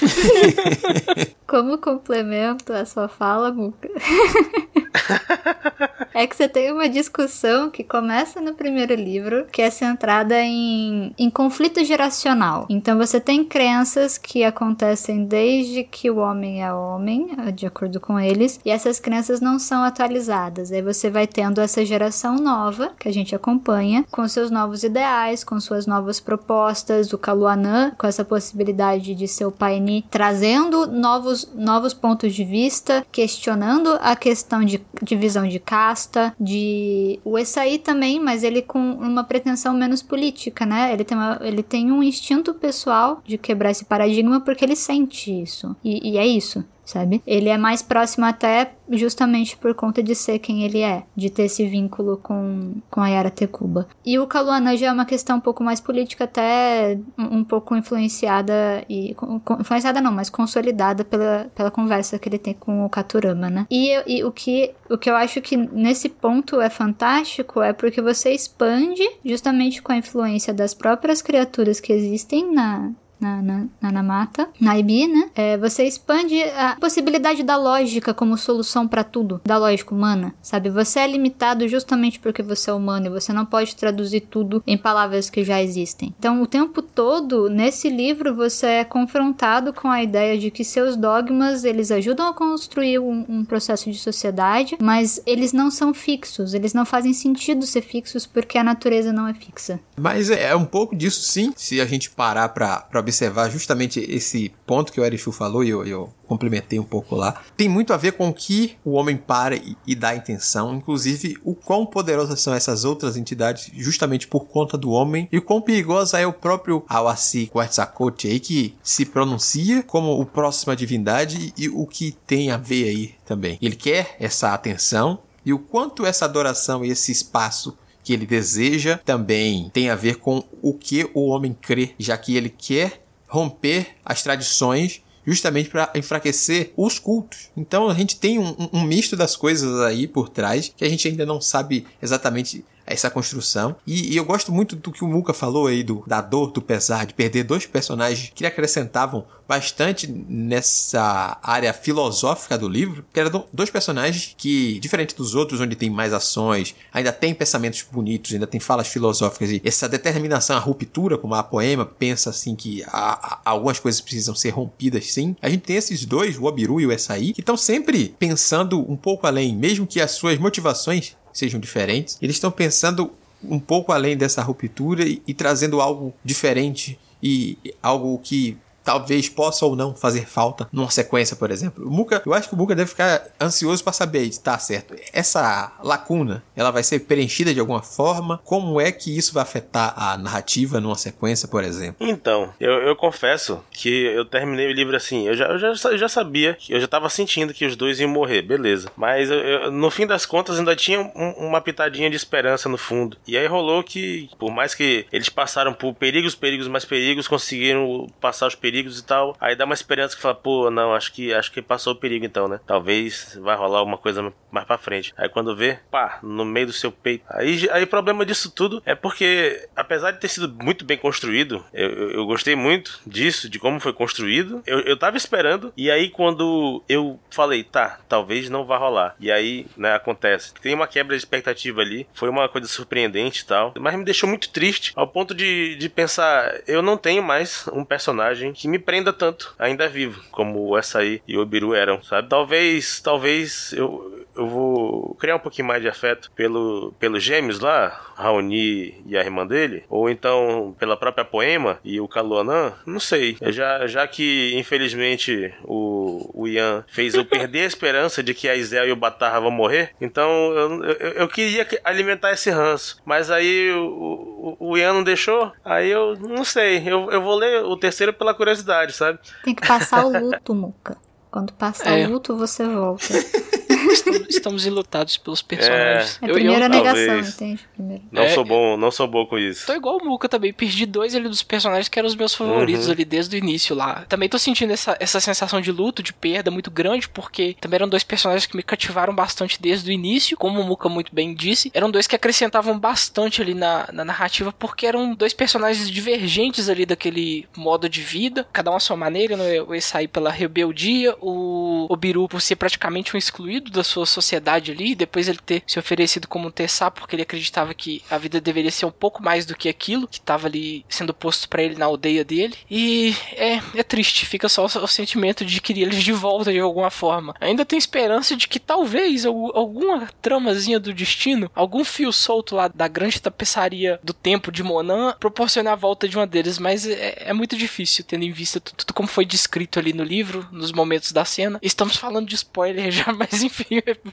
Como 1.46 1.78
complemento 1.78 2.72
a 2.72 2.84
sua 2.84 3.08
fala, 3.08 3.52
Muca? 3.52 3.88
é 6.14 6.26
que 6.26 6.36
você 6.36 6.48
tem 6.48 6.72
uma 6.72 6.88
discussão 6.88 7.70
que 7.70 7.84
começa 7.84 8.40
no 8.40 8.54
primeiro 8.54 8.94
livro, 8.94 9.46
que 9.50 9.62
é 9.62 9.70
centrada 9.70 10.40
em, 10.40 11.14
em 11.18 11.30
conflito 11.30 11.84
geracional. 11.84 12.66
Então 12.68 12.96
você 12.98 13.20
tem 13.20 13.44
crenças 13.44 14.18
que 14.18 14.44
acontecem 14.44 15.24
desde 15.24 15.84
que 15.84 16.10
o 16.10 16.18
homem 16.18 16.62
é 16.62 16.72
homem, 16.72 17.28
de 17.54 17.66
acordo 17.66 18.00
com 18.00 18.18
eles, 18.18 18.60
e 18.64 18.70
essas 18.70 18.98
crenças 18.98 19.40
não 19.40 19.58
são 19.58 19.82
atualizadas. 19.82 20.72
Aí 20.72 20.82
você 20.82 21.10
vai 21.10 21.26
tendo 21.26 21.60
essa 21.60 21.84
geração 21.84 22.36
nova, 22.36 22.92
que 22.98 23.08
a 23.08 23.12
gente 23.12 23.34
acompanha, 23.34 24.04
com 24.10 24.26
seus 24.28 24.50
novos 24.50 24.82
ideais, 24.82 25.44
com 25.44 25.58
suas 25.60 25.86
novas 25.86 26.20
propostas, 26.20 27.12
o 27.12 27.18
Kaluanã, 27.18 27.92
com 27.96 28.06
essa 28.06 28.24
possibilidade 28.24 29.14
de 29.14 29.28
ser 29.28 29.46
o 29.46 29.52
Paini, 29.52 30.04
trazendo 30.10 30.86
novos, 30.86 31.50
novos 31.54 31.94
pontos 31.94 32.34
de 32.34 32.44
vista, 32.44 33.04
questionando 33.10 33.98
a 34.00 34.16
questão 34.16 34.64
de 34.64 34.80
divisão 35.02 35.46
de 35.46 35.53
casta, 35.58 36.34
de 36.38 37.18
o 37.24 37.38
Essaí 37.38 37.78
também, 37.78 38.20
mas 38.20 38.42
ele 38.42 38.62
com 38.62 38.78
uma 38.78 39.24
pretensão 39.24 39.74
menos 39.74 40.02
política, 40.02 40.64
né? 40.66 40.92
Ele 40.92 41.04
tem, 41.04 41.16
uma, 41.16 41.38
ele 41.42 41.62
tem 41.62 41.90
um 41.90 42.02
instinto 42.02 42.54
pessoal 42.54 43.22
de 43.24 43.38
quebrar 43.38 43.70
esse 43.70 43.84
paradigma 43.84 44.40
porque 44.40 44.64
ele 44.64 44.76
sente 44.76 45.42
isso. 45.42 45.74
E, 45.84 46.12
e 46.12 46.18
é 46.18 46.26
isso 46.26 46.64
sabe? 46.84 47.22
Ele 47.26 47.48
é 47.48 47.56
mais 47.56 47.82
próximo 47.82 48.26
até 48.26 48.72
justamente 48.90 49.56
por 49.56 49.74
conta 49.74 50.02
de 50.02 50.14
ser 50.14 50.38
quem 50.38 50.62
ele 50.64 50.80
é, 50.80 51.04
de 51.16 51.30
ter 51.30 51.44
esse 51.44 51.66
vínculo 51.66 52.18
com, 52.18 52.74
com 52.90 53.00
a 53.00 53.08
Yara 53.08 53.30
Tekuba. 53.30 53.88
E 54.04 54.18
o 54.18 54.26
Kaluana 54.26 54.76
já 54.76 54.88
é 54.88 54.92
uma 54.92 55.06
questão 55.06 55.38
um 55.38 55.40
pouco 55.40 55.64
mais 55.64 55.80
política, 55.80 56.24
até 56.24 56.98
um, 57.18 57.38
um 57.38 57.44
pouco 57.44 57.74
influenciada, 57.74 58.84
e 58.88 59.14
com, 59.14 59.40
influenciada 59.58 60.00
não, 60.00 60.12
mas 60.12 60.28
consolidada 60.28 61.04
pela, 61.04 61.50
pela 61.54 61.70
conversa 61.70 62.18
que 62.18 62.28
ele 62.28 62.38
tem 62.38 62.54
com 62.54 62.84
o 62.84 62.90
Katurama, 62.90 63.48
né? 63.48 63.66
E, 63.70 64.18
e 64.18 64.24
o, 64.24 64.30
que, 64.30 64.72
o 64.90 64.98
que 64.98 65.10
eu 65.10 65.16
acho 65.16 65.40
que 65.40 65.56
nesse 65.56 66.08
ponto 66.08 66.60
é 66.60 66.68
fantástico 66.68 67.62
é 67.62 67.72
porque 67.72 68.02
você 68.02 68.30
expande 68.30 69.02
justamente 69.24 69.80
com 69.80 69.92
a 69.92 69.96
influência 69.96 70.52
das 70.52 70.74
próprias 70.74 71.22
criaturas 71.22 71.80
que 71.80 71.92
existem 71.92 72.52
na, 72.52 72.92
na, 73.20 73.42
na, 73.42 73.66
na 73.80 73.92
Namata, 73.92 74.48
na 74.60 74.78
IB, 74.78 75.06
né? 75.06 75.30
É, 75.34 75.56
você 75.56 75.84
expande 75.84 76.42
a 76.42 76.76
possibilidade 76.76 77.42
da 77.42 77.56
lógica 77.56 78.12
como 78.12 78.36
solução 78.36 78.86
para 78.86 79.04
tudo, 79.04 79.40
da 79.44 79.58
lógica 79.58 79.94
humana, 79.94 80.34
sabe? 80.42 80.70
Você 80.70 81.00
é 81.00 81.06
limitado 81.06 81.66
justamente 81.68 82.18
porque 82.18 82.42
você 82.42 82.70
é 82.70 82.74
humano 82.74 83.06
e 83.06 83.10
você 83.10 83.32
não 83.32 83.46
pode 83.46 83.76
traduzir 83.76 84.20
tudo 84.22 84.62
em 84.66 84.76
palavras 84.76 85.30
que 85.30 85.44
já 85.44 85.62
existem. 85.62 86.14
Então, 86.18 86.42
o 86.42 86.46
tempo 86.46 86.82
todo, 86.82 87.48
nesse 87.48 87.88
livro, 87.88 88.34
você 88.34 88.66
é 88.66 88.84
confrontado 88.84 89.72
com 89.72 89.88
a 89.88 90.02
ideia 90.02 90.38
de 90.38 90.50
que 90.50 90.64
seus 90.64 90.96
dogmas, 90.96 91.64
eles 91.64 91.90
ajudam 91.90 92.28
a 92.28 92.34
construir 92.34 92.98
um, 92.98 93.24
um 93.28 93.44
processo 93.44 93.90
de 93.90 93.98
sociedade, 93.98 94.76
mas 94.80 95.20
eles 95.26 95.52
não 95.52 95.70
são 95.70 95.94
fixos, 95.94 96.54
eles 96.54 96.74
não 96.74 96.84
fazem 96.84 97.12
sentido 97.12 97.66
ser 97.66 97.82
fixos 97.82 98.26
porque 98.26 98.58
a 98.58 98.64
natureza 98.64 99.12
não 99.12 99.28
é 99.28 99.34
fixa. 99.34 99.80
Mas 99.96 100.30
é, 100.30 100.50
é 100.50 100.56
um 100.56 100.64
pouco 100.64 100.94
disso 100.96 101.22
sim, 101.22 101.52
se 101.56 101.80
a 101.80 101.86
gente 101.86 102.10
parar 102.10 102.48
pra 102.50 102.86
observar 103.04 103.50
justamente 103.50 104.00
esse 104.00 104.52
ponto 104.66 104.92
que 104.92 105.00
o 105.00 105.04
Erichu 105.04 105.30
falou 105.30 105.62
e 105.62 105.68
eu, 105.68 105.86
eu, 105.86 106.12
complementei 106.26 106.78
um 106.78 106.84
pouco 106.84 107.14
lá, 107.14 107.42
tem 107.56 107.68
muito 107.68 107.92
a 107.92 107.96
ver 107.96 108.12
com 108.12 108.28
o 108.28 108.34
que 108.34 108.76
o 108.84 108.92
homem 108.92 109.16
para 109.16 109.54
e, 109.56 109.76
e 109.86 109.94
dá 109.94 110.16
intenção, 110.16 110.74
inclusive 110.74 111.36
o 111.44 111.54
quão 111.54 111.84
poderosas 111.84 112.40
são 112.40 112.54
essas 112.54 112.84
outras 112.84 113.16
entidades 113.16 113.70
justamente 113.74 114.26
por 114.26 114.46
conta 114.46 114.76
do 114.76 114.90
homem 114.90 115.28
e 115.30 115.38
o 115.38 115.42
quão 115.42 115.60
perigosa 115.60 116.18
é 116.18 116.26
o 116.26 116.32
próprio 116.32 116.82
Awasi 116.88 117.50
Quetzalcoatl 117.52 118.26
aí 118.26 118.40
que 118.40 118.74
se 118.82 119.04
pronuncia 119.04 119.82
como 119.82 120.18
o 120.18 120.24
próxima 120.24 120.74
divindade 120.74 121.52
e 121.56 121.68
o 121.68 121.86
que 121.86 122.16
tem 122.26 122.50
a 122.50 122.56
ver 122.56 122.88
aí 122.88 123.14
também. 123.26 123.58
Ele 123.60 123.76
quer 123.76 124.16
essa 124.18 124.54
atenção 124.54 125.18
e 125.44 125.52
o 125.52 125.58
quanto 125.58 126.06
essa 126.06 126.24
adoração 126.24 126.84
e 126.84 126.90
esse 126.90 127.12
espaço 127.12 127.76
que 128.04 128.12
ele 128.12 128.26
deseja 128.26 128.98
também 128.98 129.70
tem 129.72 129.88
a 129.88 129.96
ver 129.96 130.16
com 130.16 130.44
o 130.62 130.74
que 130.74 131.10
o 131.14 131.26
homem 131.28 131.56
crê, 131.58 131.94
já 131.98 132.16
que 132.16 132.36
ele 132.36 132.50
quer 132.50 133.02
romper 133.26 133.88
as 134.04 134.22
tradições 134.22 135.02
justamente 135.26 135.70
para 135.70 135.90
enfraquecer 135.94 136.72
os 136.76 136.98
cultos. 136.98 137.50
Então 137.56 137.88
a 137.88 137.94
gente 137.94 138.18
tem 138.18 138.38
um, 138.38 138.54
um, 138.72 138.84
misto 138.84 139.16
das 139.16 139.34
coisas 139.34 139.80
aí 139.80 140.06
por 140.06 140.28
trás 140.28 140.72
que 140.76 140.84
a 140.84 140.88
gente 140.88 141.08
ainda 141.08 141.24
não 141.24 141.40
sabe 141.40 141.86
exatamente 142.00 142.62
essa 142.86 143.10
construção. 143.10 143.76
E, 143.86 144.12
e, 144.12 144.16
eu 144.16 144.24
gosto 144.24 144.52
muito 144.52 144.76
do 144.76 144.92
que 144.92 145.04
o 145.04 145.08
Muka 145.08 145.32
falou 145.32 145.66
aí, 145.66 145.82
do, 145.82 146.04
da 146.06 146.20
dor, 146.20 146.50
do 146.50 146.60
pesar, 146.60 147.06
de 147.06 147.14
perder 147.14 147.44
dois 147.44 147.66
personagens 147.66 148.32
que 148.34 148.46
acrescentavam 148.46 149.24
bastante 149.46 150.06
nessa 150.06 151.38
área 151.42 151.72
filosófica 151.72 152.56
do 152.56 152.68
livro, 152.68 153.04
que 153.12 153.20
eram 153.20 153.46
dois 153.52 153.70
personagens 153.70 154.34
que, 154.36 154.78
diferente 154.80 155.14
dos 155.14 155.34
outros, 155.34 155.60
onde 155.60 155.76
tem 155.76 155.90
mais 155.90 156.12
ações, 156.12 156.74
ainda 156.92 157.12
tem 157.12 157.34
pensamentos 157.34 157.84
bonitos, 157.90 158.32
ainda 158.32 158.46
tem 158.46 158.60
falas 158.60 158.88
filosóficas 158.88 159.50
e 159.50 159.62
essa 159.64 159.88
determinação, 159.88 160.56
a 160.56 160.60
ruptura, 160.60 161.18
como 161.18 161.34
a 161.34 161.42
poema 161.42 161.84
pensa 161.84 162.30
assim 162.30 162.56
que 162.56 162.82
a, 162.84 163.42
a, 163.44 163.50
algumas 163.50 163.78
coisas 163.78 164.00
precisam 164.00 164.34
ser 164.34 164.50
rompidas 164.50 165.12
sim. 165.12 165.36
A 165.42 165.48
gente 165.48 165.62
tem 165.62 165.76
esses 165.76 166.04
dois, 166.04 166.38
o 166.38 166.44
Obiru 166.44 166.80
e 166.80 166.86
o 166.86 166.92
Essaí, 166.92 167.32
que 167.32 167.40
estão 167.40 167.56
sempre 167.56 168.14
pensando 168.18 168.80
um 168.90 168.96
pouco 168.96 169.26
além, 169.26 169.54
mesmo 169.54 169.86
que 169.86 170.00
as 170.00 170.12
suas 170.12 170.38
motivações 170.38 171.16
sejam 171.34 171.60
diferentes. 171.60 172.16
Eles 172.22 172.36
estão 172.36 172.50
pensando 172.50 173.10
um 173.42 173.58
pouco 173.58 173.92
além 173.92 174.16
dessa 174.16 174.40
ruptura 174.42 175.04
e, 175.04 175.20
e 175.26 175.34
trazendo 175.34 175.80
algo 175.80 176.14
diferente 176.24 176.98
e 177.22 177.58
algo 177.82 178.18
que 178.22 178.56
talvez 178.84 179.28
possa 179.28 179.64
ou 179.64 179.74
não 179.74 179.94
fazer 179.94 180.26
falta 180.26 180.68
numa 180.70 180.90
sequência, 180.90 181.34
por 181.34 181.50
exemplo. 181.50 181.86
O 181.86 181.90
Muka, 181.90 182.22
eu 182.24 182.34
acho 182.34 182.48
que 182.48 182.54
o 182.54 182.58
Muka 182.58 182.74
deve 182.74 182.90
ficar 182.90 183.26
ansioso 183.40 183.82
para 183.82 183.92
saber, 183.92 184.28
tá 184.38 184.58
certo, 184.58 184.94
essa 185.12 185.72
lacuna, 185.82 186.44
ela 186.54 186.70
vai 186.70 186.82
ser 186.82 187.00
preenchida 187.00 187.54
de 187.54 187.60
alguma 187.60 187.82
forma? 187.82 188.38
Como 188.44 188.80
é 188.80 188.92
que 188.92 189.16
isso 189.16 189.32
vai 189.32 189.42
afetar 189.42 189.94
a 189.96 190.18
narrativa 190.18 190.80
numa 190.80 190.96
sequência, 190.96 191.48
por 191.48 191.64
exemplo? 191.64 192.06
Então, 192.06 192.52
eu, 192.60 192.72
eu 192.82 192.94
confesso 192.94 193.62
que 193.70 193.88
eu 193.88 194.24
terminei 194.24 194.66
o 194.66 194.72
livro 194.72 194.94
assim, 194.94 195.26
eu 195.26 195.34
já, 195.34 195.46
eu 195.46 195.58
já, 195.58 195.90
eu 195.90 195.98
já 195.98 196.08
sabia, 196.08 196.56
eu 196.68 196.80
já 196.80 196.86
tava 196.86 197.08
sentindo 197.08 197.54
que 197.54 197.64
os 197.64 197.76
dois 197.76 197.98
iam 198.00 198.10
morrer, 198.10 198.42
beleza. 198.42 198.90
Mas 198.96 199.30
eu, 199.30 199.70
no 199.70 199.90
fim 199.90 200.06
das 200.06 200.26
contas 200.26 200.58
ainda 200.58 200.76
tinha 200.76 201.00
um, 201.00 201.30
uma 201.38 201.60
pitadinha 201.60 202.10
de 202.10 202.16
esperança 202.16 202.68
no 202.68 202.76
fundo. 202.76 203.16
E 203.26 203.36
aí 203.36 203.46
rolou 203.46 203.82
que, 203.82 204.28
por 204.38 204.50
mais 204.50 204.74
que 204.74 205.06
eles 205.12 205.28
passaram 205.28 205.72
por 205.72 205.94
perigos, 205.94 206.34
perigos, 206.34 206.68
mais 206.68 206.84
perigos, 206.84 207.26
conseguiram 207.26 208.06
passar 208.20 208.46
os 208.46 208.54
perigos 208.54 208.73
perigos 208.74 208.98
e 208.98 209.04
tal. 209.04 209.36
Aí 209.40 209.54
dá 209.54 209.64
uma 209.64 209.74
esperança 209.74 210.16
que 210.16 210.22
fala, 210.22 210.34
pô, 210.34 210.68
não, 210.70 210.92
acho 210.94 211.12
que 211.12 211.32
acho 211.32 211.52
que 211.52 211.62
passou 211.62 211.92
o 211.92 211.96
perigo 211.96 212.26
então, 212.26 212.48
né? 212.48 212.58
Talvez 212.66 213.38
vai 213.40 213.56
rolar 213.56 213.82
uma 213.82 213.96
coisa 213.96 214.32
mais 214.50 214.66
pra 214.66 214.76
frente. 214.76 215.14
Aí 215.16 215.28
quando 215.28 215.54
vê, 215.54 215.78
pá, 215.90 216.18
no 216.22 216.44
meio 216.44 216.66
do 216.66 216.72
seu 216.72 216.90
peito. 216.90 217.24
Aí, 217.30 217.68
aí 217.70 217.84
o 217.84 217.86
problema 217.86 218.26
disso 218.26 218.50
tudo 218.50 218.82
é 218.84 218.94
porque, 218.94 219.68
apesar 219.76 220.10
de 220.10 220.20
ter 220.20 220.28
sido 220.28 220.48
muito 220.48 220.84
bem 220.84 220.98
construído, 220.98 221.64
eu, 221.72 221.88
eu, 221.90 222.10
eu 222.12 222.26
gostei 222.26 222.56
muito 222.56 223.00
disso, 223.06 223.48
de 223.48 223.58
como 223.58 223.78
foi 223.78 223.92
construído. 223.92 224.62
Eu, 224.66 224.80
eu 224.80 224.96
tava 224.96 225.16
esperando, 225.16 225.72
e 225.76 225.90
aí 225.90 226.10
quando 226.10 226.82
eu 226.88 227.20
falei, 227.30 227.62
tá, 227.62 228.00
talvez 228.08 228.50
não 228.50 228.64
vá 228.64 228.76
rolar. 228.76 229.14
E 229.20 229.30
aí, 229.30 229.66
né, 229.76 229.94
acontece. 229.94 230.52
Tem 230.54 230.74
uma 230.74 230.88
quebra 230.88 231.16
de 231.16 231.22
expectativa 231.22 231.80
ali, 231.80 232.06
foi 232.12 232.28
uma 232.28 232.48
coisa 232.48 232.66
surpreendente 232.66 233.42
e 233.42 233.44
tal, 233.44 233.74
mas 233.78 233.94
me 233.96 234.04
deixou 234.04 234.28
muito 234.28 234.48
triste 234.48 234.92
ao 234.96 235.06
ponto 235.06 235.34
de, 235.34 235.76
de 235.76 235.88
pensar, 235.88 236.60
eu 236.66 236.82
não 236.82 236.96
tenho 236.96 237.22
mais 237.22 237.68
um 237.72 237.84
personagem 237.84 238.52
que 238.64 238.68
me 238.68 238.78
prenda 238.78 239.12
tanto 239.12 239.54
ainda 239.58 239.86
vivo, 239.88 240.22
como 240.30 240.58
o 240.66 240.74
Açaí 240.74 241.20
e 241.28 241.36
o 241.36 241.42
Obiru 241.42 241.74
eram, 241.74 242.02
sabe? 242.02 242.30
Talvez, 242.30 242.98
talvez 242.98 243.74
eu, 243.74 244.23
eu 244.36 244.48
vou 244.48 245.14
criar 245.14 245.36
um 245.36 245.40
pouquinho 245.40 245.68
mais 245.68 245.82
de 245.82 245.88
afeto 245.88 246.30
pelo, 246.32 246.92
pelos 246.98 247.22
gêmeos 247.22 247.60
lá, 247.60 248.00
Raoni 248.16 249.02
e 249.06 249.16
a 249.16 249.20
irmã 249.20 249.46
dele, 249.46 249.84
ou 249.88 250.08
então 250.08 250.74
pela 250.78 250.96
própria 250.96 251.24
Poema 251.24 251.78
e 251.84 252.00
o 252.00 252.08
Kaluanã, 252.08 252.72
não 252.86 253.00
sei. 253.00 253.36
Já, 253.42 253.86
já 253.86 254.06
que, 254.06 254.52
infelizmente, 254.56 255.52
o, 255.64 256.30
o 256.34 256.48
Ian 256.48 256.84
fez 256.88 257.14
eu 257.14 257.24
perder 257.24 257.62
a 257.62 257.66
esperança 257.66 258.22
de 258.22 258.34
que 258.34 258.48
a 258.48 258.54
Isel 258.54 258.88
e 258.88 258.92
o 258.92 258.96
Batarra 258.96 259.40
vão 259.40 259.50
morrer, 259.50 259.94
então 260.00 260.30
eu, 260.52 260.84
eu, 260.84 261.08
eu 261.12 261.28
queria 261.28 261.66
alimentar 261.84 262.32
esse 262.32 262.50
ranço. 262.50 263.00
Mas 263.04 263.30
aí 263.30 263.70
o, 263.72 264.56
o, 264.58 264.70
o, 264.70 264.78
Ian 264.78 264.94
não 264.94 265.02
deixou, 265.04 265.52
aí 265.64 265.90
eu 265.90 266.16
não 266.16 266.44
sei. 266.44 266.82
Eu, 266.86 267.10
eu 267.10 267.22
vou 267.22 267.36
ler 267.36 267.64
o 267.64 267.76
terceiro 267.76 268.12
pela 268.12 268.34
curiosidade, 268.34 268.92
sabe? 268.92 269.18
Tem 269.42 269.54
que 269.54 269.66
passar 269.66 270.04
o 270.04 270.18
luto, 270.18 270.54
Muca. 270.54 270.96
Quando 271.30 271.52
passar 271.52 271.98
é. 271.98 272.06
o 272.06 272.10
luto, 272.10 272.36
você 272.36 272.64
volta. 272.64 273.06
estamos, 273.92 274.26
estamos 274.28 274.66
enlutados 274.66 275.16
pelos 275.16 275.42
personagens. 275.42 276.18
É, 276.20 276.26
é 276.26 276.30
a 276.30 276.32
primeira 276.32 276.64
eu, 276.66 276.68
negação, 276.68 277.06
talvez. 277.06 277.34
entende? 277.34 277.68
Primeiro. 277.74 278.02
Não 278.10 278.22
é, 278.22 278.28
sou 278.30 278.44
bom, 278.44 278.76
não 278.76 278.90
sou 278.90 279.06
bom 279.06 279.26
com 279.26 279.38
isso. 279.38 279.66
Tô 279.66 279.74
igual 279.74 279.98
o 279.98 280.04
Muka 280.04 280.28
também. 280.28 280.52
Perdi 280.52 280.86
dois 280.86 281.14
ali 281.14 281.28
dos 281.28 281.42
personagens 281.42 281.88
que 281.88 281.98
eram 281.98 282.08
os 282.08 282.14
meus 282.14 282.34
favoritos 282.34 282.86
uhum. 282.86 282.92
ali 282.92 283.04
desde 283.04 283.36
o 283.36 283.38
início 283.38 283.74
lá. 283.74 284.04
Também 284.08 284.28
tô 284.28 284.38
sentindo 284.38 284.72
essa, 284.72 284.96
essa 285.00 285.20
sensação 285.20 285.60
de 285.60 285.72
luto, 285.72 286.02
de 286.02 286.12
perda 286.12 286.50
muito 286.50 286.70
grande, 286.70 287.08
porque 287.08 287.56
também 287.60 287.76
eram 287.76 287.88
dois 287.88 288.04
personagens 288.04 288.46
que 288.46 288.56
me 288.56 288.62
cativaram 288.62 289.14
bastante 289.14 289.60
desde 289.60 289.90
o 289.90 289.92
início, 289.92 290.36
como 290.36 290.60
o 290.60 290.64
Muka 290.64 290.88
muito 290.88 291.14
bem 291.14 291.34
disse. 291.34 291.70
Eram 291.74 291.90
dois 291.90 292.06
que 292.06 292.16
acrescentavam 292.16 292.78
bastante 292.78 293.42
ali 293.42 293.54
na, 293.54 293.88
na 293.92 294.04
narrativa, 294.04 294.52
porque 294.52 294.86
eram 294.86 295.14
dois 295.14 295.32
personagens 295.32 295.90
divergentes 295.90 296.68
ali 296.68 296.86
daquele 296.86 297.46
modo 297.56 297.88
de 297.88 298.00
vida, 298.00 298.46
cada 298.52 298.70
um 298.70 298.76
à 298.76 298.80
sua 298.80 298.96
maneira, 298.96 299.36
né? 299.36 299.60
O 299.62 299.74
Esai 299.74 300.06
pela 300.06 300.30
rebeldia, 300.30 301.14
o 301.20 301.86
Obiru 301.88 302.28
por 302.28 302.40
ser 302.40 302.56
praticamente 302.56 303.14
um 303.14 303.18
excluído 303.18 303.70
da 303.74 303.84
sua 303.84 304.06
sociedade 304.06 304.72
ali, 304.72 304.94
depois 304.94 305.28
ele 305.28 305.38
ter 305.38 305.62
se 305.66 305.78
oferecido 305.78 306.28
como 306.28 306.48
um 306.48 306.50
Tessá 306.50 306.90
porque 306.90 307.14
ele 307.14 307.22
acreditava 307.22 307.74
que 307.74 308.02
a 308.10 308.18
vida 308.18 308.40
deveria 308.40 308.70
ser 308.70 308.86
um 308.86 308.90
pouco 308.90 309.22
mais 309.22 309.44
do 309.44 309.56
que 309.56 309.68
aquilo 309.68 310.08
que 310.08 310.18
estava 310.18 310.46
ali 310.46 310.84
sendo 310.88 311.12
posto 311.12 311.48
para 311.48 311.62
ele 311.62 311.76
na 311.76 311.86
aldeia 311.86 312.24
dele. 312.24 312.56
E 312.70 313.14
é, 313.32 313.60
é 313.74 313.82
triste, 313.82 314.26
fica 314.26 314.48
só 314.48 314.64
o 314.64 314.86
sentimento 314.86 315.44
de 315.44 315.60
querer 315.60 315.82
eles 315.82 316.02
de 316.02 316.12
volta 316.12 316.52
de 316.52 316.58
alguma 316.58 316.90
forma. 316.90 317.34
Ainda 317.40 317.64
tem 317.64 317.78
esperança 317.78 318.36
de 318.36 318.48
que 318.48 318.58
talvez 318.58 319.26
alguma 319.26 320.08
tramazinha 320.22 320.78
do 320.80 320.94
destino, 320.94 321.50
algum 321.54 321.84
fio 321.84 322.12
solto 322.12 322.54
lá 322.54 322.68
da 322.68 322.88
grande 322.88 323.20
tapeçaria 323.20 323.98
do 324.02 324.12
tempo 324.12 324.50
de 324.50 324.62
Monan 324.62 325.14
proporcione 325.18 325.68
a 325.68 325.74
volta 325.74 326.08
de 326.08 326.16
uma 326.16 326.26
deles, 326.26 326.58
mas 326.58 326.86
é, 326.86 327.14
é 327.26 327.32
muito 327.32 327.56
difícil, 327.56 328.04
tendo 328.04 328.24
em 328.24 328.32
vista 328.32 328.60
tudo, 328.60 328.76
tudo 328.76 328.94
como 328.94 329.08
foi 329.08 329.24
descrito 329.24 329.78
ali 329.78 329.92
no 329.92 330.04
livro, 330.04 330.46
nos 330.50 330.72
momentos 330.72 331.12
da 331.12 331.24
cena. 331.24 331.58
Estamos 331.62 331.96
falando 331.96 332.28
de 332.28 332.34
spoiler 332.34 332.90
já, 332.92 333.12
mas 333.12 333.42
enfim, 333.42 333.63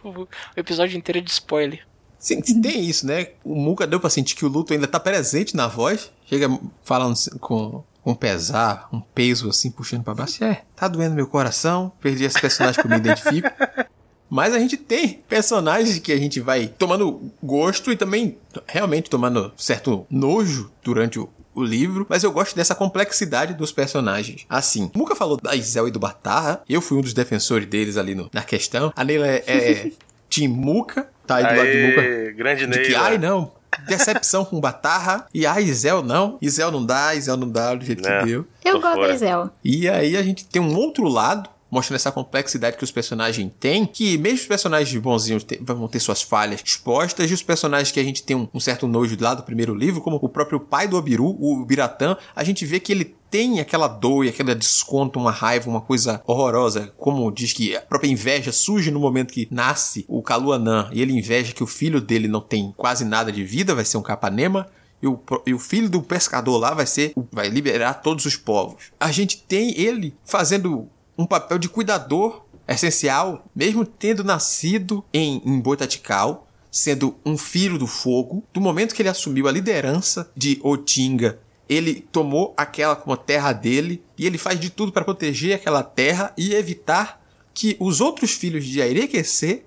o 0.03 0.27
episódio 0.55 0.97
inteiro 0.97 1.19
é 1.19 1.21
de 1.21 1.31
spoiler. 1.31 1.85
Sim, 2.21 2.39
tem 2.39 2.85
isso, 2.85 3.07
né? 3.07 3.29
O 3.43 3.55
Muka 3.55 3.87
deu 3.87 3.99
pra 3.99 4.09
sentir 4.09 4.35
que 4.35 4.45
o 4.45 4.47
luto 4.47 4.71
ainda 4.71 4.87
tá 4.87 4.99
presente 4.99 5.55
na 5.55 5.67
voz. 5.67 6.11
Chega 6.27 6.47
falando 6.83 7.15
com, 7.39 7.83
com 8.03 8.13
pesar, 8.13 8.87
um 8.93 9.01
peso 9.01 9.49
assim, 9.49 9.71
puxando 9.71 10.03
pra 10.03 10.13
baixo. 10.13 10.43
É, 10.43 10.61
tá 10.75 10.87
doendo 10.87 11.15
meu 11.15 11.25
coração, 11.25 11.91
perdi 11.99 12.23
esse 12.23 12.39
personagem 12.39 12.79
que 12.79 12.85
eu 12.85 12.91
me 12.91 12.97
identifico. 12.97 13.49
Mas 14.29 14.53
a 14.53 14.59
gente 14.59 14.77
tem 14.77 15.21
personagens 15.27 15.99
que 15.99 16.11
a 16.11 16.17
gente 16.17 16.39
vai 16.39 16.67
tomando 16.67 17.31
gosto 17.43 17.91
e 17.91 17.97
também 17.97 18.37
realmente 18.65 19.09
tomando 19.09 19.51
certo 19.57 20.05
nojo 20.09 20.71
durante 20.81 21.19
o, 21.19 21.27
o 21.53 21.63
livro, 21.63 22.05
mas 22.09 22.23
eu 22.23 22.31
gosto 22.31 22.55
dessa 22.55 22.75
complexidade 22.75 23.53
dos 23.53 23.71
personagens. 23.71 24.45
Assim, 24.49 24.89
o 24.93 24.97
Muka 24.97 25.15
falou 25.15 25.37
da 25.37 25.55
Isel 25.55 25.87
e 25.87 25.91
do 25.91 25.99
Batarra, 25.99 26.61
eu 26.67 26.81
fui 26.81 26.97
um 26.97 27.01
dos 27.01 27.13
defensores 27.13 27.67
deles 27.67 27.97
ali 27.97 28.15
no, 28.15 28.29
na 28.33 28.43
questão. 28.43 28.91
A 28.95 29.03
Neila 29.03 29.27
é, 29.27 29.43
é 29.47 29.91
Tim 30.29 30.47
Muka, 30.47 31.09
tá 31.27 31.35
aí 31.35 31.43
do 31.43 31.55
lado 31.55 31.71
de 31.71 31.87
Muka. 31.87 32.31
Grande 32.31 32.67
de 32.67 32.79
que, 32.79 32.95
ai 32.95 33.17
não, 33.17 33.51
decepção 33.87 34.45
com 34.45 34.59
Batarra. 34.59 35.27
E 35.33 35.45
a 35.45 35.59
Isel 35.59 36.01
não. 36.03 36.37
Isel 36.41 36.71
não 36.71 36.85
dá, 36.85 37.15
Isel 37.15 37.37
não 37.37 37.49
dá 37.49 37.75
do 37.75 37.85
jeito 37.85 38.01
que 38.01 38.09
é, 38.09 38.25
deu. 38.25 38.45
Eu 38.63 38.79
gosto 38.79 39.01
da 39.01 39.13
Isel. 39.13 39.49
E 39.63 39.89
aí 39.89 40.17
a 40.17 40.23
gente 40.23 40.45
tem 40.45 40.61
um 40.61 40.75
outro 40.75 41.07
lado 41.07 41.49
mostrando 41.71 41.95
essa 41.95 42.11
complexidade 42.11 42.77
que 42.77 42.83
os 42.83 42.91
personagens 42.91 43.51
têm, 43.59 43.85
que 43.85 44.17
mesmo 44.17 44.39
os 44.39 44.45
personagens 44.45 45.01
bonzinhos 45.01 45.45
vão 45.61 45.87
ter 45.87 45.99
suas 45.99 46.21
falhas 46.21 46.61
expostas, 46.63 47.31
e 47.31 47.33
os 47.33 47.41
personagens 47.41 47.91
que 47.91 47.99
a 47.99 48.03
gente 48.03 48.21
tem 48.21 48.35
um, 48.35 48.47
um 48.53 48.59
certo 48.59 48.87
nojo 48.87 49.17
lá 49.19 49.33
do 49.33 49.43
primeiro 49.43 49.73
livro, 49.73 50.01
como 50.01 50.19
o 50.21 50.29
próprio 50.29 50.59
pai 50.59 50.87
do 50.87 50.97
Abiru, 50.97 51.37
o 51.39 51.65
Biratã, 51.65 52.17
a 52.35 52.43
gente 52.43 52.65
vê 52.65 52.79
que 52.79 52.91
ele 52.91 53.15
tem 53.31 53.61
aquela 53.61 53.87
dor 53.87 54.25
e 54.25 54.29
aquele 54.29 54.53
desconto, 54.53 55.17
uma 55.17 55.31
raiva, 55.31 55.69
uma 55.69 55.79
coisa 55.79 56.21
horrorosa. 56.27 56.93
Como 56.97 57.31
diz 57.31 57.53
que 57.53 57.73
a 57.75 57.81
própria 57.81 58.09
inveja 58.09 58.51
surge 58.51 58.91
no 58.91 58.99
momento 58.99 59.33
que 59.33 59.47
nasce 59.49 60.03
o 60.09 60.21
Kaluanã 60.21 60.89
e 60.91 61.01
ele 61.01 61.17
inveja 61.17 61.53
que 61.53 61.63
o 61.63 61.67
filho 61.67 62.01
dele 62.01 62.27
não 62.27 62.41
tem 62.41 62.73
quase 62.75 63.05
nada 63.05 63.31
de 63.31 63.45
vida, 63.45 63.73
vai 63.73 63.85
ser 63.85 63.95
um 63.95 64.01
capanema. 64.01 64.67
E 65.01 65.07
o, 65.07 65.19
e 65.47 65.53
o, 65.53 65.57
filho 65.57 65.89
do 65.89 66.01
pescador 66.01 66.57
lá 66.57 66.73
vai 66.73 66.85
ser. 66.85 67.13
vai 67.31 67.49
liberar 67.49 67.95
todos 67.95 68.25
os 68.25 68.35
povos. 68.35 68.91
A 68.99 69.11
gente 69.11 69.37
tem 69.37 69.79
ele 69.79 70.13
fazendo 70.23 70.89
um 71.21 71.25
papel 71.25 71.57
de 71.57 71.69
cuidador 71.69 72.43
essencial, 72.67 73.45
mesmo 73.55 73.85
tendo 73.85 74.23
nascido 74.23 75.03
em, 75.13 75.41
em 75.45 75.59
Boitatical, 75.59 76.47
sendo 76.71 77.15
um 77.25 77.37
filho 77.37 77.77
do 77.77 77.85
fogo. 77.85 78.43
Do 78.53 78.61
momento 78.61 78.95
que 78.95 79.01
ele 79.01 79.09
assumiu 79.09 79.47
a 79.47 79.51
liderança 79.51 80.31
de 80.35 80.59
Otinga, 80.63 81.39
ele 81.69 82.05
tomou 82.11 82.53
aquela 82.57 82.95
como 82.95 83.15
terra 83.15 83.53
dele 83.53 84.03
e 84.17 84.25
ele 84.25 84.37
faz 84.37 84.59
de 84.59 84.69
tudo 84.69 84.91
para 84.91 85.05
proteger 85.05 85.55
aquela 85.55 85.83
terra 85.83 86.33
e 86.37 86.53
evitar 86.53 87.21
que 87.53 87.75
os 87.79 88.01
outros 88.01 88.31
filhos 88.31 88.65
de 88.65 88.81
Airequecer 88.81 89.65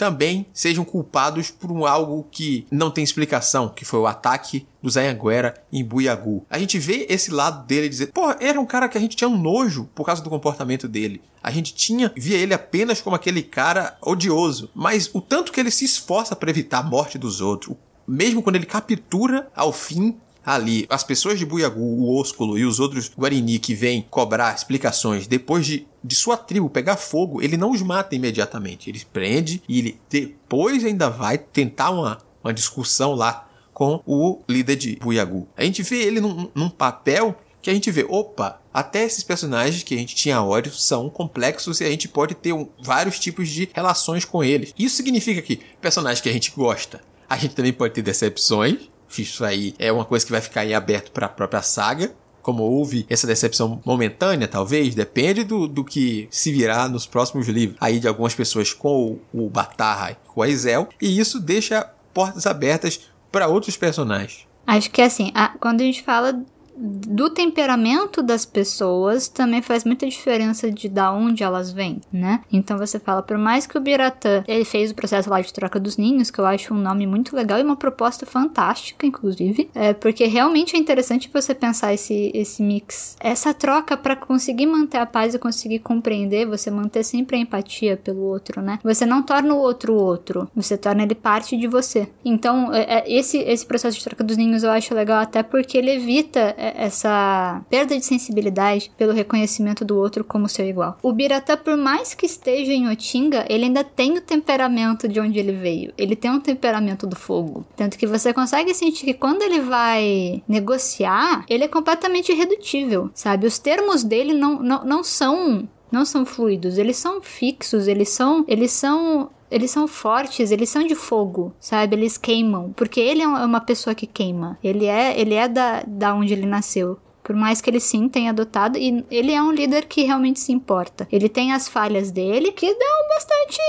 também 0.00 0.46
sejam 0.54 0.82
culpados 0.82 1.50
por 1.50 1.70
algo 1.86 2.26
que 2.30 2.66
não 2.70 2.90
tem 2.90 3.04
explicação, 3.04 3.68
que 3.68 3.84
foi 3.84 4.00
o 4.00 4.06
ataque 4.06 4.66
do 4.82 4.88
Zanhanguera 4.88 5.52
em 5.70 5.84
Buiagu. 5.84 6.42
A 6.48 6.58
gente 6.58 6.78
vê 6.78 7.04
esse 7.10 7.30
lado 7.30 7.66
dele 7.66 7.86
dizer, 7.86 8.06
pô, 8.06 8.34
era 8.40 8.58
um 8.58 8.64
cara 8.64 8.88
que 8.88 8.96
a 8.96 9.00
gente 9.00 9.14
tinha 9.14 9.28
um 9.28 9.36
nojo 9.36 9.90
por 9.94 10.06
causa 10.06 10.22
do 10.22 10.30
comportamento 10.30 10.88
dele. 10.88 11.20
A 11.42 11.50
gente 11.50 11.74
tinha, 11.74 12.10
via 12.16 12.38
ele 12.38 12.54
apenas 12.54 13.02
como 13.02 13.14
aquele 13.14 13.42
cara 13.42 13.98
odioso, 14.00 14.70
mas 14.74 15.10
o 15.12 15.20
tanto 15.20 15.52
que 15.52 15.60
ele 15.60 15.70
se 15.70 15.84
esforça 15.84 16.34
para 16.34 16.48
evitar 16.48 16.78
a 16.78 16.82
morte 16.82 17.18
dos 17.18 17.42
outros, 17.42 17.76
mesmo 18.08 18.42
quando 18.42 18.56
ele 18.56 18.64
captura 18.64 19.50
ao 19.54 19.70
fim 19.70 20.16
ali 20.44 20.86
as 20.88 21.04
pessoas 21.04 21.38
de 21.38 21.46
Buiagu, 21.46 21.80
o 21.80 22.18
Ósculo 22.18 22.58
e 22.58 22.64
os 22.64 22.80
outros 22.80 23.10
Guarini 23.16 23.58
que 23.58 23.74
vêm 23.74 24.06
cobrar 24.08 24.54
explicações 24.54 25.26
depois 25.26 25.66
de, 25.66 25.86
de 26.02 26.14
sua 26.14 26.36
tribo 26.36 26.70
pegar 26.70 26.96
fogo, 26.96 27.42
ele 27.42 27.56
não 27.56 27.72
os 27.72 27.82
mata 27.82 28.14
imediatamente. 28.14 28.88
Ele 28.88 29.02
prende 29.12 29.62
e 29.68 29.78
ele 29.78 30.00
depois 30.08 30.84
ainda 30.84 31.10
vai 31.10 31.38
tentar 31.38 31.90
uma, 31.90 32.18
uma 32.42 32.52
discussão 32.52 33.14
lá 33.14 33.48
com 33.72 34.02
o 34.06 34.40
líder 34.48 34.76
de 34.76 34.96
Buiagu. 34.96 35.48
A 35.56 35.64
gente 35.64 35.82
vê 35.82 36.02
ele 36.02 36.20
num, 36.20 36.50
num 36.54 36.68
papel 36.68 37.36
que 37.62 37.70
a 37.70 37.74
gente 37.74 37.90
vê, 37.90 38.06
opa, 38.08 38.60
até 38.72 39.04
esses 39.04 39.22
personagens 39.22 39.82
que 39.82 39.94
a 39.94 39.98
gente 39.98 40.14
tinha 40.14 40.42
ódio 40.42 40.72
são 40.72 41.10
complexos 41.10 41.80
e 41.80 41.84
a 41.84 41.90
gente 41.90 42.08
pode 42.08 42.34
ter 42.34 42.52
um, 42.52 42.68
vários 42.82 43.18
tipos 43.18 43.48
de 43.48 43.68
relações 43.72 44.24
com 44.24 44.42
eles. 44.42 44.72
Isso 44.78 44.96
significa 44.96 45.42
que 45.42 45.60
personagens 45.80 46.20
que 46.20 46.28
a 46.28 46.32
gente 46.32 46.52
gosta, 46.56 47.00
a 47.28 47.36
gente 47.36 47.54
também 47.54 47.72
pode 47.72 47.94
ter 47.94 48.02
decepções, 48.02 48.88
isso 49.18 49.44
aí 49.44 49.74
é 49.78 49.90
uma 49.90 50.04
coisa 50.04 50.24
que 50.24 50.32
vai 50.32 50.40
ficar 50.40 50.64
em 50.64 50.74
aberto 50.74 51.10
para 51.10 51.26
a 51.26 51.28
própria 51.28 51.62
saga. 51.62 52.14
Como 52.42 52.62
houve 52.62 53.06
essa 53.08 53.26
decepção 53.26 53.80
momentânea, 53.84 54.48
talvez, 54.48 54.94
depende 54.94 55.44
do, 55.44 55.66
do 55.66 55.84
que 55.84 56.28
se 56.30 56.52
virá 56.52 56.88
nos 56.88 57.06
próximos 57.06 57.48
livros. 57.48 57.76
Aí 57.80 57.98
de 57.98 58.08
algumas 58.08 58.34
pessoas 58.34 58.72
com 58.72 59.18
o, 59.32 59.44
o 59.46 59.50
Batarra 59.50 60.12
e 60.12 60.16
com 60.28 60.42
a 60.42 60.48
Isel. 60.48 60.88
E 61.00 61.18
isso 61.18 61.40
deixa 61.40 61.88
portas 62.12 62.46
abertas 62.46 63.00
para 63.30 63.46
outros 63.48 63.76
personagens. 63.76 64.46
Acho 64.66 64.90
que 64.90 65.02
assim, 65.02 65.30
a, 65.34 65.48
quando 65.58 65.80
a 65.80 65.84
gente 65.84 66.02
fala 66.02 66.42
do 66.80 67.28
temperamento 67.30 68.22
das 68.22 68.44
pessoas 68.44 69.28
também 69.28 69.60
faz 69.60 69.84
muita 69.84 70.06
diferença 70.06 70.70
de 70.70 70.88
da 70.88 71.12
onde 71.12 71.42
elas 71.42 71.70
vêm, 71.70 72.00
né? 72.12 72.40
Então 72.52 72.78
você 72.78 72.98
fala, 72.98 73.22
por 73.22 73.36
mais 73.36 73.66
que 73.66 73.76
o 73.76 73.80
Biratã 73.80 74.42
ele 74.48 74.64
fez 74.64 74.90
o 74.90 74.94
processo 74.94 75.28
lá 75.28 75.40
de 75.40 75.52
troca 75.52 75.78
dos 75.78 75.96
ninhos, 75.96 76.30
que 76.30 76.38
eu 76.38 76.46
acho 76.46 76.72
um 76.74 76.78
nome 76.78 77.06
muito 77.06 77.36
legal 77.36 77.58
e 77.58 77.62
uma 77.62 77.76
proposta 77.76 78.24
fantástica, 78.24 79.06
inclusive, 79.06 79.70
é 79.74 79.92
porque 79.92 80.24
realmente 80.24 80.74
é 80.74 80.78
interessante 80.78 81.30
você 81.32 81.54
pensar 81.54 81.92
esse, 81.92 82.30
esse 82.34 82.62
mix, 82.62 83.16
essa 83.20 83.52
troca 83.52 83.96
para 83.96 84.16
conseguir 84.16 84.66
manter 84.66 84.98
a 84.98 85.06
paz 85.06 85.34
e 85.34 85.38
conseguir 85.38 85.80
compreender, 85.80 86.46
você 86.46 86.70
manter 86.70 87.04
sempre 87.04 87.36
a 87.36 87.40
empatia 87.40 87.96
pelo 87.96 88.22
outro, 88.22 88.62
né? 88.62 88.78
Você 88.82 89.04
não 89.04 89.22
torna 89.22 89.54
o 89.54 89.58
outro 89.58 89.94
outro, 89.94 90.50
você 90.54 90.76
torna 90.76 91.02
ele 91.02 91.14
parte 91.14 91.56
de 91.56 91.66
você. 91.66 92.08
Então, 92.24 92.72
é, 92.72 92.98
é, 92.98 93.12
esse, 93.12 93.38
esse 93.38 93.66
processo 93.66 93.98
de 93.98 94.04
troca 94.04 94.24
dos 94.24 94.36
ninhos 94.36 94.62
eu 94.62 94.70
acho 94.70 94.94
legal 94.94 95.20
até 95.20 95.42
porque 95.42 95.76
ele 95.76 95.90
evita 95.90 96.54
é, 96.56 96.69
essa 96.76 97.62
perda 97.68 97.96
de 97.96 98.04
sensibilidade 98.04 98.90
pelo 98.96 99.12
reconhecimento 99.12 99.84
do 99.84 99.98
outro 99.98 100.24
como 100.24 100.48
seu 100.48 100.66
igual. 100.66 100.96
O 101.02 101.12
Biratã, 101.12 101.56
por 101.56 101.76
mais 101.76 102.14
que 102.14 102.26
esteja 102.26 102.72
em 102.72 102.88
Otinga, 102.88 103.44
ele 103.48 103.64
ainda 103.64 103.84
tem 103.84 104.16
o 104.16 104.20
temperamento 104.20 105.08
de 105.08 105.20
onde 105.20 105.38
ele 105.38 105.52
veio. 105.52 105.92
Ele 105.96 106.16
tem 106.16 106.30
um 106.30 106.40
temperamento 106.40 107.06
do 107.06 107.16
fogo. 107.16 107.64
Tanto 107.76 107.98
que 107.98 108.06
você 108.06 108.32
consegue 108.32 108.74
sentir 108.74 109.04
que 109.04 109.14
quando 109.14 109.42
ele 109.42 109.60
vai 109.60 110.42
negociar, 110.48 111.44
ele 111.48 111.64
é 111.64 111.68
completamente 111.68 112.32
irredutível, 112.32 113.10
sabe? 113.14 113.46
Os 113.46 113.58
termos 113.58 114.02
dele 114.02 114.34
não, 114.34 114.60
não, 114.62 114.84
não 114.84 115.04
são 115.04 115.68
não 115.90 116.04
são 116.04 116.24
fluidos, 116.24 116.78
eles 116.78 116.96
são 116.96 117.20
fixos, 117.20 117.88
eles 117.88 118.10
são 118.10 118.44
eles 118.46 118.70
são 118.70 119.28
eles 119.50 119.70
são 119.70 119.88
fortes, 119.88 120.50
eles 120.50 120.68
são 120.68 120.86
de 120.86 120.94
fogo, 120.94 121.52
sabe? 121.58 121.96
Eles 121.96 122.16
queimam, 122.16 122.72
porque 122.74 123.00
ele 123.00 123.22
é 123.22 123.26
uma 123.26 123.60
pessoa 123.60 123.94
que 123.94 124.06
queima. 124.06 124.58
Ele 124.62 124.86
é, 124.86 125.18
ele 125.18 125.34
é 125.34 125.48
da, 125.48 125.82
da 125.86 126.14
onde 126.14 126.32
ele 126.32 126.46
nasceu. 126.46 126.98
Por 127.22 127.36
mais 127.36 127.60
que 127.60 127.68
ele 127.68 127.80
sim 127.80 128.08
tenha 128.08 128.30
adotado, 128.30 128.78
e 128.78 129.04
ele 129.10 129.32
é 129.32 129.42
um 129.42 129.52
líder 129.52 129.86
que 129.86 130.02
realmente 130.02 130.40
se 130.40 130.52
importa. 130.52 131.06
Ele 131.12 131.28
tem 131.28 131.52
as 131.52 131.68
falhas 131.68 132.10
dele, 132.10 132.52
que 132.52 132.66
dão 132.66 133.08
bastante 133.08 133.60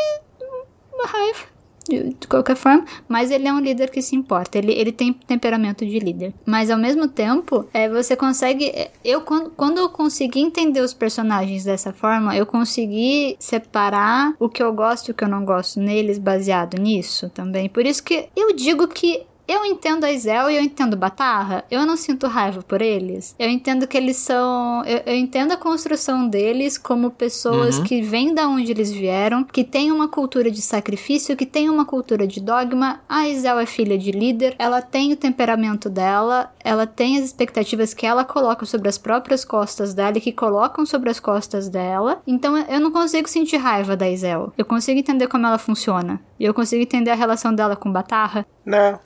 raiva 1.05 1.50
de 1.87 2.27
qualquer 2.27 2.55
forma, 2.55 2.85
mas 3.07 3.31
ele 3.31 3.47
é 3.47 3.53
um 3.53 3.59
líder 3.59 3.89
que 3.89 4.01
se 4.01 4.15
importa, 4.15 4.57
ele, 4.57 4.71
ele 4.71 4.91
tem 4.91 5.13
temperamento 5.13 5.85
de 5.85 5.99
líder. 5.99 6.33
Mas 6.45 6.69
ao 6.69 6.77
mesmo 6.77 7.07
tempo, 7.07 7.67
é, 7.73 7.89
você 7.89 8.15
consegue. 8.15 8.65
É, 8.65 8.91
eu, 9.03 9.21
quando, 9.21 9.49
quando 9.51 9.77
eu 9.79 9.89
consegui 9.89 10.39
entender 10.39 10.81
os 10.81 10.93
personagens 10.93 11.63
dessa 11.63 11.91
forma, 11.91 12.35
eu 12.35 12.45
consegui 12.45 13.35
separar 13.39 14.33
o 14.39 14.47
que 14.47 14.61
eu 14.61 14.73
gosto 14.73 15.09
e 15.09 15.11
o 15.11 15.13
que 15.13 15.23
eu 15.23 15.29
não 15.29 15.43
gosto 15.43 15.79
neles 15.79 16.17
baseado 16.17 16.79
nisso 16.79 17.29
também. 17.29 17.69
Por 17.69 17.85
isso 17.85 18.03
que 18.03 18.29
eu 18.35 18.55
digo 18.55 18.87
que 18.87 19.25
eu 19.51 19.65
entendo 19.65 20.05
a 20.05 20.11
Isel 20.11 20.49
e 20.49 20.55
eu 20.55 20.61
entendo 20.61 20.95
Batarra. 20.95 21.65
Eu 21.69 21.85
não 21.85 21.97
sinto 21.97 22.27
raiva 22.27 22.61
por 22.61 22.81
eles. 22.81 23.35
Eu 23.37 23.49
entendo 23.49 23.85
que 23.85 23.97
eles 23.97 24.17
são. 24.17 24.83
Eu, 24.85 25.01
eu 25.05 25.15
entendo 25.15 25.51
a 25.51 25.57
construção 25.57 26.27
deles 26.27 26.77
como 26.77 27.11
pessoas 27.11 27.77
uhum. 27.77 27.83
que 27.83 28.01
vêm 28.01 28.33
da 28.33 28.47
onde 28.47 28.71
eles 28.71 28.91
vieram, 28.91 29.43
que 29.43 29.63
têm 29.63 29.91
uma 29.91 30.07
cultura 30.07 30.49
de 30.49 30.61
sacrifício, 30.61 31.35
que 31.35 31.45
têm 31.45 31.69
uma 31.69 31.85
cultura 31.85 32.25
de 32.25 32.39
dogma. 32.39 33.01
A 33.09 33.27
Isel 33.27 33.59
é 33.59 33.65
filha 33.65 33.97
de 33.97 34.11
líder, 34.11 34.55
ela 34.57 34.81
tem 34.81 35.11
o 35.11 35.17
temperamento 35.17 35.89
dela, 35.89 36.53
ela 36.63 36.87
tem 36.87 37.17
as 37.17 37.25
expectativas 37.25 37.93
que 37.93 38.05
ela 38.05 38.23
coloca 38.23 38.65
sobre 38.65 38.87
as 38.87 38.97
próprias 38.97 39.43
costas 39.43 39.93
dela 39.93 40.17
e 40.17 40.21
que 40.21 40.31
colocam 40.31 40.85
sobre 40.85 41.09
as 41.09 41.19
costas 41.19 41.67
dela. 41.67 42.21
Então 42.25 42.57
eu 42.57 42.79
não 42.79 42.91
consigo 42.91 43.27
sentir 43.27 43.57
raiva 43.57 43.97
da 43.97 44.09
Isel. 44.09 44.53
Eu 44.57 44.65
consigo 44.65 44.99
entender 44.99 45.27
como 45.27 45.45
ela 45.45 45.57
funciona. 45.57 46.21
E 46.41 46.45
eu 46.45 46.55
consigo 46.55 46.81
entender 46.81 47.11
a 47.11 47.15
relação 47.15 47.53
dela 47.53 47.75
com 47.75 47.91
Batarra. 47.91 48.47
Não. 48.65 48.99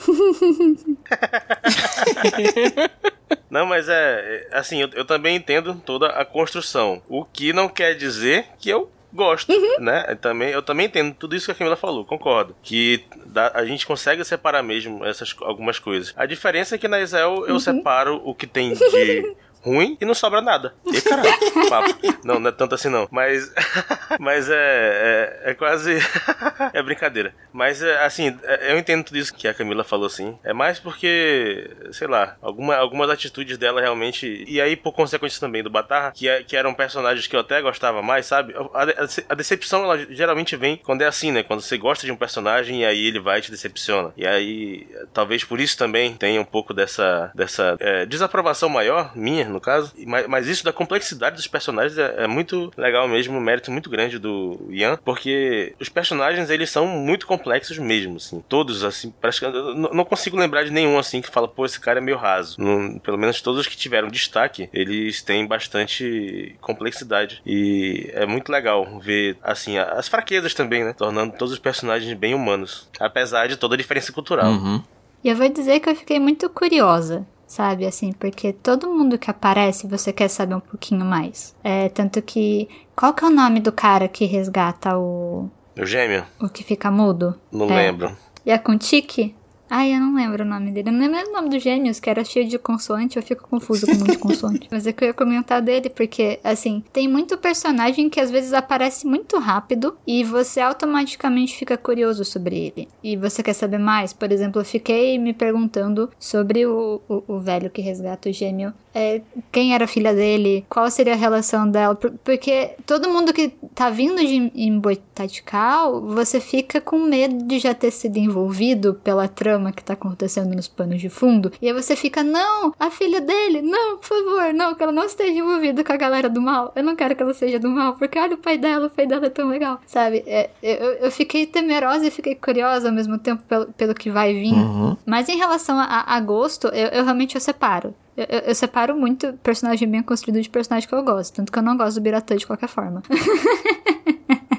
Não, 3.50 3.66
mas 3.66 3.90
é. 3.90 4.46
é 4.50 4.56
assim, 4.56 4.80
eu, 4.80 4.88
eu, 4.94 5.04
também 5.04 5.36
entendo 5.36 5.74
toda 5.84 6.06
a 6.06 6.24
construção. 6.24 7.02
O 7.06 7.26
que 7.26 7.52
não 7.52 7.68
quer 7.68 7.94
dizer 7.94 8.46
que 8.58 8.70
eu 8.70 8.90
gosto, 9.12 9.52
uhum. 9.52 9.80
né? 9.80 10.06
Eu 10.08 10.16
também, 10.16 10.48
eu 10.48 10.62
também 10.62 10.86
entendo 10.86 11.14
tudo 11.14 11.36
isso 11.36 11.44
que 11.44 11.52
a 11.52 11.54
Camila 11.54 11.76
falou, 11.76 12.06
concordo. 12.06 12.56
Que 12.62 13.04
dá, 13.26 13.50
a 13.52 13.66
gente 13.66 13.86
consegue 13.86 14.24
separar 14.24 14.62
mesmo 14.62 15.04
essas 15.04 15.36
algumas 15.42 15.78
coisas. 15.78 16.14
A 16.16 16.24
diferença 16.24 16.76
é 16.76 16.78
que 16.78 16.88
na 16.88 17.02
Israel 17.02 17.44
eu 17.46 17.54
uhum. 17.54 17.60
separo 17.60 18.22
o 18.24 18.34
que 18.34 18.46
tem 18.46 18.72
de 18.72 19.36
ruim 19.66 19.98
e 20.00 20.04
não 20.04 20.14
sobra 20.14 20.40
nada. 20.40 20.74
E 20.86 21.00
caralho, 21.00 21.30
papo. 21.68 21.94
Não, 22.24 22.38
não 22.38 22.48
é 22.48 22.52
tanto 22.52 22.74
assim 22.74 22.88
não. 22.88 23.08
Mas. 23.10 23.52
mas 24.20 24.48
é, 24.48 24.54
é. 24.54 25.50
É, 25.50 25.54
quase. 25.54 25.98
é 26.72 26.82
brincadeira. 26.82 27.34
Mas 27.52 27.82
é, 27.82 28.04
assim, 28.04 28.38
é, 28.44 28.72
eu 28.72 28.78
entendo 28.78 29.04
tudo 29.04 29.18
isso 29.18 29.34
que 29.34 29.48
a 29.48 29.54
Camila 29.54 29.82
falou 29.82 30.06
assim. 30.06 30.38
É 30.44 30.52
mais 30.52 30.78
porque, 30.78 31.70
sei 31.90 32.06
lá, 32.06 32.36
alguma, 32.40 32.76
algumas 32.76 33.10
atitudes 33.10 33.58
dela 33.58 33.80
realmente. 33.80 34.44
E 34.46 34.60
aí, 34.60 34.76
por 34.76 34.92
consequência 34.92 35.40
também 35.40 35.62
do 35.62 35.70
Batarra, 35.70 36.12
que, 36.12 36.28
é, 36.28 36.42
que 36.42 36.56
eram 36.56 36.72
personagens 36.72 37.26
que 37.26 37.34
eu 37.34 37.40
até 37.40 37.60
gostava 37.60 38.02
mais, 38.02 38.26
sabe? 38.26 38.54
A, 38.74 38.82
a, 38.82 38.86
a, 39.30 39.34
decepção, 39.34 39.84
ela 39.84 39.98
geralmente 40.10 40.56
vem 40.56 40.76
quando 40.76 41.02
é 41.02 41.06
assim, 41.06 41.32
né? 41.32 41.42
Quando 41.42 41.60
você 41.60 41.76
gosta 41.76 42.06
de 42.06 42.12
um 42.12 42.16
personagem 42.16 42.82
e 42.82 42.84
aí 42.84 43.06
ele 43.06 43.18
vai 43.18 43.38
e 43.38 43.42
te 43.42 43.50
decepciona. 43.50 44.12
E 44.16 44.26
aí, 44.26 44.86
talvez 45.12 45.42
por 45.44 45.60
isso 45.60 45.76
também 45.76 46.14
tenha 46.14 46.40
um 46.40 46.44
pouco 46.44 46.72
dessa, 46.72 47.30
dessa 47.34 47.76
é, 47.80 48.06
desaprovação 48.06 48.68
maior, 48.68 49.16
minha, 49.16 49.55
no 49.56 49.60
caso. 49.60 49.92
Mas, 50.06 50.26
mas 50.26 50.46
isso 50.46 50.64
da 50.64 50.72
complexidade 50.72 51.36
dos 51.36 51.46
personagens 51.46 51.98
é, 51.98 52.24
é, 52.24 52.26
muito 52.26 52.70
legal 52.76 53.08
mesmo, 53.08 53.36
um 53.36 53.40
mérito 53.40 53.72
muito 53.72 53.90
grande 53.90 54.18
do 54.18 54.68
Ian, 54.70 54.98
porque 55.04 55.74
os 55.80 55.88
personagens 55.88 56.50
eles 56.50 56.70
são 56.70 56.86
muito 56.86 57.26
complexos 57.26 57.78
mesmo, 57.78 58.16
assim. 58.16 58.44
Todos, 58.48 58.84
assim, 58.84 59.12
parece 59.20 59.40
que 59.40 59.46
eu 59.46 59.74
não 59.74 60.04
consigo 60.04 60.36
lembrar 60.36 60.64
de 60.64 60.70
nenhum 60.70 60.98
assim 60.98 61.20
que 61.20 61.30
fala, 61.30 61.48
pô, 61.48 61.64
esse 61.64 61.80
cara 61.80 61.98
é 61.98 62.02
meio 62.02 62.18
raso. 62.18 62.60
Não, 62.60 62.98
pelo 62.98 63.18
menos 63.18 63.40
todos 63.40 63.60
os 63.60 63.66
que 63.66 63.76
tiveram 63.76 64.08
destaque, 64.08 64.68
eles 64.72 65.22
têm 65.22 65.46
bastante 65.46 66.54
complexidade. 66.60 67.40
E 67.46 68.10
é 68.12 68.26
muito 68.26 68.52
legal 68.52 69.00
ver, 69.00 69.36
assim, 69.42 69.78
as 69.78 70.08
fraquezas 70.08 70.54
também, 70.54 70.84
né? 70.84 70.92
Tornando 70.92 71.36
todos 71.36 71.52
os 71.52 71.58
personagens 71.58 72.12
bem 72.14 72.34
humanos. 72.34 72.88
Apesar 73.00 73.48
de 73.48 73.56
toda 73.56 73.74
a 73.74 73.78
diferença 73.78 74.12
cultural. 74.12 74.50
Uhum. 74.50 74.82
E 75.24 75.28
eu 75.28 75.36
vou 75.36 75.48
dizer 75.48 75.80
que 75.80 75.88
eu 75.88 75.96
fiquei 75.96 76.20
muito 76.20 76.48
curiosa 76.50 77.26
sabe? 77.46 77.86
Assim, 77.86 78.12
porque 78.12 78.52
todo 78.52 78.90
mundo 78.90 79.18
que 79.18 79.30
aparece 79.30 79.86
você 79.86 80.12
quer 80.12 80.28
saber 80.28 80.54
um 80.54 80.60
pouquinho 80.60 81.04
mais. 81.04 81.54
É, 81.62 81.88
tanto 81.88 82.20
que. 82.22 82.68
Qual 82.94 83.14
que 83.14 83.24
é 83.24 83.28
o 83.28 83.30
nome 83.30 83.60
do 83.60 83.72
cara 83.72 84.08
que 84.08 84.24
resgata 84.24 84.96
o. 84.98 85.48
O 85.78 85.84
gêmeo? 85.84 86.24
O 86.40 86.48
que 86.48 86.64
fica 86.64 86.90
mudo? 86.90 87.38
Não 87.52 87.70
é. 87.70 87.86
lembro. 87.86 88.16
E 88.44 88.50
a 88.50 88.58
Kuntiki? 88.58 89.34
Ai, 89.68 89.94
eu 89.94 90.00
não 90.00 90.14
lembro 90.14 90.44
o 90.44 90.46
nome 90.46 90.70
dele. 90.70 90.88
Eu 90.88 90.92
não 90.92 91.00
lembro 91.00 91.30
o 91.30 91.32
nome 91.32 91.48
dos 91.48 91.62
gêmeos, 91.62 91.98
que 91.98 92.08
era 92.08 92.24
cheio 92.24 92.48
de 92.48 92.58
consoante. 92.58 93.16
Eu 93.16 93.22
fico 93.22 93.48
confuso 93.48 93.86
com 93.86 93.92
um 93.92 93.98
monte 93.98 94.12
de 94.12 94.18
consoante. 94.18 94.68
Mas 94.70 94.86
é 94.86 94.92
que 94.92 95.02
eu 95.04 95.08
ia 95.08 95.14
comentar 95.14 95.60
dele, 95.60 95.90
porque, 95.90 96.38
assim, 96.44 96.84
tem 96.92 97.08
muito 97.08 97.36
personagem 97.36 98.08
que 98.08 98.20
às 98.20 98.30
vezes 98.30 98.52
aparece 98.52 99.06
muito 99.06 99.38
rápido 99.38 99.96
e 100.06 100.22
você 100.22 100.60
automaticamente 100.60 101.56
fica 101.56 101.76
curioso 101.76 102.24
sobre 102.24 102.56
ele. 102.56 102.88
E 103.02 103.16
você 103.16 103.42
quer 103.42 103.54
saber 103.54 103.78
mais? 103.78 104.12
Por 104.12 104.30
exemplo, 104.30 104.60
eu 104.60 104.64
fiquei 104.64 105.18
me 105.18 105.32
perguntando 105.32 106.10
sobre 106.18 106.64
o, 106.64 107.00
o, 107.08 107.22
o 107.26 107.40
velho 107.40 107.70
que 107.70 107.82
resgata 107.82 108.28
o 108.28 108.32
gêmeo. 108.32 108.72
É, 108.94 109.20
quem 109.52 109.74
era 109.74 109.84
a 109.84 109.88
filha 109.88 110.14
dele? 110.14 110.64
Qual 110.70 110.90
seria 110.90 111.12
a 111.12 111.16
relação 111.16 111.68
dela? 111.70 111.94
Porque 111.94 112.70
todo 112.86 113.10
mundo 113.10 113.32
que 113.32 113.52
tá 113.74 113.90
vindo 113.90 114.24
de 114.24 114.50
Emboitatical, 114.54 116.00
você 116.00 116.40
fica 116.40 116.80
com 116.80 116.98
medo 116.98 117.44
de 117.44 117.58
já 117.58 117.74
ter 117.74 117.90
sido 117.90 118.16
envolvido 118.16 118.94
pela 119.04 119.28
trama 119.28 119.55
drama 119.56 119.72
que 119.72 119.82
tá 119.82 119.94
acontecendo 119.94 120.54
nos 120.54 120.68
panos 120.68 121.00
de 121.00 121.08
fundo. 121.08 121.50
E 121.60 121.66
aí 121.66 121.72
você 121.72 121.96
fica, 121.96 122.22
não, 122.22 122.72
a 122.78 122.90
filha 122.90 123.20
dele, 123.20 123.62
não, 123.62 123.96
por 123.96 124.06
favor, 124.06 124.52
não, 124.52 124.74
que 124.74 124.82
ela 124.82 124.92
não 124.92 125.04
esteja 125.04 125.32
envolvida 125.32 125.82
com 125.82 125.92
a 125.92 125.96
galera 125.96 126.28
do 126.28 126.40
mal. 126.40 126.72
Eu 126.76 126.84
não 126.84 126.94
quero 126.94 127.16
que 127.16 127.22
ela 127.22 127.34
seja 127.34 127.58
do 127.58 127.68
mal, 127.68 127.94
porque 127.94 128.18
olha 128.18 128.34
o 128.34 128.38
pai 128.38 128.58
dela, 128.58 128.86
o 128.86 128.90
pai 128.90 129.06
dela 129.06 129.26
é 129.26 129.30
tão 129.30 129.48
legal. 129.48 129.80
Sabe? 129.86 130.22
É, 130.26 130.50
eu, 130.62 130.92
eu 130.92 131.10
fiquei 131.10 131.46
temerosa 131.46 132.06
e 132.06 132.10
fiquei 132.10 132.34
curiosa 132.34 132.88
ao 132.88 132.94
mesmo 132.94 133.18
tempo 133.18 133.42
pelo, 133.44 133.66
pelo 133.72 133.94
que 133.94 134.10
vai 134.10 134.34
vir. 134.34 134.52
Uhum. 134.52 134.96
Mas 135.06 135.28
em 135.28 135.36
relação 135.36 135.78
a, 135.78 136.04
a 136.06 136.20
gosto, 136.20 136.68
eu, 136.68 136.88
eu 136.88 137.04
realmente 137.04 137.34
eu 137.34 137.40
separo. 137.40 137.94
Eu, 138.16 138.26
eu, 138.28 138.38
eu, 138.40 138.54
separo 138.54 138.96
muito 138.96 139.34
personagem 139.42 139.88
bem 139.88 140.02
construído 140.02 140.40
de 140.40 140.48
personagem 140.48 140.88
que 140.88 140.94
eu 140.94 141.02
gosto. 141.02 141.34
Tanto 141.34 141.52
que 141.52 141.58
eu 141.58 141.62
não 141.62 141.76
gosto 141.76 141.96
do 141.96 142.02
Biratã 142.02 142.36
de 142.36 142.46
qualquer 142.46 142.68
forma. 142.68 143.02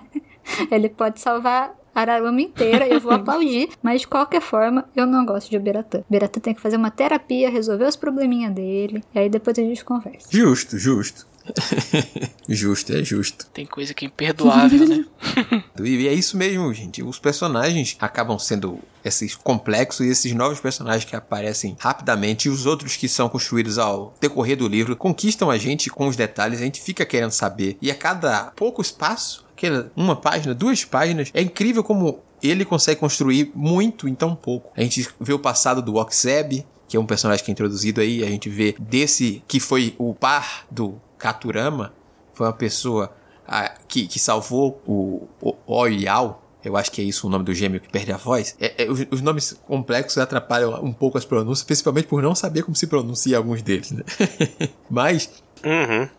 Ele 0.72 0.90
pode 0.90 1.20
salvar 1.20 1.76
Ararama 1.98 2.40
inteira, 2.40 2.88
eu 2.88 3.00
vou 3.00 3.12
aplaudir, 3.14 3.70
mas 3.82 4.02
de 4.02 4.08
qualquer 4.08 4.42
forma, 4.42 4.88
eu 4.96 5.08
não 5.08 5.26
gosto 5.26 5.50
de 5.50 5.58
Beratã. 5.58 6.04
Beratã 6.08 6.40
tem 6.40 6.54
que 6.54 6.62
fazer 6.62 6.78
uma 6.78 6.92
terapia, 6.92 7.50
resolver 7.50 7.86
os 7.86 7.96
probleminhas 7.96 8.54
dele, 8.54 9.04
e 9.16 9.20
aí 9.20 9.30
depois 9.30 9.58
a 9.58 9.64
gente 9.64 9.84
conversa. 9.84 10.28
Justo, 10.30 10.78
justo. 10.78 11.26
justo, 12.48 12.94
é 12.94 13.04
justo. 13.04 13.48
Tem 13.54 13.66
coisa 13.66 13.94
que 13.94 14.06
é 14.06 14.08
imperdoável, 14.08 14.88
né? 14.88 15.06
e 15.80 16.08
é 16.08 16.14
isso 16.14 16.38
mesmo, 16.38 16.72
gente. 16.74 17.02
Os 17.02 17.18
personagens 17.18 17.96
acabam 18.00 18.38
sendo 18.38 18.80
esses 19.04 19.36
complexos 19.36 20.06
e 20.06 20.10
esses 20.10 20.34
novos 20.34 20.60
personagens 20.60 21.06
que 21.06 21.16
aparecem 21.16 21.76
rapidamente 21.80 22.48
e 22.48 22.52
os 22.52 22.66
outros 22.66 22.96
que 22.96 23.08
são 23.08 23.30
construídos 23.30 23.78
ao 23.78 24.14
decorrer 24.20 24.58
do 24.58 24.68
livro 24.68 24.96
conquistam 24.96 25.50
a 25.50 25.58
gente 25.58 25.90
com 25.90 26.08
os 26.08 26.16
detalhes, 26.16 26.60
a 26.60 26.64
gente 26.64 26.82
fica 26.82 27.06
querendo 27.06 27.32
saber. 27.32 27.78
E 27.82 27.90
a 27.90 27.96
cada 27.96 28.52
pouco 28.56 28.82
espaço, 28.82 29.47
uma 29.96 30.16
página, 30.16 30.54
duas 30.54 30.84
páginas, 30.86 31.32
é 31.34 31.42
incrível 31.42 31.84
como 31.84 32.20
ele 32.42 32.64
consegue 32.64 33.00
construir 33.00 33.52
muito 33.56 34.08
em 34.08 34.14
tão 34.14 34.36
pouco. 34.36 34.72
A 34.76 34.82
gente 34.82 35.08
vê 35.20 35.34
o 35.34 35.40
passado 35.40 35.82
do 35.82 35.96
Oxeb, 35.96 36.66
que 36.88 36.96
é 36.96 37.00
um 37.00 37.06
personagem 37.06 37.44
que 37.44 37.52
é 37.52 37.54
introduzido 37.54 38.02
aí, 38.02 38.24
a 38.24 38.28
gente 38.28 38.50
vê 38.50 38.76
desse 38.80 39.44
que 39.48 39.60
foi 39.60 39.96
o 39.98 40.14
par 40.14 40.66
do 40.70 40.96
Katurama, 41.18 41.94
foi 42.34 42.46
uma 42.46 42.54
pessoa 42.54 43.12
a, 43.48 43.70
que, 43.88 44.08
que 44.08 44.20
salvou 44.20 44.82
o, 44.86 45.28
o 45.42 45.56
Oyao, 45.66 46.44
eu 46.64 46.76
acho 46.76 46.92
que 46.92 47.02
é 47.02 47.04
isso 47.04 47.28
o 47.28 47.30
nome 47.30 47.46
do 47.46 47.54
gêmeo 47.54 47.80
que 47.80 47.90
perde 47.90 48.12
a 48.12 48.18
voz. 48.18 48.56
É, 48.60 48.84
é, 48.84 48.92
os, 48.92 49.06
os, 49.10 49.22
nomes 49.22 49.54
complexos 49.66 50.18
atrapalham 50.18 50.84
um 50.84 50.92
pouco 50.92 51.18
as 51.18 51.24
pronúncias, 51.24 51.64
principalmente 51.64 52.08
por 52.08 52.22
não 52.22 52.36
saber 52.36 52.64
como 52.64 52.76
se 52.76 52.88
pronuncia 52.88 53.38
alguns 53.38 53.62
deles, 53.62 53.92
né? 53.92 54.04
Mas. 54.90 55.32
Uhum. 55.64 56.10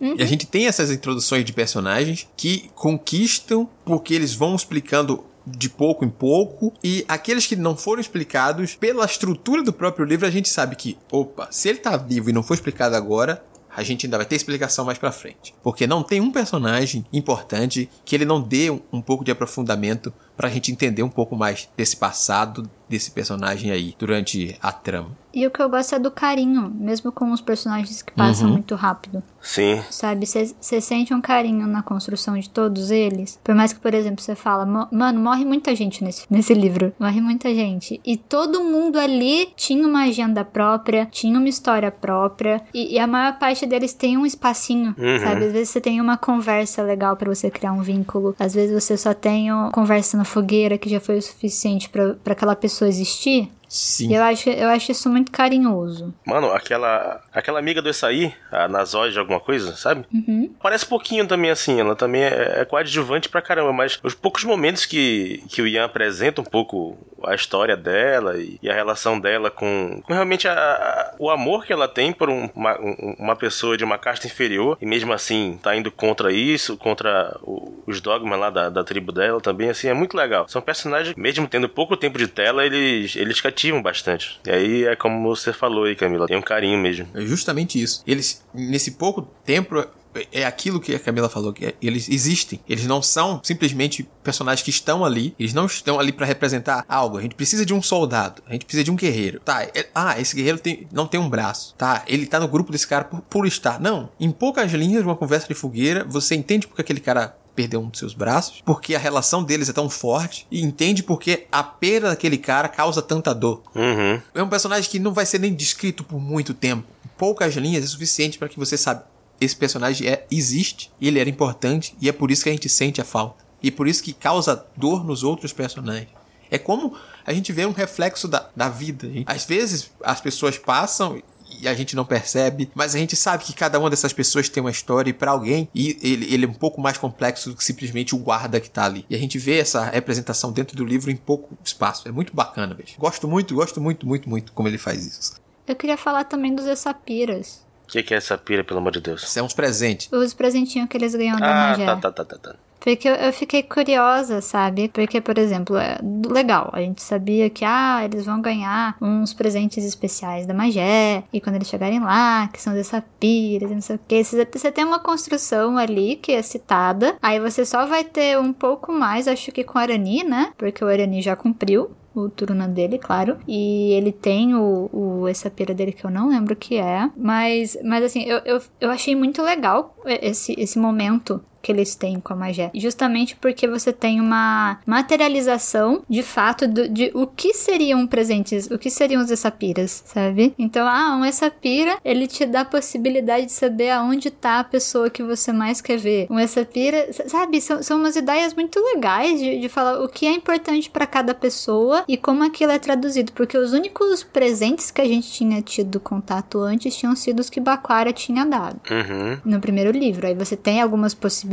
Uhum. 0.00 0.16
E 0.18 0.22
a 0.22 0.26
gente 0.26 0.46
tem 0.46 0.66
essas 0.66 0.90
introduções 0.90 1.44
de 1.44 1.52
personagens 1.52 2.28
que 2.36 2.70
conquistam 2.74 3.68
porque 3.84 4.14
eles 4.14 4.34
vão 4.34 4.54
explicando 4.54 5.24
de 5.46 5.70
pouco 5.70 6.04
em 6.04 6.10
pouco 6.10 6.74
e 6.84 7.04
aqueles 7.08 7.46
que 7.46 7.56
não 7.56 7.76
foram 7.76 8.00
explicados 8.00 8.74
pela 8.74 9.04
estrutura 9.04 9.62
do 9.62 9.72
próprio 9.72 10.04
livro 10.04 10.26
a 10.26 10.30
gente 10.30 10.48
sabe 10.48 10.76
que, 10.76 10.98
opa, 11.10 11.48
se 11.50 11.68
ele 11.68 11.78
tá 11.78 11.96
vivo 11.96 12.28
e 12.28 12.32
não 12.32 12.42
foi 12.42 12.56
explicado 12.56 12.94
agora, 12.94 13.42
a 13.74 13.82
gente 13.84 14.06
ainda 14.06 14.16
vai 14.16 14.26
ter 14.26 14.34
explicação 14.34 14.84
mais 14.84 14.98
para 14.98 15.12
frente. 15.12 15.54
Porque 15.62 15.86
não 15.86 16.02
tem 16.02 16.20
um 16.20 16.32
personagem 16.32 17.06
importante 17.12 17.88
que 18.04 18.16
ele 18.16 18.24
não 18.24 18.40
dê 18.40 18.70
um, 18.70 18.80
um 18.92 19.00
pouco 19.00 19.24
de 19.24 19.30
aprofundamento 19.30 20.12
pra 20.36 20.48
gente 20.48 20.72
entender 20.72 21.02
um 21.02 21.08
pouco 21.08 21.36
mais 21.36 21.68
desse 21.76 21.96
passado 21.96 22.68
desse 22.88 23.10
personagem 23.10 23.70
aí 23.70 23.94
durante 23.96 24.56
a 24.60 24.72
trama. 24.72 25.16
E 25.38 25.46
o 25.46 25.50
que 25.52 25.62
eu 25.62 25.68
gosto 25.70 25.94
é 25.94 25.98
do 26.00 26.10
carinho, 26.10 26.68
mesmo 26.80 27.12
com 27.12 27.30
os 27.30 27.40
personagens 27.40 28.02
que 28.02 28.10
passam 28.12 28.46
Uhum. 28.48 28.54
muito 28.54 28.74
rápido. 28.74 29.22
Sim. 29.40 29.80
Sabe? 29.88 30.26
Você 30.26 30.80
sente 30.80 31.14
um 31.14 31.20
carinho 31.20 31.64
na 31.66 31.80
construção 31.80 32.36
de 32.36 32.50
todos 32.50 32.90
eles. 32.90 33.38
Por 33.44 33.54
mais 33.54 33.72
que, 33.72 33.78
por 33.78 33.94
exemplo, 33.94 34.20
você 34.20 34.34
fala, 34.34 34.66
"Mo- 34.66 34.88
mano, 34.90 35.20
morre 35.20 35.44
muita 35.44 35.76
gente 35.76 36.02
nesse, 36.02 36.26
nesse 36.28 36.52
livro. 36.54 36.92
Morre 36.98 37.20
muita 37.20 37.54
gente. 37.54 38.00
E 38.04 38.16
todo 38.16 38.64
mundo 38.64 38.98
ali 38.98 39.48
tinha 39.54 39.86
uma 39.86 40.04
agenda 40.06 40.44
própria, 40.44 41.06
tinha 41.08 41.38
uma 41.38 41.48
história 41.48 41.90
própria. 41.92 42.60
E, 42.74 42.94
e 42.94 42.98
a 42.98 43.06
maior 43.06 43.38
parte 43.38 43.64
deles 43.64 43.92
tem 43.92 44.16
um 44.18 44.26
espacinho, 44.26 44.92
Uhum. 44.98 45.18
sabe? 45.20 45.44
Às 45.46 45.52
vezes 45.52 45.68
você 45.68 45.80
tem 45.80 46.00
uma 46.00 46.16
conversa 46.16 46.82
legal 46.82 47.16
pra 47.16 47.32
você 47.32 47.48
criar 47.48 47.72
um 47.72 47.80
vínculo. 47.82 48.34
Às 48.40 48.54
vezes 48.54 48.74
você 48.82 48.96
só 48.96 49.14
tem 49.14 49.52
uma 49.52 49.70
conversa 49.70 50.16
na 50.18 50.24
fogueira 50.24 50.76
que 50.76 50.88
já 50.90 50.98
foi 50.98 51.18
o 51.18 51.22
suficiente 51.22 51.88
pra 51.88 52.16
aquela 52.32 52.56
pessoa 52.56 52.88
existir. 52.88 53.48
Sim. 53.68 54.14
Eu 54.14 54.22
acho, 54.22 54.48
eu 54.48 54.68
acho 54.68 54.90
isso 54.92 55.08
muito 55.10 55.30
carinhoso. 55.30 56.14
Mano, 56.26 56.50
aquela 56.52 57.20
aquela 57.32 57.58
amiga 57.58 57.82
do 57.82 57.88
Açaí, 57.90 58.34
a 58.50 58.66
Nazói 58.66 59.10
de 59.10 59.18
alguma 59.18 59.38
coisa, 59.40 59.76
sabe? 59.76 60.04
Uhum. 60.12 60.50
Parece 60.62 60.86
pouquinho 60.86 61.26
também 61.26 61.50
assim, 61.50 61.78
ela 61.80 61.94
também 61.94 62.22
é, 62.22 62.60
é 62.60 62.64
coadjuvante 62.64 63.28
pra 63.28 63.42
caramba, 63.42 63.72
mas 63.72 63.98
os 64.02 64.14
poucos 64.14 64.44
momentos 64.44 64.86
que, 64.86 65.42
que 65.48 65.60
o 65.62 65.66
Ian 65.66 65.84
apresenta 65.84 66.40
um 66.40 66.44
pouco 66.44 66.96
a 67.24 67.34
história 67.34 67.76
dela 67.76 68.38
e, 68.38 68.58
e 68.62 68.70
a 68.70 68.74
relação 68.74 69.18
dela 69.20 69.50
com, 69.50 70.00
com 70.04 70.12
realmente 70.14 70.46
a- 70.48 70.52
a- 70.54 71.14
o 71.18 71.30
amor 71.30 71.64
que 71.66 71.72
ela 71.72 71.88
tem 71.88 72.12
por 72.12 72.30
um- 72.30 72.48
uma, 72.54 72.78
um- 72.80 73.16
uma 73.18 73.36
pessoa 73.36 73.76
de 73.76 73.84
uma 73.84 73.98
casta 73.98 74.26
inferior 74.26 74.78
e 74.80 74.86
mesmo 74.86 75.12
assim 75.12 75.58
tá 75.62 75.76
indo 75.76 75.90
contra 75.90 76.32
isso, 76.32 76.76
contra 76.76 77.36
o- 77.42 77.82
os 77.86 78.00
dogmas 78.00 78.38
lá 78.38 78.50
da, 78.50 78.68
da 78.70 78.82
tribo 78.84 79.12
dela 79.12 79.40
também, 79.40 79.68
assim, 79.68 79.88
é 79.88 79.94
muito 79.94 80.16
legal. 80.16 80.48
São 80.48 80.62
personagens, 80.62 81.14
mesmo 81.16 81.46
tendo 81.48 81.68
pouco 81.68 81.96
tempo 81.96 82.16
de 82.18 82.28
tela, 82.28 82.64
eles, 82.64 83.14
eles 83.16 83.40
cativam 83.58 83.82
bastante. 83.82 84.40
E 84.46 84.50
aí 84.50 84.84
é 84.84 84.94
como 84.94 85.20
você 85.34 85.52
falou 85.52 85.84
aí, 85.84 85.96
Camila, 85.96 86.26
tem 86.26 86.36
um 86.36 86.42
carinho 86.42 86.78
mesmo. 86.78 87.08
É 87.12 87.22
justamente 87.22 87.80
isso. 87.82 88.02
Eles, 88.06 88.44
nesse 88.54 88.92
pouco 88.92 89.22
tempo, 89.44 89.84
é 90.32 90.44
aquilo 90.44 90.80
que 90.80 90.94
a 90.94 90.98
Camila 90.98 91.28
falou, 91.28 91.52
que 91.52 91.66
é- 91.66 91.74
eles 91.82 92.08
existem. 92.08 92.60
Eles 92.68 92.86
não 92.86 93.02
são 93.02 93.40
simplesmente 93.42 94.08
personagens 94.22 94.62
que 94.64 94.70
estão 94.70 95.04
ali. 95.04 95.34
Eles 95.38 95.52
não 95.52 95.66
estão 95.66 95.98
ali 95.98 96.12
pra 96.12 96.24
representar 96.24 96.84
algo. 96.88 97.18
A 97.18 97.22
gente 97.22 97.34
precisa 97.34 97.66
de 97.66 97.74
um 97.74 97.82
soldado. 97.82 98.42
A 98.46 98.52
gente 98.52 98.64
precisa 98.64 98.84
de 98.84 98.90
um 98.92 98.96
guerreiro. 98.96 99.40
Tá, 99.40 99.64
é- 99.64 99.88
ah, 99.94 100.18
esse 100.20 100.36
guerreiro 100.36 100.58
tem- 100.58 100.86
não 100.92 101.06
tem 101.06 101.18
um 101.20 101.28
braço. 101.28 101.74
Tá, 101.76 102.04
ele 102.06 102.26
tá 102.26 102.38
no 102.38 102.46
grupo 102.48 102.70
desse 102.70 102.86
cara 102.86 103.04
por, 103.04 103.20
por 103.22 103.46
estar. 103.46 103.80
Não. 103.80 104.08
Em 104.20 104.30
poucas 104.30 104.72
linhas 104.72 105.02
uma 105.04 105.16
conversa 105.16 105.48
de 105.48 105.54
fogueira, 105.54 106.04
você 106.08 106.34
entende 106.36 106.66
porque 106.68 106.80
aquele 106.82 107.00
cara 107.00 107.36
perdeu 107.58 107.80
um 107.80 107.88
dos 107.88 107.98
seus 107.98 108.14
braços, 108.14 108.62
porque 108.64 108.94
a 108.94 109.00
relação 109.00 109.42
deles 109.42 109.68
é 109.68 109.72
tão 109.72 109.90
forte, 109.90 110.46
e 110.48 110.62
entende 110.62 111.02
porque 111.02 111.48
a 111.50 111.60
perda 111.60 112.10
daquele 112.10 112.38
cara 112.38 112.68
causa 112.68 113.02
tanta 113.02 113.34
dor. 113.34 113.64
Uhum. 113.74 114.22
É 114.32 114.40
um 114.40 114.48
personagem 114.48 114.88
que 114.88 115.00
não 115.00 115.12
vai 115.12 115.26
ser 115.26 115.40
nem 115.40 115.52
descrito 115.52 116.04
por 116.04 116.20
muito 116.20 116.54
tempo. 116.54 116.86
Poucas 117.16 117.56
linhas 117.56 117.82
é 117.82 117.86
suficiente 117.88 118.38
para 118.38 118.48
que 118.48 118.56
você 118.56 118.78
saiba 118.78 119.04
esse 119.40 119.56
personagem 119.56 120.06
é 120.06 120.24
existe, 120.30 120.90
ele 121.00 121.18
era 121.18 121.28
importante 121.28 121.96
e 122.00 122.08
é 122.08 122.12
por 122.12 122.30
isso 122.30 122.44
que 122.44 122.48
a 122.48 122.52
gente 122.52 122.68
sente 122.68 123.00
a 123.00 123.04
falta. 123.04 123.44
E 123.60 123.72
por 123.72 123.88
isso 123.88 124.04
que 124.04 124.12
causa 124.12 124.64
dor 124.76 125.04
nos 125.04 125.24
outros 125.24 125.52
personagens. 125.52 126.08
É 126.50 126.58
como 126.58 126.94
a 127.26 127.32
gente 127.32 127.52
vê 127.52 127.66
um 127.66 127.72
reflexo 127.72 128.28
da, 128.28 128.48
da 128.54 128.68
vida. 128.68 129.08
Às 129.26 129.44
vezes 129.44 129.90
as 130.02 130.20
pessoas 130.20 130.58
passam 130.58 131.20
e 131.60 131.68
a 131.68 131.74
gente 131.74 131.94
não 131.96 132.04
percebe, 132.04 132.70
mas 132.74 132.94
a 132.94 132.98
gente 132.98 133.14
sabe 133.16 133.44
que 133.44 133.52
cada 133.52 133.78
uma 133.78 133.90
dessas 133.90 134.12
pessoas 134.12 134.48
tem 134.48 134.60
uma 134.62 134.70
história 134.70 135.10
e 135.10 135.12
para 135.12 135.30
alguém 135.30 135.68
e 135.74 135.96
ele, 136.02 136.32
ele 136.32 136.44
é 136.44 136.48
um 136.48 136.52
pouco 136.54 136.80
mais 136.80 136.96
complexo 136.98 137.50
do 137.50 137.56
que 137.56 137.64
simplesmente 137.64 138.14
o 138.14 138.18
guarda 138.18 138.60
que 138.60 138.70
tá 138.70 138.84
ali. 138.84 139.04
E 139.10 139.14
a 139.14 139.18
gente 139.18 139.38
vê 139.38 139.58
essa 139.58 139.84
representação 139.84 140.52
dentro 140.52 140.76
do 140.76 140.84
livro 140.84 141.10
em 141.10 141.16
pouco 141.16 141.56
espaço. 141.64 142.08
É 142.08 142.12
muito 142.12 142.34
bacana, 142.34 142.74
bicho. 142.74 142.94
Gosto 142.98 143.26
muito, 143.28 143.54
gosto 143.54 143.80
muito, 143.80 144.06
muito, 144.06 144.28
muito 144.28 144.52
como 144.52 144.68
ele 144.68 144.78
faz 144.78 145.06
isso. 145.06 145.34
Eu 145.66 145.76
queria 145.76 145.96
falar 145.96 146.24
também 146.24 146.54
dos 146.54 146.66
Essapiras. 146.66 147.66
O 147.84 147.88
que, 147.90 148.02
que 148.02 148.12
é 148.12 148.16
essa 148.18 148.36
pira, 148.36 148.62
pelo 148.62 148.80
amor 148.80 148.92
de 148.92 149.00
Deus? 149.00 149.22
Isso 149.22 149.38
é 149.38 149.42
uns 149.42 149.54
presentes. 149.54 150.08
Os 150.12 150.34
presentinhos 150.34 150.88
que 150.88 150.96
eles 150.96 151.14
ganham 151.14 151.38
da 151.38 151.46
Ah, 151.46 151.68
Magé. 151.70 151.86
tá, 151.86 151.96
tá, 151.96 152.12
tá, 152.12 152.24
tá, 152.24 152.38
tá. 152.38 152.56
Porque 152.80 153.08
eu, 153.08 153.32
fiquei 153.32 153.62
curiosa, 153.62 154.40
sabe? 154.40 154.88
Porque, 154.88 155.20
por 155.20 155.36
exemplo, 155.38 155.76
é 155.76 155.98
legal. 156.28 156.70
A 156.72 156.80
gente 156.80 157.02
sabia 157.02 157.50
que, 157.50 157.64
ah, 157.64 158.04
eles 158.04 158.26
vão 158.26 158.40
ganhar 158.40 158.96
uns 159.00 159.32
presentes 159.34 159.84
especiais 159.84 160.46
da 160.46 160.54
Magé. 160.54 161.24
E 161.32 161.40
quando 161.40 161.56
eles 161.56 161.68
chegarem 161.68 162.00
lá, 162.00 162.48
que 162.48 162.60
são 162.60 162.78
os 162.78 162.86
Sapiras 162.86 163.70
e 163.70 163.74
não 163.74 163.80
sei 163.80 163.96
o 163.96 164.00
que. 164.06 164.22
Você 164.24 164.72
tem 164.72 164.84
uma 164.84 165.00
construção 165.00 165.76
ali 165.76 166.16
que 166.16 166.32
é 166.32 166.42
citada. 166.42 167.16
Aí 167.20 167.40
você 167.40 167.64
só 167.64 167.86
vai 167.86 168.04
ter 168.04 168.38
um 168.38 168.52
pouco 168.52 168.92
mais, 168.92 169.28
acho 169.28 169.52
que 169.52 169.64
com 169.64 169.78
Arani, 169.78 170.24
né? 170.24 170.52
Porque 170.56 170.84
o 170.84 170.88
Arani 170.88 171.20
já 171.20 171.36
cumpriu 171.36 171.90
o 172.14 172.28
turno 172.28 172.68
dele, 172.68 172.98
claro. 172.98 173.36
E 173.46 173.92
ele 173.92 174.12
tem 174.12 174.54
o, 174.54 174.88
o 174.92 175.28
essa 175.28 175.50
pira 175.50 175.74
dele 175.74 175.92
que 175.92 176.04
eu 176.04 176.10
não 176.10 176.28
lembro 176.28 176.54
o 176.54 176.56
que 176.56 176.76
é. 176.76 177.10
Mas, 177.16 177.76
mas 177.84 178.04
assim, 178.04 178.22
eu, 178.24 178.38
eu, 178.44 178.60
eu 178.80 178.90
achei 178.90 179.14
muito 179.14 179.42
legal 179.42 179.94
esse, 180.04 180.54
esse 180.58 180.78
momento 180.78 181.40
que 181.62 181.72
eles 181.72 181.94
têm 181.94 182.20
com 182.20 182.32
a 182.32 182.36
Magé. 182.36 182.70
Justamente 182.74 183.36
porque 183.36 183.66
você 183.66 183.92
tem 183.92 184.20
uma 184.20 184.78
materialização 184.86 186.02
de 186.08 186.22
fato 186.22 186.66
do- 186.68 186.88
de 186.88 187.10
o 187.14 187.26
que 187.26 187.52
seriam 187.54 188.06
presentes, 188.06 188.70
o 188.70 188.78
que 188.78 188.90
seriam 188.90 189.22
os 189.22 189.30
Essapiras, 189.30 190.02
sabe? 190.06 190.54
Então, 190.58 190.86
ah, 190.86 191.16
um 191.16 191.24
Essapira, 191.24 191.98
ele 192.04 192.26
te 192.26 192.46
dá 192.46 192.60
a 192.60 192.64
possibilidade 192.64 193.46
de 193.46 193.52
saber 193.52 193.90
aonde 193.90 194.30
tá 194.30 194.60
a 194.60 194.64
pessoa 194.64 195.10
que 195.10 195.22
você 195.22 195.52
mais 195.52 195.80
quer 195.80 195.98
ver. 195.98 196.26
Um 196.30 196.38
Essapira, 196.38 197.08
sabe? 197.26 197.60
São, 197.60 197.82
são 197.82 197.98
umas 197.98 198.16
ideias 198.16 198.54
muito 198.54 198.78
legais 198.80 199.38
de, 199.40 199.60
de 199.60 199.68
falar 199.68 200.00
o 200.02 200.08
que 200.08 200.26
é 200.26 200.32
importante 200.32 200.88
pra 200.88 201.06
cada 201.06 201.34
pessoa 201.34 202.04
e 202.06 202.16
como 202.16 202.44
aquilo 202.44 202.72
é 202.72 202.78
traduzido. 202.78 203.32
Porque 203.32 203.58
os 203.58 203.72
únicos 203.72 204.22
presentes 204.22 204.90
que 204.90 205.00
a 205.00 205.06
gente 205.06 205.30
tinha 205.30 205.60
tido 205.62 205.98
contato 206.00 206.60
antes 206.60 206.96
tinham 206.96 207.14
sido 207.16 207.40
os 207.40 207.50
que 207.50 207.60
Baquara 207.60 208.12
tinha 208.12 208.44
dado 208.46 208.80
Uhum. 208.90 209.38
no 209.44 209.60
primeiro 209.60 209.90
livro. 209.90 210.26
Aí 210.26 210.34
você 210.34 210.56
tem 210.56 210.80
algumas 210.80 211.14
possibilidades 211.14 211.47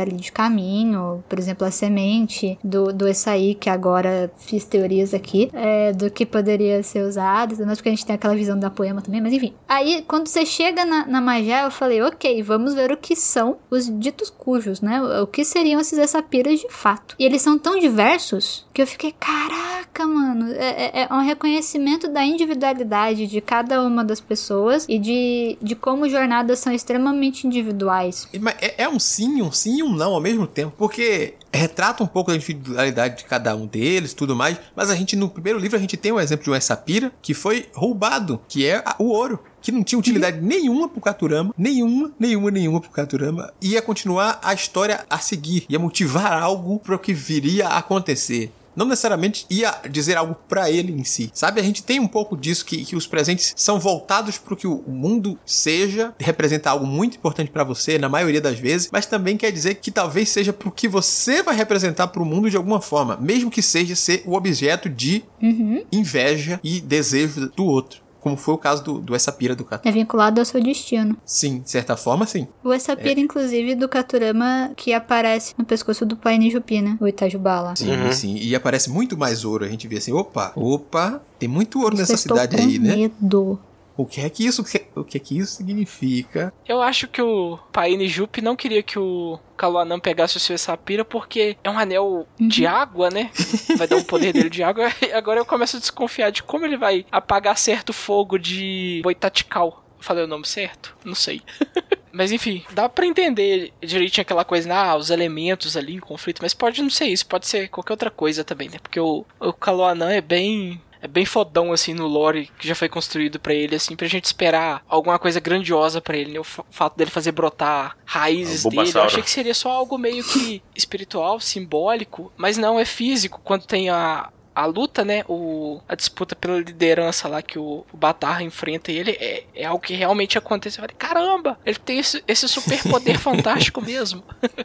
ali 0.00 0.12
de 0.16 0.30
caminho, 0.32 1.22
por 1.28 1.38
exemplo, 1.38 1.66
a 1.66 1.70
semente 1.70 2.58
do, 2.62 2.92
do 2.92 3.08
Essaí, 3.08 3.54
que 3.54 3.68
agora 3.70 4.30
fiz 4.36 4.64
teorias 4.64 5.12
aqui, 5.14 5.50
é, 5.52 5.92
do 5.92 6.10
que 6.10 6.24
poderia 6.26 6.82
ser 6.82 7.02
usado, 7.06 7.54
mas 7.66 7.78
porque 7.78 7.88
a 7.88 7.92
gente 7.92 8.06
tem 8.06 8.14
aquela 8.14 8.34
visão 8.34 8.58
da 8.58 8.70
poema 8.70 9.00
também, 9.02 9.20
mas 9.20 9.32
enfim. 9.32 9.52
Aí, 9.68 10.04
quando 10.06 10.26
você 10.28 10.44
chega 10.46 10.84
na, 10.84 11.06
na 11.06 11.20
Magé, 11.20 11.64
eu 11.64 11.70
falei, 11.70 12.02
ok, 12.02 12.42
vamos 12.42 12.74
ver 12.74 12.90
o 12.92 12.96
que 12.96 13.14
são 13.16 13.56
os 13.70 13.86
ditos 13.98 14.30
cujos, 14.30 14.80
né? 14.80 15.00
O 15.20 15.26
que 15.26 15.44
seriam 15.44 15.80
esses 15.80 15.98
Essapiras 15.98 16.60
de 16.60 16.68
fato. 16.70 17.14
E 17.18 17.24
eles 17.24 17.42
são 17.42 17.58
tão 17.58 17.78
diversos 17.78 18.66
que 18.72 18.82
eu 18.82 18.86
fiquei, 18.86 19.12
caraca, 19.12 20.06
mano, 20.06 20.52
é, 20.52 21.00
é- 21.02 21.08
é 21.10 21.14
um 21.14 21.20
reconhecimento 21.22 22.08
da 22.08 22.24
individualidade 22.24 23.26
de 23.26 23.40
cada 23.40 23.82
uma 23.82 24.04
das 24.04 24.20
pessoas 24.20 24.86
e 24.88 24.98
de, 24.98 25.56
de 25.62 25.74
como 25.74 26.08
jornadas 26.08 26.58
são 26.58 26.72
extremamente 26.72 27.46
individuais. 27.46 28.28
É, 28.60 28.84
é 28.84 28.88
um 28.88 28.98
sim, 28.98 29.31
um 29.40 29.52
sim 29.52 29.78
e 29.78 29.82
um 29.82 29.94
não 29.94 30.12
ao 30.12 30.20
mesmo 30.20 30.46
tempo, 30.46 30.74
porque 30.76 31.34
retrata 31.52 32.02
um 32.02 32.06
pouco 32.06 32.30
da 32.30 32.36
individualidade 32.36 33.18
de 33.18 33.24
cada 33.24 33.54
um 33.54 33.66
deles, 33.66 34.12
tudo 34.14 34.34
mais, 34.34 34.58
mas 34.74 34.90
a 34.90 34.96
gente 34.96 35.14
no 35.14 35.28
primeiro 35.28 35.58
livro 35.58 35.76
a 35.76 35.80
gente 35.80 35.96
tem 35.96 36.12
um 36.12 36.20
exemplo 36.20 36.44
de 36.44 36.50
uma 36.50 36.60
sapira 36.60 37.12
que 37.22 37.32
foi 37.32 37.68
roubado, 37.72 38.40
que 38.48 38.66
é 38.66 38.82
o 38.98 39.04
ouro. 39.04 39.38
Que 39.60 39.70
não 39.70 39.84
tinha 39.84 39.96
utilidade 39.96 40.40
nenhuma 40.40 40.88
pro 40.88 41.00
Katurama, 41.00 41.54
nenhuma, 41.56 42.10
nenhuma, 42.18 42.50
nenhuma 42.50 42.80
pro 42.80 42.90
Katurama. 42.90 43.52
Ia 43.60 43.80
continuar 43.80 44.40
a 44.42 44.52
história 44.52 45.06
a 45.08 45.18
seguir, 45.18 45.64
ia 45.68 45.78
motivar 45.78 46.32
algo 46.32 46.80
para 46.80 46.96
o 46.96 46.98
que 46.98 47.14
viria 47.14 47.68
a 47.68 47.78
acontecer. 47.78 48.52
Não 48.76 48.86
necessariamente 48.86 49.46
ia 49.50 49.74
dizer 49.90 50.16
algo 50.16 50.34
pra 50.48 50.70
ele 50.70 50.92
em 50.92 51.04
si. 51.04 51.30
Sabe, 51.34 51.60
a 51.60 51.64
gente 51.64 51.82
tem 51.82 52.00
um 52.00 52.08
pouco 52.08 52.36
disso 52.36 52.64
que, 52.64 52.84
que 52.84 52.96
os 52.96 53.06
presentes 53.06 53.52
são 53.56 53.78
voltados 53.78 54.38
pro 54.38 54.56
que 54.56 54.66
o 54.66 54.82
mundo 54.86 55.38
seja, 55.44 56.14
representa 56.18 56.70
algo 56.70 56.86
muito 56.86 57.16
importante 57.16 57.50
pra 57.50 57.64
você 57.64 57.98
na 57.98 58.08
maioria 58.08 58.40
das 58.40 58.58
vezes, 58.58 58.88
mas 58.92 59.06
também 59.06 59.36
quer 59.36 59.50
dizer 59.52 59.76
que 59.76 59.90
talvez 59.90 60.28
seja 60.28 60.52
pro 60.52 60.70
que 60.72 60.88
você 60.88 61.42
vai 61.42 61.54
representar 61.54 62.08
pro 62.08 62.24
mundo 62.24 62.50
de 62.50 62.56
alguma 62.56 62.80
forma, 62.80 63.16
mesmo 63.16 63.50
que 63.50 63.62
seja 63.62 63.94
ser 63.96 64.22
o 64.26 64.34
objeto 64.34 64.88
de 64.88 65.22
Uhum. 65.42 65.84
inveja 65.90 66.60
e 66.62 66.80
desejo 66.80 67.50
do 67.56 67.64
outro. 67.64 68.01
Como 68.22 68.36
foi 68.36 68.54
o 68.54 68.58
caso 68.58 68.84
do, 68.84 68.98
do 69.00 69.14
essa 69.16 69.32
pira 69.32 69.54
do 69.56 69.64
Katurama. 69.64 69.90
É 69.90 69.92
vinculado 69.92 70.40
ao 70.40 70.44
seu 70.44 70.62
destino. 70.62 71.16
Sim, 71.26 71.58
de 71.58 71.68
certa 71.70 71.96
forma, 71.96 72.24
sim. 72.24 72.46
O 72.62 72.72
Essapira, 72.72 73.18
inclusive, 73.18 73.74
do 73.74 73.88
Katurama, 73.88 74.70
que 74.76 74.92
aparece 74.94 75.54
no 75.58 75.64
pescoço 75.64 76.06
do 76.06 76.16
Pai 76.16 76.38
Nijupi, 76.38 76.80
né? 76.80 76.96
O 77.00 77.08
Itajubala. 77.08 77.74
Sim, 77.74 77.90
Uhum. 77.90 78.12
sim. 78.12 78.36
E 78.36 78.54
aparece 78.54 78.88
muito 78.88 79.18
mais 79.18 79.44
ouro. 79.44 79.64
A 79.64 79.68
gente 79.68 79.88
vê 79.88 79.96
assim, 79.96 80.12
opa, 80.12 80.52
opa, 80.54 81.20
tem 81.36 81.48
muito 81.48 81.80
ouro 81.82 81.96
nessa 81.96 82.16
cidade 82.16 82.56
com 82.56 82.62
aí, 82.62 82.78
né? 82.78 82.94
medo. 82.96 83.58
O 83.96 84.06
que 84.06 84.20
é 84.20 84.30
que 84.30 84.46
isso, 84.46 84.64
o 84.94 85.04
que 85.04 85.16
é 85.16 85.20
que 85.20 85.38
isso 85.38 85.56
significa? 85.56 86.52
Eu 86.66 86.80
acho 86.80 87.08
que 87.08 87.20
o 87.20 87.58
Paine 87.72 88.08
Jupe 88.08 88.40
não 88.40 88.56
queria 88.56 88.82
que 88.82 88.98
o 88.98 89.38
Kaluanam 89.56 90.00
pegasse 90.00 90.36
o 90.36 90.40
seu 90.40 90.56
Sapira 90.56 91.04
porque 91.04 91.56
é 91.62 91.70
um 91.70 91.78
anel 91.78 92.26
de 92.38 92.66
água, 92.66 93.10
né? 93.10 93.30
Vai 93.76 93.86
dar 93.86 93.96
um 93.96 94.04
poder 94.04 94.32
dele 94.32 94.50
de 94.50 94.62
água. 94.62 94.90
E 95.02 95.12
agora 95.12 95.40
eu 95.40 95.44
começo 95.44 95.76
a 95.76 95.80
desconfiar 95.80 96.30
de 96.30 96.42
como 96.42 96.64
ele 96.64 96.76
vai 96.76 97.04
apagar 97.10 97.58
certo 97.58 97.92
fogo 97.92 98.38
de 98.38 99.00
Boitatical. 99.02 99.84
Falei 99.98 100.24
o 100.24 100.28
nome 100.28 100.46
certo? 100.46 100.96
Não 101.04 101.14
sei. 101.14 101.42
Mas 102.12 102.30
enfim, 102.30 102.62
dá 102.72 102.88
pra 102.88 103.06
entender 103.06 103.72
direitinho 103.80 104.22
aquela 104.22 104.44
coisa, 104.44 104.72
ah, 104.74 104.96
os 104.96 105.10
elementos 105.10 105.76
ali 105.76 105.94
em 105.94 105.98
conflito, 105.98 106.42
mas 106.42 106.52
pode 106.52 106.82
não 106.82 106.90
ser 106.90 107.06
isso, 107.06 107.26
pode 107.26 107.46
ser 107.46 107.68
qualquer 107.68 107.94
outra 107.94 108.10
coisa 108.10 108.44
também, 108.44 108.68
né? 108.68 108.76
Porque 108.82 109.00
o, 109.00 109.24
o 109.40 109.52
Kaloanan 109.54 110.12
é 110.12 110.20
bem 110.20 110.78
é 111.02 111.08
bem 111.08 111.26
fodão, 111.26 111.72
assim, 111.72 111.92
no 111.92 112.06
lore 112.06 112.48
que 112.56 112.68
já 112.68 112.76
foi 112.76 112.88
construído 112.88 113.40
para 113.40 113.52
ele, 113.52 113.74
assim, 113.74 113.96
pra 113.96 114.06
gente 114.06 114.24
esperar 114.24 114.84
alguma 114.88 115.18
coisa 115.18 115.40
grandiosa 115.40 116.00
para 116.00 116.16
ele, 116.16 116.32
né? 116.32 116.38
O 116.38 116.44
fato 116.44 116.96
dele 116.96 117.10
fazer 117.10 117.32
brotar 117.32 117.96
raízes 118.04 118.62
dele. 118.62 118.92
Eu 118.94 119.02
achei 119.02 119.22
que 119.22 119.30
seria 119.30 119.52
só 119.52 119.72
algo 119.72 119.98
meio 119.98 120.22
que 120.22 120.62
espiritual, 120.76 121.40
simbólico, 121.40 122.32
mas 122.36 122.56
não, 122.56 122.78
é 122.78 122.84
físico. 122.84 123.40
Quando 123.42 123.66
tem 123.66 123.90
a, 123.90 124.30
a 124.54 124.64
luta, 124.64 125.04
né? 125.04 125.24
O, 125.28 125.80
a 125.88 125.96
disputa 125.96 126.36
pela 126.36 126.58
liderança 126.58 127.26
lá 127.26 127.42
que 127.42 127.58
o, 127.58 127.84
o 127.92 127.96
Batarra 127.96 128.44
enfrenta 128.44 128.92
ele 128.92 129.10
é, 129.20 129.44
é 129.56 129.64
algo 129.64 129.82
que 129.82 129.94
realmente 129.94 130.38
aconteceu. 130.38 130.84
Eu 130.84 130.88
falei, 130.88 130.96
caramba, 130.96 131.58
ele 131.66 131.80
tem 131.80 131.98
esse, 131.98 132.22
esse 132.28 132.46
super 132.46 132.80
poder 132.84 133.18
fantástico 133.18 133.80
mesmo. 133.80 134.22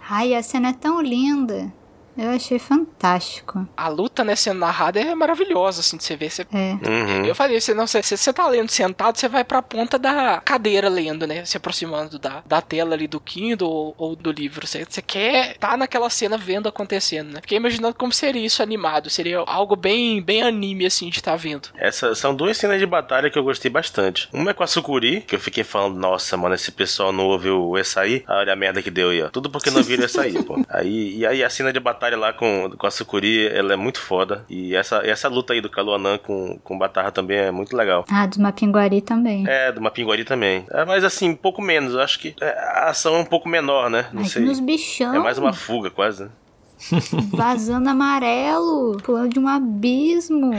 Ai, 0.07 0.35
a 0.35 0.43
cena 0.43 0.69
é 0.69 0.73
tão 0.73 1.01
linda. 1.01 1.73
Eu 2.17 2.31
achei 2.31 2.57
fantástico. 2.57 3.67
A 3.75 3.87
luta, 3.87 4.23
né, 4.23 4.35
sendo 4.35 4.59
narrada 4.59 4.99
é 4.99 5.13
maravilhosa, 5.13 5.81
assim, 5.81 5.97
de 5.97 6.03
você 6.03 6.15
ver. 6.15 6.29
Você... 6.31 6.41
É. 6.51 6.73
Uhum. 6.87 7.25
Eu 7.25 7.35
falei, 7.35 7.59
você 7.59 7.73
não, 7.73 7.85
se 7.85 8.01
você 8.01 8.33
tá 8.33 8.47
lendo 8.47 8.69
sentado, 8.69 9.17
você 9.17 9.27
vai 9.27 9.43
pra 9.43 9.61
ponta 9.61 9.99
da 9.99 10.41
cadeira 10.43 10.89
lendo, 10.89 11.27
né? 11.27 11.45
Se 11.45 11.57
aproximando 11.57 12.17
da, 12.17 12.41
da 12.45 12.61
tela 12.61 12.95
ali 12.95 13.07
do 13.07 13.19
Kindle 13.19 13.69
ou, 13.69 13.95
ou 13.97 14.15
do 14.15 14.31
livro. 14.31 14.65
Você, 14.65 14.85
você 14.87 15.01
quer 15.01 15.57
tá 15.57 15.77
naquela 15.77 16.09
cena 16.09 16.37
vendo 16.37 16.67
acontecendo, 16.67 17.33
né? 17.33 17.41
Fiquei 17.41 17.57
imaginando 17.57 17.93
como 17.95 18.11
seria 18.11 18.45
isso 18.45 18.63
animado. 18.63 19.09
Seria 19.09 19.39
algo 19.39 19.75
bem, 19.75 20.21
bem 20.21 20.41
anime, 20.41 20.85
assim, 20.85 21.09
de 21.09 21.17
estar 21.17 21.31
tá 21.31 21.37
vendo. 21.37 21.69
Essas 21.75 22.17
são 22.17 22.35
duas 22.35 22.57
cenas 22.57 22.79
de 22.79 22.85
batalha 22.85 23.29
que 23.29 23.37
eu 23.37 23.43
gostei 23.43 23.69
bastante. 23.69 24.27
Uma 24.33 24.51
é 24.51 24.53
com 24.53 24.63
a 24.63 24.67
Sukuri, 24.67 25.21
que 25.21 25.35
eu 25.35 25.39
fiquei 25.39 25.63
falando, 25.63 25.97
nossa, 25.97 26.35
mano, 26.35 26.55
esse 26.55 26.71
pessoal 26.71 27.11
não 27.11 27.25
ouviu 27.25 27.63
o 27.63 27.77
Essaí. 27.77 28.23
Olha 28.27 28.53
a 28.53 28.55
merda 28.55 28.81
que 28.81 28.89
deu 28.89 29.09
aí, 29.09 29.21
ó. 29.21 29.29
Tudo 29.29 29.49
porque 29.49 29.69
não 29.69 29.83
viram 29.83 30.03
o 30.03 30.05
Essaí, 30.05 30.41
pô. 30.43 30.57
Aí, 30.69 31.17
e 31.17 31.25
aí 31.25 31.43
a 31.43 31.49
cena 31.49 31.71
de 31.71 31.79
batalha 31.79 32.06
batalha 32.07 32.17
lá 32.17 32.33
com, 32.33 32.71
com 32.77 32.87
a 32.87 32.91
Sukuri, 32.91 33.47
ela 33.47 33.73
é 33.73 33.75
muito 33.75 33.99
foda. 33.99 34.45
E 34.49 34.75
essa, 34.75 34.97
essa 35.05 35.27
luta 35.27 35.53
aí 35.53 35.61
do 35.61 35.69
Kaluanan 35.69 36.17
com, 36.17 36.57
com 36.63 36.77
Batarra 36.77 37.11
também 37.11 37.37
é 37.37 37.51
muito 37.51 37.75
legal. 37.75 38.05
Ah, 38.09 38.25
do 38.25 38.39
Mapinguari 38.39 39.01
também. 39.01 39.45
É, 39.47 39.71
do 39.71 39.81
Mapinguari 39.81 40.23
também. 40.23 40.65
É, 40.71 40.85
mas 40.85 41.03
assim, 41.03 41.29
um 41.29 41.35
pouco 41.35 41.61
menos. 41.61 41.93
Eu 41.93 42.01
acho 42.01 42.19
que 42.19 42.35
é, 42.41 42.49
a 42.49 42.89
ação 42.89 43.15
é 43.15 43.19
um 43.19 43.25
pouco 43.25 43.49
menor, 43.49 43.89
né? 43.89 44.07
Não 44.13 44.21
Ai, 44.21 44.27
sei. 44.29 44.43
Nos 44.43 44.59
bichão. 44.59 45.13
É 45.13 45.19
mais 45.19 45.37
uma 45.37 45.53
fuga, 45.53 45.89
quase. 45.89 46.23
né? 46.23 46.29
Vazando 47.33 47.89
amarelo, 47.89 48.97
pulando 49.03 49.29
de 49.29 49.39
um 49.39 49.47
abismo. 49.47 50.51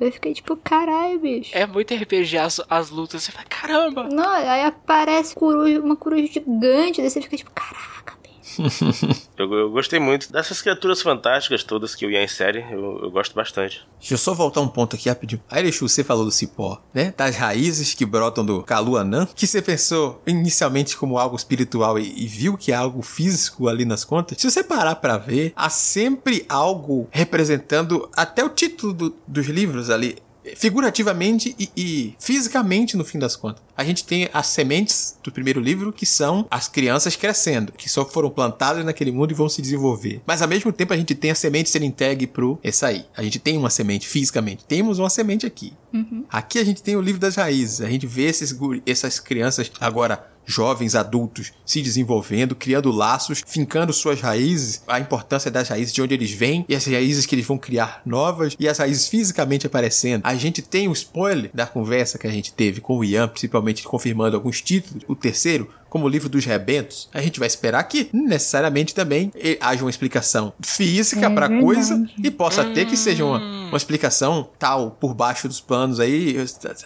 Eu 0.00 0.10
fiquei 0.10 0.32
tipo, 0.32 0.56
caralho, 0.56 1.18
bicho. 1.18 1.50
É 1.52 1.66
muito 1.66 1.94
RPG 1.94 2.38
as, 2.38 2.60
as 2.68 2.90
lutas. 2.90 3.22
Você 3.22 3.32
fala, 3.32 3.44
caramba! 3.48 4.08
Não, 4.10 4.28
aí 4.28 4.64
aparece 4.64 5.34
coruja, 5.34 5.80
uma 5.80 5.96
coruja 5.96 6.26
gigante, 6.26 7.00
daí 7.00 7.10
você 7.10 7.20
fica 7.20 7.36
tipo, 7.36 7.50
caraca, 7.50 8.16
eu, 9.36 9.52
eu, 9.52 9.70
gostei 9.70 9.98
muito 9.98 10.32
dessas 10.32 10.60
criaturas 10.60 11.02
fantásticas 11.02 11.64
todas 11.64 11.94
que 11.94 12.06
o 12.06 12.10
Ian 12.10 12.24
insere. 12.24 12.64
Eu, 12.70 13.00
eu, 13.02 13.10
gosto 13.10 13.34
bastante. 13.34 13.86
Deixa 13.98 14.14
eu 14.14 14.18
só 14.18 14.34
voltar 14.34 14.60
um 14.60 14.68
ponto 14.68 14.96
aqui 14.96 15.08
rapidinho. 15.08 15.42
Airechu, 15.50 15.88
você 15.88 16.04
falou 16.04 16.24
do 16.24 16.30
cipó, 16.30 16.80
né? 16.92 17.12
Das 17.16 17.36
raízes 17.36 17.94
que 17.94 18.04
brotam 18.04 18.44
do 18.44 18.62
Kaluanã, 18.62 19.26
que 19.34 19.46
você 19.46 19.62
pensou 19.62 20.22
inicialmente 20.26 20.96
como 20.96 21.18
algo 21.18 21.36
espiritual 21.36 21.98
e, 21.98 22.24
e, 22.24 22.26
viu 22.26 22.56
que 22.56 22.72
é 22.72 22.74
algo 22.74 23.02
físico 23.02 23.68
ali 23.68 23.84
nas 23.84 24.04
contas. 24.04 24.38
Se 24.40 24.50
você 24.50 24.62
parar 24.62 24.96
para 24.96 25.18
ver, 25.18 25.52
há 25.56 25.70
sempre 25.70 26.44
algo 26.48 27.08
representando 27.10 28.08
até 28.14 28.44
o 28.44 28.48
título 28.48 28.92
do, 28.92 29.16
dos 29.26 29.46
livros 29.46 29.90
ali 29.90 30.16
figurativamente 30.56 31.54
e, 31.58 31.70
e, 31.76 32.14
fisicamente 32.18 32.96
no 32.96 33.04
fim 33.04 33.18
das 33.18 33.36
contas. 33.36 33.62
A 33.76 33.84
gente 33.84 34.04
tem 34.04 34.28
as 34.32 34.48
sementes 34.48 35.16
do 35.22 35.32
primeiro 35.32 35.60
livro 35.60 35.92
que 35.92 36.04
são 36.04 36.46
as 36.50 36.68
crianças 36.68 37.16
crescendo, 37.16 37.72
que 37.72 37.88
só 37.88 38.04
foram 38.04 38.30
plantadas 38.30 38.84
naquele 38.84 39.12
mundo 39.12 39.30
e 39.30 39.34
vão 39.34 39.48
se 39.48 39.62
desenvolver. 39.62 40.20
Mas 40.26 40.42
ao 40.42 40.48
mesmo 40.48 40.72
tempo 40.72 40.92
a 40.92 40.96
gente 40.96 41.14
tem 41.14 41.30
a 41.30 41.34
semente 41.34 41.70
sendo 41.70 41.84
entregue 41.84 42.26
pro 42.26 42.58
aí. 42.82 43.04
A 43.16 43.22
gente 43.22 43.38
tem 43.38 43.56
uma 43.56 43.70
semente 43.70 44.06
fisicamente. 44.08 44.64
Temos 44.64 44.98
uma 44.98 45.10
semente 45.10 45.46
aqui. 45.46 45.72
Uhum. 45.92 46.24
Aqui 46.28 46.58
a 46.58 46.64
gente 46.64 46.82
tem 46.82 46.96
o 46.96 47.00
livro 47.00 47.20
das 47.20 47.36
raízes. 47.36 47.80
A 47.80 47.88
gente 47.88 48.06
vê 48.06 48.24
esses, 48.24 48.56
essas 48.86 49.20
crianças 49.20 49.70
agora 49.80 50.32
jovens 50.44 50.94
adultos 50.94 51.52
se 51.64 51.82
desenvolvendo, 51.82 52.54
criando 52.54 52.90
laços, 52.90 53.42
fincando 53.46 53.92
suas 53.92 54.20
raízes, 54.20 54.82
a 54.86 55.00
importância 55.00 55.50
das 55.50 55.68
raízes 55.68 55.92
de 55.92 56.02
onde 56.02 56.14
eles 56.14 56.32
vêm 56.32 56.64
e 56.68 56.74
as 56.74 56.86
raízes 56.86 57.26
que 57.26 57.34
eles 57.34 57.46
vão 57.46 57.58
criar 57.58 58.02
novas 58.04 58.56
e 58.58 58.68
as 58.68 58.78
raízes 58.78 59.08
fisicamente 59.08 59.66
aparecendo. 59.66 60.22
A 60.24 60.34
gente 60.34 60.62
tem 60.62 60.88
o 60.88 60.92
spoiler 60.92 61.50
da 61.52 61.66
conversa 61.66 62.18
que 62.18 62.26
a 62.26 62.30
gente 62.30 62.52
teve 62.52 62.80
com 62.80 62.98
o 62.98 63.04
Ian, 63.04 63.28
principalmente 63.28 63.82
confirmando 63.82 64.36
alguns 64.36 64.60
títulos. 64.60 65.04
O 65.08 65.14
terceiro, 65.14 65.68
como 65.92 66.06
o 66.06 66.08
livro 66.08 66.26
dos 66.26 66.46
rebentos, 66.46 67.06
a 67.12 67.20
gente 67.20 67.38
vai 67.38 67.46
esperar 67.46 67.82
que 67.82 68.08
necessariamente 68.14 68.94
também 68.94 69.30
haja 69.60 69.84
uma 69.84 69.90
explicação 69.90 70.54
física 70.64 71.26
é 71.26 71.28
para 71.28 71.44
a 71.44 71.60
coisa 71.60 72.08
e 72.16 72.30
possa 72.30 72.64
ter 72.64 72.86
que 72.86 72.96
seja 72.96 73.22
uma, 73.22 73.38
uma 73.68 73.76
explicação 73.76 74.48
tal 74.58 74.92
por 74.92 75.12
baixo 75.12 75.46
dos 75.46 75.60
panos 75.60 76.00
aí, 76.00 76.34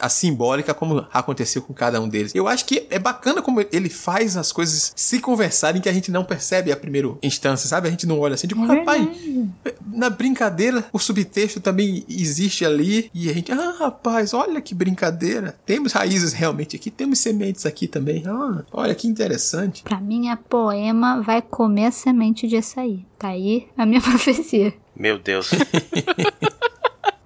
a 0.00 0.08
simbólica 0.08 0.74
como 0.74 1.06
aconteceu 1.12 1.62
com 1.62 1.72
cada 1.72 2.00
um 2.00 2.08
deles. 2.08 2.34
Eu 2.34 2.48
acho 2.48 2.64
que 2.64 2.84
é 2.90 2.98
bacana 2.98 3.40
como 3.40 3.64
ele 3.70 3.88
faz 3.88 4.36
as 4.36 4.50
coisas 4.50 4.92
se 4.96 5.20
conversarem 5.20 5.80
que 5.80 5.88
a 5.88 5.92
gente 5.92 6.10
não 6.10 6.24
percebe 6.24 6.72
a 6.72 6.76
primeira 6.76 7.06
instância, 7.22 7.68
sabe? 7.68 7.86
A 7.86 7.92
gente 7.92 8.08
não 8.08 8.18
olha 8.18 8.34
assim, 8.34 8.48
tipo, 8.48 8.64
é 8.64 8.66
rapaz, 8.66 9.06
na 9.86 10.10
brincadeira 10.10 10.84
o 10.92 10.98
subtexto 10.98 11.60
também 11.60 12.04
existe 12.08 12.64
ali 12.64 13.08
e 13.14 13.30
a 13.30 13.32
gente, 13.32 13.52
ah, 13.52 13.76
rapaz, 13.78 14.34
olha 14.34 14.60
que 14.60 14.74
brincadeira. 14.74 15.54
Temos 15.64 15.92
raízes 15.92 16.32
realmente 16.32 16.74
aqui, 16.74 16.90
temos 16.90 17.20
sementes 17.20 17.64
aqui 17.64 17.86
também. 17.86 18.24
Ah, 18.26 18.64
olha 18.72 18.95
que 18.96 19.06
interessante. 19.06 19.82
Pra 19.84 20.00
mim, 20.00 20.28
a 20.28 20.36
poema 20.36 21.20
vai 21.22 21.40
comer 21.40 21.86
a 21.86 21.90
semente 21.90 22.48
de 22.48 22.56
açaí. 22.56 23.06
Tá 23.18 23.28
aí 23.28 23.68
a 23.76 23.86
minha 23.86 24.00
profecia. 24.02 24.74
Meu 24.96 25.18
Deus. 25.18 25.50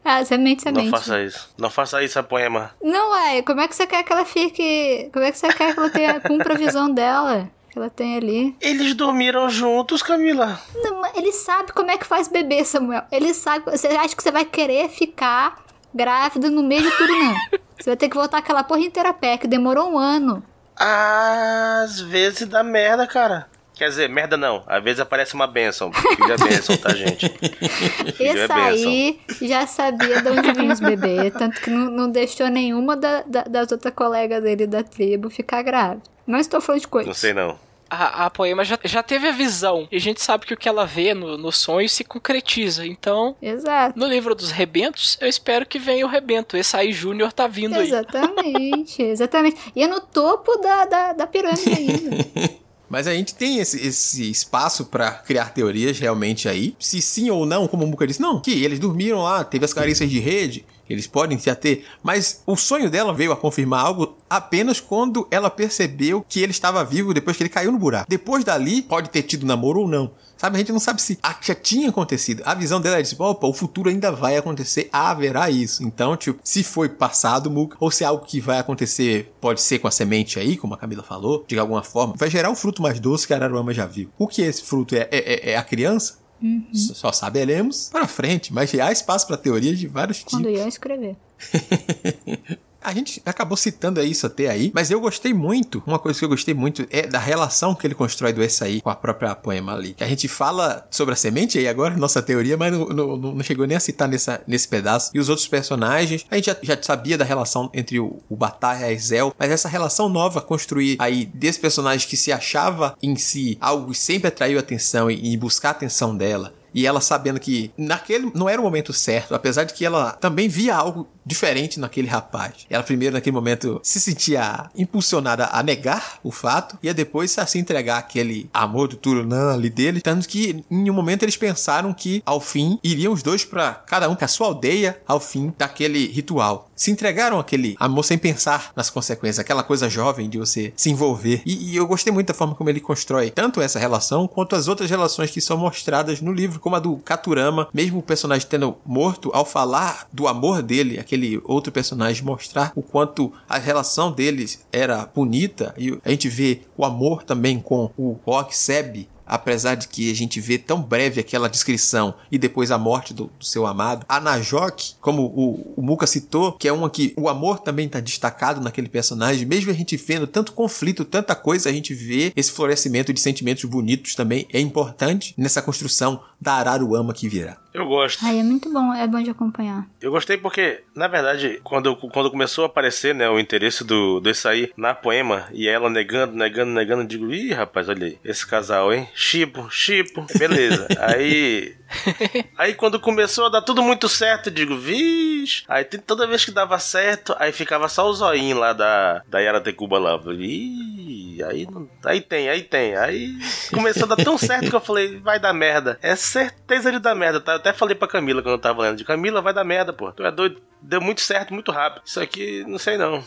Ah, 0.03 0.25
semente, 0.25 0.62
semente. 0.62 0.91
Não 0.91 0.99
faça 0.99 1.23
isso. 1.23 1.55
Não 1.57 1.71
faça 1.71 2.03
isso, 2.03 2.18
a 2.18 2.23
poema. 2.23 2.73
Não, 2.83 3.12
ué. 3.12 3.43
Como 3.43 3.61
é 3.61 3.68
que 3.68 3.77
você 3.77 3.87
quer 3.87 4.03
que 4.03 4.12
ela 4.12 4.25
fique... 4.25 5.09
Como 5.12 5.25
é 5.25 5.31
que 5.31 5.39
você 5.39 5.53
quer 5.53 5.73
que 5.73 5.79
ela 5.79 5.89
tenha... 5.91 6.18
Cumpra 6.21 6.55
a 6.55 6.57
visão 6.57 6.91
dela? 6.91 7.49
Que 7.71 7.79
ela 7.79 7.89
tem 7.89 8.16
ali. 8.16 8.57
Eles 8.61 8.95
dormiram 8.95 9.49
juntos, 9.49 10.03
Camila. 10.03 10.61
Não, 10.75 11.03
ele 11.14 11.31
sabe 11.31 11.73
como 11.73 11.93
é 11.93 11.97
que 11.99 12.05
faz 12.05 12.27
bebê, 12.27 12.64
Samuel. 12.64 13.03
Ele 13.12 13.33
sabe... 13.33 13.71
Você 13.71 13.87
acha 13.87 14.16
que 14.16 14.23
você 14.23 14.33
vai 14.33 14.45
querer 14.45 14.89
ficar 14.89 15.64
grávida 15.95 16.51
no 16.51 16.62
meio 16.62 16.83
de 16.83 16.97
tudo, 16.97 17.12
não. 17.12 17.35
Você 17.79 17.91
vai 17.91 17.97
ter 17.97 18.09
que 18.09 18.16
voltar 18.16 18.39
aquela 18.39 18.64
porra 18.64 18.81
inteira 18.81 19.11
a 19.11 19.14
pé, 19.14 19.37
que 19.39 19.47
demorou 19.47 19.93
um 19.93 19.99
ano. 19.99 20.43
Às 20.81 22.01
vezes 22.01 22.49
dá 22.49 22.62
merda, 22.62 23.07
cara. 23.07 23.47
Quer 23.74 23.89
dizer, 23.89 24.09
merda 24.09 24.37
não. 24.37 24.64
Às 24.66 24.83
vezes 24.83 25.01
aparece 25.01 25.35
uma 25.35 25.47
benção. 25.47 25.93
Filho 25.93 26.33
é 26.33 26.37
benção, 26.37 26.76
tá, 26.76 26.95
gente? 26.95 27.28
Filho 28.16 28.31
Esse 28.31 28.53
é 28.53 28.55
aí 28.55 29.20
já 29.43 29.66
sabia 29.66 30.20
de 30.20 30.28
onde 30.28 30.53
vinha 30.53 30.72
os 30.72 30.81
bebês. 30.81 31.33
Tanto 31.33 31.61
que 31.61 31.70
não, 31.70 31.91
não 31.91 32.11
deixou 32.11 32.49
nenhuma 32.49 32.97
da, 32.97 33.22
da, 33.22 33.43
das 33.45 33.72
outras 33.72 33.95
colegas 33.95 34.43
dele 34.43 34.66
da 34.66 34.83
tribo 34.83 35.31
ficar 35.31 35.62
grávida. 35.62 36.03
Não 36.26 36.39
estou 36.39 36.61
falando 36.61 36.81
de 36.81 36.89
coisa. 36.89 37.07
Não 37.07 37.14
sei 37.14 37.33
não 37.33 37.59
a, 37.91 38.26
a 38.26 38.30
Poema 38.30 38.64
já, 38.64 38.78
já 38.84 39.03
teve 39.03 39.26
a 39.26 39.32
visão. 39.32 39.88
E 39.91 39.97
a 39.97 40.01
gente 40.01 40.22
sabe 40.22 40.47
que 40.47 40.55
o 40.55 40.57
que 40.57 40.68
ela 40.68 40.86
vê 40.86 41.12
no, 41.12 41.36
no 41.36 41.51
sonho 41.51 41.88
se 41.88 42.05
concretiza. 42.05 42.86
Então, 42.86 43.36
Exato. 43.43 43.99
no 43.99 44.07
livro 44.07 44.34
dos 44.34 44.51
rebentos, 44.51 45.18
eu 45.20 45.28
espero 45.28 45.66
que 45.66 45.78
venha 45.78 46.07
o 46.07 46.09
rebento. 46.09 46.57
Esse 46.57 46.76
aí 46.76 46.93
Júnior 46.93 47.32
tá 47.32 47.47
vindo 47.47 47.76
exatamente, 47.80 48.41
aí. 48.41 48.70
Exatamente, 48.70 49.03
exatamente. 49.03 49.61
E 49.74 49.82
é 49.82 49.88
no 49.88 50.01
topo 50.01 50.57
da, 50.59 50.84
da, 50.84 51.12
da 51.12 51.26
pirâmide 51.26 51.70
ainda. 51.70 52.61
Mas 52.91 53.07
a 53.07 53.14
gente 53.14 53.36
tem 53.36 53.61
esse, 53.61 53.86
esse 53.86 54.28
espaço 54.28 54.86
para 54.86 55.12
criar 55.12 55.55
teorias 55.55 55.97
realmente 56.01 56.49
aí. 56.49 56.74
Se 56.76 57.01
sim 57.01 57.30
ou 57.30 57.47
não, 57.47 57.68
como 57.68 57.84
o 57.84 57.86
Muka 57.86 58.05
disse, 58.05 58.20
não, 58.20 58.41
que 58.41 58.64
eles 58.64 58.80
dormiram 58.80 59.22
lá, 59.22 59.45
teve 59.45 59.64
as 59.64 59.72
carícias 59.72 60.11
de 60.11 60.18
rede, 60.18 60.66
eles 60.93 61.07
podem 61.07 61.38
se 61.38 61.51
ater. 61.51 61.84
Mas 62.03 62.43
o 62.47 62.57
sonho 62.57 62.91
dela 62.91 63.14
veio 63.14 63.32
a 63.32 63.36
confirmar 63.36 63.84
algo 63.84 64.16
apenas 64.28 64.80
quando 64.80 65.26
ela 65.30 65.51
percebeu 65.51 66.24
que 66.28 66.41
ele 66.41 66.53
estava 66.53 66.84
vivo 66.84 67.14
depois 67.14 67.36
que 67.36 67.43
ele 67.43 67.51
caiu 67.51 67.72
no 67.72 67.78
buraco. 67.78 68.07
Depois 68.09 68.45
dali, 68.45 68.82
pode 68.82 69.11
ter 69.11 69.22
tido 69.22 69.47
namoro 69.47 69.80
ou 69.80 69.88
não. 69.88 70.12
Sabe, 70.41 70.57
a 70.57 70.59
gente 70.59 70.72
não 70.72 70.80
sabe 70.80 71.03
se 71.03 71.18
já 71.43 71.55
tinha 71.55 71.91
acontecido. 71.91 72.43
A 72.47 72.55
visão 72.55 72.80
dela 72.80 72.99
é 72.99 73.03
tipo, 73.03 73.22
opa, 73.22 73.47
o 73.47 73.53
futuro 73.53 73.91
ainda 73.91 74.11
vai 74.11 74.38
acontecer, 74.38 74.88
haverá 74.91 75.51
isso. 75.51 75.84
Então, 75.84 76.16
tipo, 76.16 76.41
se 76.43 76.64
foi 76.64 76.88
passado, 76.88 77.51
Muka, 77.51 77.76
ou 77.78 77.91
se 77.91 78.05
é 78.05 78.07
algo 78.07 78.24
que 78.24 78.41
vai 78.41 78.59
acontecer, 78.59 79.34
pode 79.38 79.61
ser 79.61 79.80
com 79.80 79.86
a 79.86 79.91
semente 79.91 80.41
aí, 80.41 80.57
como 80.57 80.72
a 80.72 80.78
Camila 80.78 81.03
falou, 81.03 81.45
de 81.47 81.59
alguma 81.59 81.82
forma, 81.82 82.14
vai 82.16 82.30
gerar 82.30 82.49
um 82.49 82.55
fruto 82.55 82.80
mais 82.80 82.99
doce 82.99 83.26
que 83.26 83.34
a 83.34 83.36
Araruama 83.36 83.74
já 83.74 83.84
viu. 83.84 84.09
O 84.16 84.26
que 84.26 84.43
é 84.43 84.47
esse 84.47 84.62
fruto? 84.62 84.95
É, 84.95 85.09
é, 85.11 85.51
é 85.51 85.57
a 85.59 85.62
criança? 85.62 86.20
Uhum. 86.43 86.64
Só 86.72 87.12
saberemos 87.12 87.88
para 87.91 88.07
frente, 88.07 88.53
mas 88.53 88.74
há 88.74 88.91
espaço 88.91 89.26
para 89.26 89.36
teorias 89.36 89.78
de 89.78 89.86
vários 89.86 90.22
Quando 90.22 90.45
tipos. 90.45 90.55
Quando 90.55 90.62
eu 90.62 90.68
escrever. 90.68 91.16
A 92.83 92.93
gente 92.93 93.20
acabou 93.26 93.57
citando 93.57 94.03
isso 94.03 94.26
até 94.26 94.49
aí, 94.49 94.70
mas 94.74 94.91
eu 94.91 95.01
gostei 95.01 95.35
muito. 95.35 95.83
Uma 95.87 95.99
coisa 95.99 96.18
que 96.18 96.24
eu 96.24 96.28
gostei 96.28 96.55
muito 96.55 96.87
é 96.91 97.07
da 97.07 97.18
relação 97.18 97.74
que 97.74 97.87
ele 97.87 97.95
constrói 97.95 98.33
do 98.33 98.43
Essaí 98.43 98.81
com 98.81 98.91
a 98.91 98.95
própria 98.95 99.35
poema 99.35 99.74
ali. 99.74 99.95
Que 99.95 100.05
a 100.05 100.09
gente 100.09 100.26
fala 100.28 100.87
sobre 100.91 101.12
a 101.12 101.16
semente 101.16 101.59
aí 101.59 101.68
agora, 101.68 101.97
nossa 101.97 102.22
teoria, 102.22 102.57
mas 102.57 102.72
não, 102.72 102.87
não, 102.87 103.16
não 103.16 103.43
chegou 103.43 103.66
nem 103.66 103.76
a 103.76 103.81
citar 103.81 104.09
nessa, 104.09 104.41
nesse 104.47 104.66
pedaço. 104.66 105.11
E 105.14 105.18
os 105.18 105.28
outros 105.28 105.47
personagens, 105.47 106.24
a 106.31 106.37
gente 106.37 106.47
já, 106.47 106.57
já 106.62 106.83
sabia 106.83 107.18
da 107.18 107.24
relação 107.24 107.70
entre 107.74 108.01
o, 108.01 108.22
o 108.28 108.37
Batalha 108.37 108.81
e 108.81 108.85
a 108.85 108.93
Ezel, 108.93 109.35
mas 109.39 109.51
essa 109.51 109.68
relação 109.68 110.09
nova 110.09 110.41
construir 110.41 110.97
aí 110.99 111.26
desse 111.26 111.61
personagem 111.61 112.09
que 112.09 112.16
se 112.16 112.33
achava 112.33 112.97
em 113.03 113.14
si 113.16 113.59
algo 113.61 113.93
que 113.93 113.99
sempre 113.99 114.28
atraiu 114.28 114.59
atenção 114.59 115.11
e, 115.11 115.33
e 115.33 115.37
buscar 115.37 115.68
a 115.68 115.72
atenção 115.72 116.16
dela 116.16 116.53
e 116.75 116.87
ela 116.87 117.01
sabendo 117.01 117.41
que 117.41 117.71
naquele 117.77 118.31
não 118.35 118.49
era 118.49 118.61
o 118.61 118.64
momento 118.64 118.93
certo, 118.93 119.35
apesar 119.35 119.64
de 119.64 119.75
que 119.75 119.85
ela 119.85 120.12
também 120.12 120.49
via 120.49 120.77
algo 120.77 121.09
diferente 121.25 121.79
naquele 121.79 122.09
rapaz. 122.09 122.66
Ela 122.68 122.83
primeiro 122.83 123.14
naquele 123.14 123.35
momento 123.35 123.81
se 123.83 124.01
sentia 124.01 124.68
impulsionada 124.77 125.49
a 125.53 125.62
negar 125.62 126.18
o 126.23 126.31
fato 126.31 126.79
e 126.83 126.89
a 126.89 126.93
depois 126.93 127.39
a 127.39 127.47
se 127.47 127.59
entregar 127.59 127.99
aquele 127.99 128.49
amor 128.53 128.89
do 128.89 128.97
Turunã 128.97 129.53
ali 129.53 129.71
dele, 129.71 130.01
tanto 130.01 130.29
que 130.29 130.64
em 130.71 130.91
um 130.91 130.95
momento 130.95 131.23
eles 131.23 131.37
pensaram 131.37 131.93
que 131.93 132.23
ao 132.25 132.41
fim 132.41 132.79
iriam 132.83 133.12
os 133.12 133.23
dois 133.23 133.45
para 133.45 133.75
cada 133.75 134.09
um 134.09 134.14
para 134.14 134.29
sua 134.29 134.49
aldeia 134.49 135.01
ao 135.07 135.21
fim 135.21 135.53
daquele 135.57 136.07
ritual. 136.07 136.68
Se 136.75 136.91
entregaram 136.91 137.39
aquele 137.39 137.77
amor 137.79 138.05
sem 138.05 138.16
pensar 138.16 138.73
nas 138.75 138.89
consequências, 138.89 139.39
aquela 139.39 139.62
coisa 139.62 139.89
jovem 139.89 140.29
de 140.29 140.39
você 140.39 140.73
se 140.75 140.91
envolver. 140.91 141.43
E, 141.45 141.73
e 141.73 141.77
eu 141.77 141.87
gostei 141.87 142.12
muito 142.12 142.29
da 142.29 142.35
forma 142.35 142.55
como 142.55 142.71
ele 142.71 142.81
constrói 142.81 143.31
tanto 143.31 143.61
essa 143.61 143.79
relação 143.79 144.27
quanto 144.27 144.57
as 144.57 144.66
outras 144.66 144.89
relações 144.89 145.31
que 145.31 145.41
são 145.41 145.59
mostradas 145.59 146.21
no 146.21 146.33
livro, 146.33 146.60
como 146.61 146.77
a 146.77 146.79
do 146.79 146.97
Katurama, 146.97 147.69
mesmo 147.73 147.99
o 147.99 148.03
personagem 148.03 148.47
tendo 148.49 148.77
morto, 148.85 149.31
ao 149.33 149.45
falar 149.45 150.07
do 150.13 150.29
amor 150.29 150.63
dele, 150.63 150.99
aquele 150.99 151.41
outro 151.45 151.73
personagem 151.73 152.25
mostrar 152.25 152.73
o 152.75 152.83
quanto 152.83 153.33
a 153.49 153.59
relação 153.59 154.13
deles 154.13 154.65
era 154.73 155.07
bonita 155.15 155.75
e 155.77 155.99
a 156.05 156.11
gente 156.11 156.29
vê 156.29 156.61
o 156.77 156.85
amor 156.85 157.23
também 157.23 157.59
com 157.59 157.91
o 157.97 158.17
Rock 158.25 158.57
Seb 158.57 159.09
apesar 159.31 159.77
de 159.77 159.87
que 159.87 160.11
a 160.11 160.15
gente 160.15 160.41
vê 160.41 160.59
tão 160.59 160.83
breve 160.83 161.21
aquela 161.21 161.49
descrição 161.49 162.15
e 162.33 162.37
depois 162.37 162.73
a 162.73 162.79
morte 162.79 163.15
do, 163.15 163.31
do 163.39 163.45
seu 163.45 163.65
amado. 163.65 164.05
A 164.09 164.19
Najok, 164.19 164.95
como 165.01 165.23
o, 165.23 165.75
o 165.77 165.83
Muka 165.83 166.07
citou, 166.07 166.53
que 166.53 166.67
é 166.67 166.73
uma 166.73 166.91
que 166.91 167.15
o 167.17 167.29
amor 167.29 167.61
também 167.61 167.87
está 167.87 168.01
destacado 168.01 168.61
naquele 168.61 168.89
personagem, 168.89 169.47
mesmo 169.47 169.71
a 169.71 169.75
gente 169.75 169.97
vendo 169.97 170.27
tanto 170.27 170.53
conflito, 170.53 171.05
tanta 171.05 171.37
coisa, 171.37 171.69
a 171.69 171.73
gente 171.73 171.95
vê 171.95 172.33
esse 172.35 172.51
florescimento 172.51 173.13
de 173.13 173.21
sentimentos 173.21 173.65
bonitos 173.65 174.17
também 174.17 174.49
é 174.53 174.59
importante 174.59 175.33
nessa 175.37 175.63
construção 175.63 176.21
da 176.41 176.55
Araruama 176.55 177.12
que 177.12 177.28
virá. 177.28 177.57
Eu 177.72 177.86
gosto. 177.86 178.24
Ai, 178.24 178.41
é 178.41 178.43
muito 178.43 178.72
bom, 178.72 178.93
é 178.93 179.07
bom 179.07 179.22
de 179.22 179.30
acompanhar. 179.30 179.86
Eu 180.01 180.11
gostei 180.11 180.36
porque, 180.36 180.82
na 180.95 181.07
verdade, 181.07 181.61
quando, 181.62 181.95
quando 181.95 182.30
começou 182.30 182.64
a 182.64 182.66
aparecer, 182.66 183.14
né, 183.14 183.28
o 183.28 183.38
interesse 183.38 183.84
do, 183.84 184.18
do 184.18 184.28
Açaí 184.28 184.72
na 184.76 184.93
poema, 184.93 185.47
e 185.53 185.68
ela 185.68 185.88
negando, 185.88 186.34
negando, 186.34 186.72
negando, 186.72 187.03
eu 187.03 187.07
digo, 187.07 187.32
ih, 187.32 187.53
rapaz, 187.53 187.88
olha 187.88 188.07
aí, 188.07 188.18
esse 188.24 188.47
casal, 188.47 188.93
hein? 188.93 189.09
Chipo, 189.14 189.68
chipo, 189.70 190.26
beleza. 190.36 190.88
aí. 190.99 191.76
Aí 192.57 192.74
quando 192.74 193.01
começou 193.01 193.47
a 193.47 193.49
dar 193.49 193.62
tudo 193.62 193.82
muito 193.82 194.09
certo, 194.09 194.49
eu 194.49 194.53
digo, 194.53 194.76
vixe. 194.76 195.64
Aí 195.68 195.84
toda 195.84 196.26
vez 196.26 196.45
que 196.45 196.51
dava 196.51 196.78
certo, 196.78 197.34
aí 197.38 197.53
ficava 197.53 197.88
só 197.88 198.09
o 198.09 198.12
zoinho 198.12 198.59
lá 198.59 198.72
da, 198.72 199.22
da 199.26 199.41
Yara 199.41 199.61
Tecuba 199.61 199.99
lá. 199.99 200.20
Ih, 200.32 201.43
aí, 201.43 201.66
aí 202.05 202.20
tem, 202.20 202.49
aí 202.49 202.62
tem. 202.62 202.97
Aí 202.97 203.36
começou 203.72 204.05
a 204.05 204.14
dar 204.14 204.24
tão 204.24 204.38
certo 204.38 204.70
que 204.70 204.76
eu 204.76 204.80
falei, 204.80 205.18
vai 205.18 205.38
dar 205.38 205.53
merda. 205.53 205.99
É 206.03 206.14
certeza 206.14 206.93
de 206.93 206.99
dar 206.99 207.14
merda, 207.14 207.41
tá? 207.41 207.53
Eu 207.53 207.57
até 207.57 207.72
falei 207.72 207.95
pra 207.95 208.09
Camila 208.09 208.43
quando 208.43 208.55
eu 208.55 208.61
tava 208.61 208.82
lendo, 208.82 208.97
de 208.97 209.05
Camila 209.05 209.43
vai 209.43 209.53
dar 209.53 209.64
merda, 209.64 209.93
pô. 209.93 210.12
Tu 210.12 210.24
é 210.24 210.30
doido. 210.30 210.61
Deu 210.80 211.01
muito 211.01 211.20
certo, 211.20 211.53
muito 211.53 211.72
rápido. 211.72 212.03
Isso 212.05 212.20
aqui, 212.20 212.64
não 212.66 212.78
sei 212.78 212.97
não. 212.97 213.22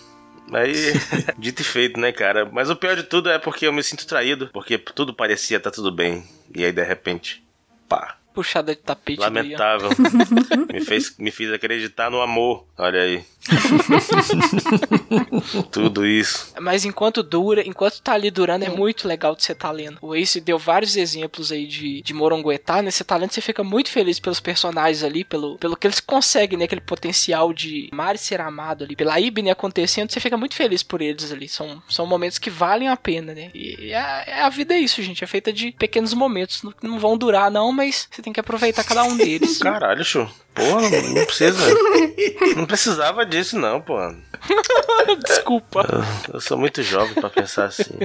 Aí, 0.52 0.74
dito 1.38 1.62
e 1.62 1.66
feito, 1.66 2.00
né, 2.00 2.12
cara? 2.12 2.46
Mas 2.46 2.70
o 2.70 2.76
pior 2.76 2.96
de 2.96 3.04
tudo 3.04 3.30
é 3.30 3.38
porque 3.38 3.66
eu 3.66 3.74
me 3.74 3.84
sinto 3.84 4.06
traído, 4.06 4.50
porque 4.52 4.78
tudo 4.78 5.14
parecia 5.14 5.60
tá 5.60 5.72
tudo 5.72 5.92
bem. 5.92 6.24
E 6.56 6.64
aí, 6.64 6.72
de 6.72 6.84
repente, 6.84 7.44
pá. 7.88 8.18
Puxada 8.34 8.76
de 8.76 8.82
tapete. 8.82 9.20
Lamentável. 9.20 9.90
me, 10.72 10.82
fez, 10.82 11.16
me 11.18 11.32
fiz 11.32 11.52
acreditar 11.52 12.10
no 12.10 12.22
amor. 12.22 12.66
Olha 12.78 13.02
aí. 13.02 13.24
Tudo 15.72 16.06
isso. 16.06 16.54
Mas 16.60 16.86
enquanto 16.86 17.22
dura, 17.22 17.66
enquanto 17.68 18.02
tá 18.02 18.14
ali 18.14 18.32
durando, 18.32 18.64
é 18.64 18.70
muito 18.70 19.08
legal 19.08 19.36
de 19.36 19.44
você 19.44 19.54
tá 19.54 19.70
lendo. 19.70 19.98
O 20.02 20.16
Ace 20.16 20.40
deu 20.40 20.58
vários 20.58 20.96
exemplos 20.96 21.52
aí 21.52 21.68
de, 21.68 22.02
de 22.02 22.14
Moronguetá, 22.14 22.82
né? 22.82 22.90
Você 22.90 23.04
tá 23.04 23.18
lendo, 23.18 23.32
você 23.32 23.42
fica 23.42 23.64
muito 23.64 23.90
feliz 23.90 24.20
pelos 24.20 24.40
personagens 24.40 25.04
ali, 25.04 25.24
pelo, 25.24 25.58
pelo 25.58 25.76
que 25.76 25.86
eles 25.86 26.00
conseguem, 26.00 26.58
né? 26.58 26.66
Aquele 26.66 26.82
potencial 26.82 27.54
de 27.54 27.90
amar 27.92 28.16
e 28.16 28.18
ser 28.18 28.40
amado 28.40 28.86
ali. 28.86 28.96
Pela 28.96 29.20
Ibne 29.20 29.52
acontecendo, 29.52 30.12
você 30.12 30.20
fica 30.20 30.38
muito 30.38 30.56
feliz 30.56 30.82
por 30.82 31.02
eles 31.02 31.32
ali. 31.32 31.48
São, 31.48 31.84
são 31.90 32.08
momentos 32.08 32.38
que 32.38 32.50
valem 32.50 32.88
a 32.88 32.96
pena, 32.96 33.34
né? 33.34 33.52
E 33.54 33.94
a, 33.94 34.46
a 34.46 34.50
vida 34.50 34.74
é 34.74 34.80
isso, 34.80 35.02
gente. 35.02 35.24
É 35.24 35.28
feita 35.28 35.52
de 35.52 35.72
pequenos 35.72 36.14
momentos. 36.14 36.64
Não, 36.64 36.74
não 36.82 37.00
vão 37.00 37.18
durar, 37.18 37.52
não, 37.52 37.72
mas 37.72 38.08
você 38.10 38.22
tem 38.24 38.34
que 38.34 38.40
aproveitar 38.40 38.84
cada 38.84 39.04
um 39.04 39.16
deles. 39.18 39.58
Caralho, 39.60 40.04
show. 40.04 40.28
Porra, 40.56 40.90
não 40.90 41.26
precisa. 41.26 41.64
não 42.56 42.66
precisava 42.66 43.26
disso, 43.26 43.60
não, 43.60 43.82
pô. 43.82 43.98
Desculpa. 45.28 45.86
Eu, 45.92 46.36
eu 46.36 46.42
sou 46.42 46.58
muito 46.58 46.82
jovem 46.82 47.14
para 47.14 47.30
pensar 47.30 47.66
assim. 47.66 48.00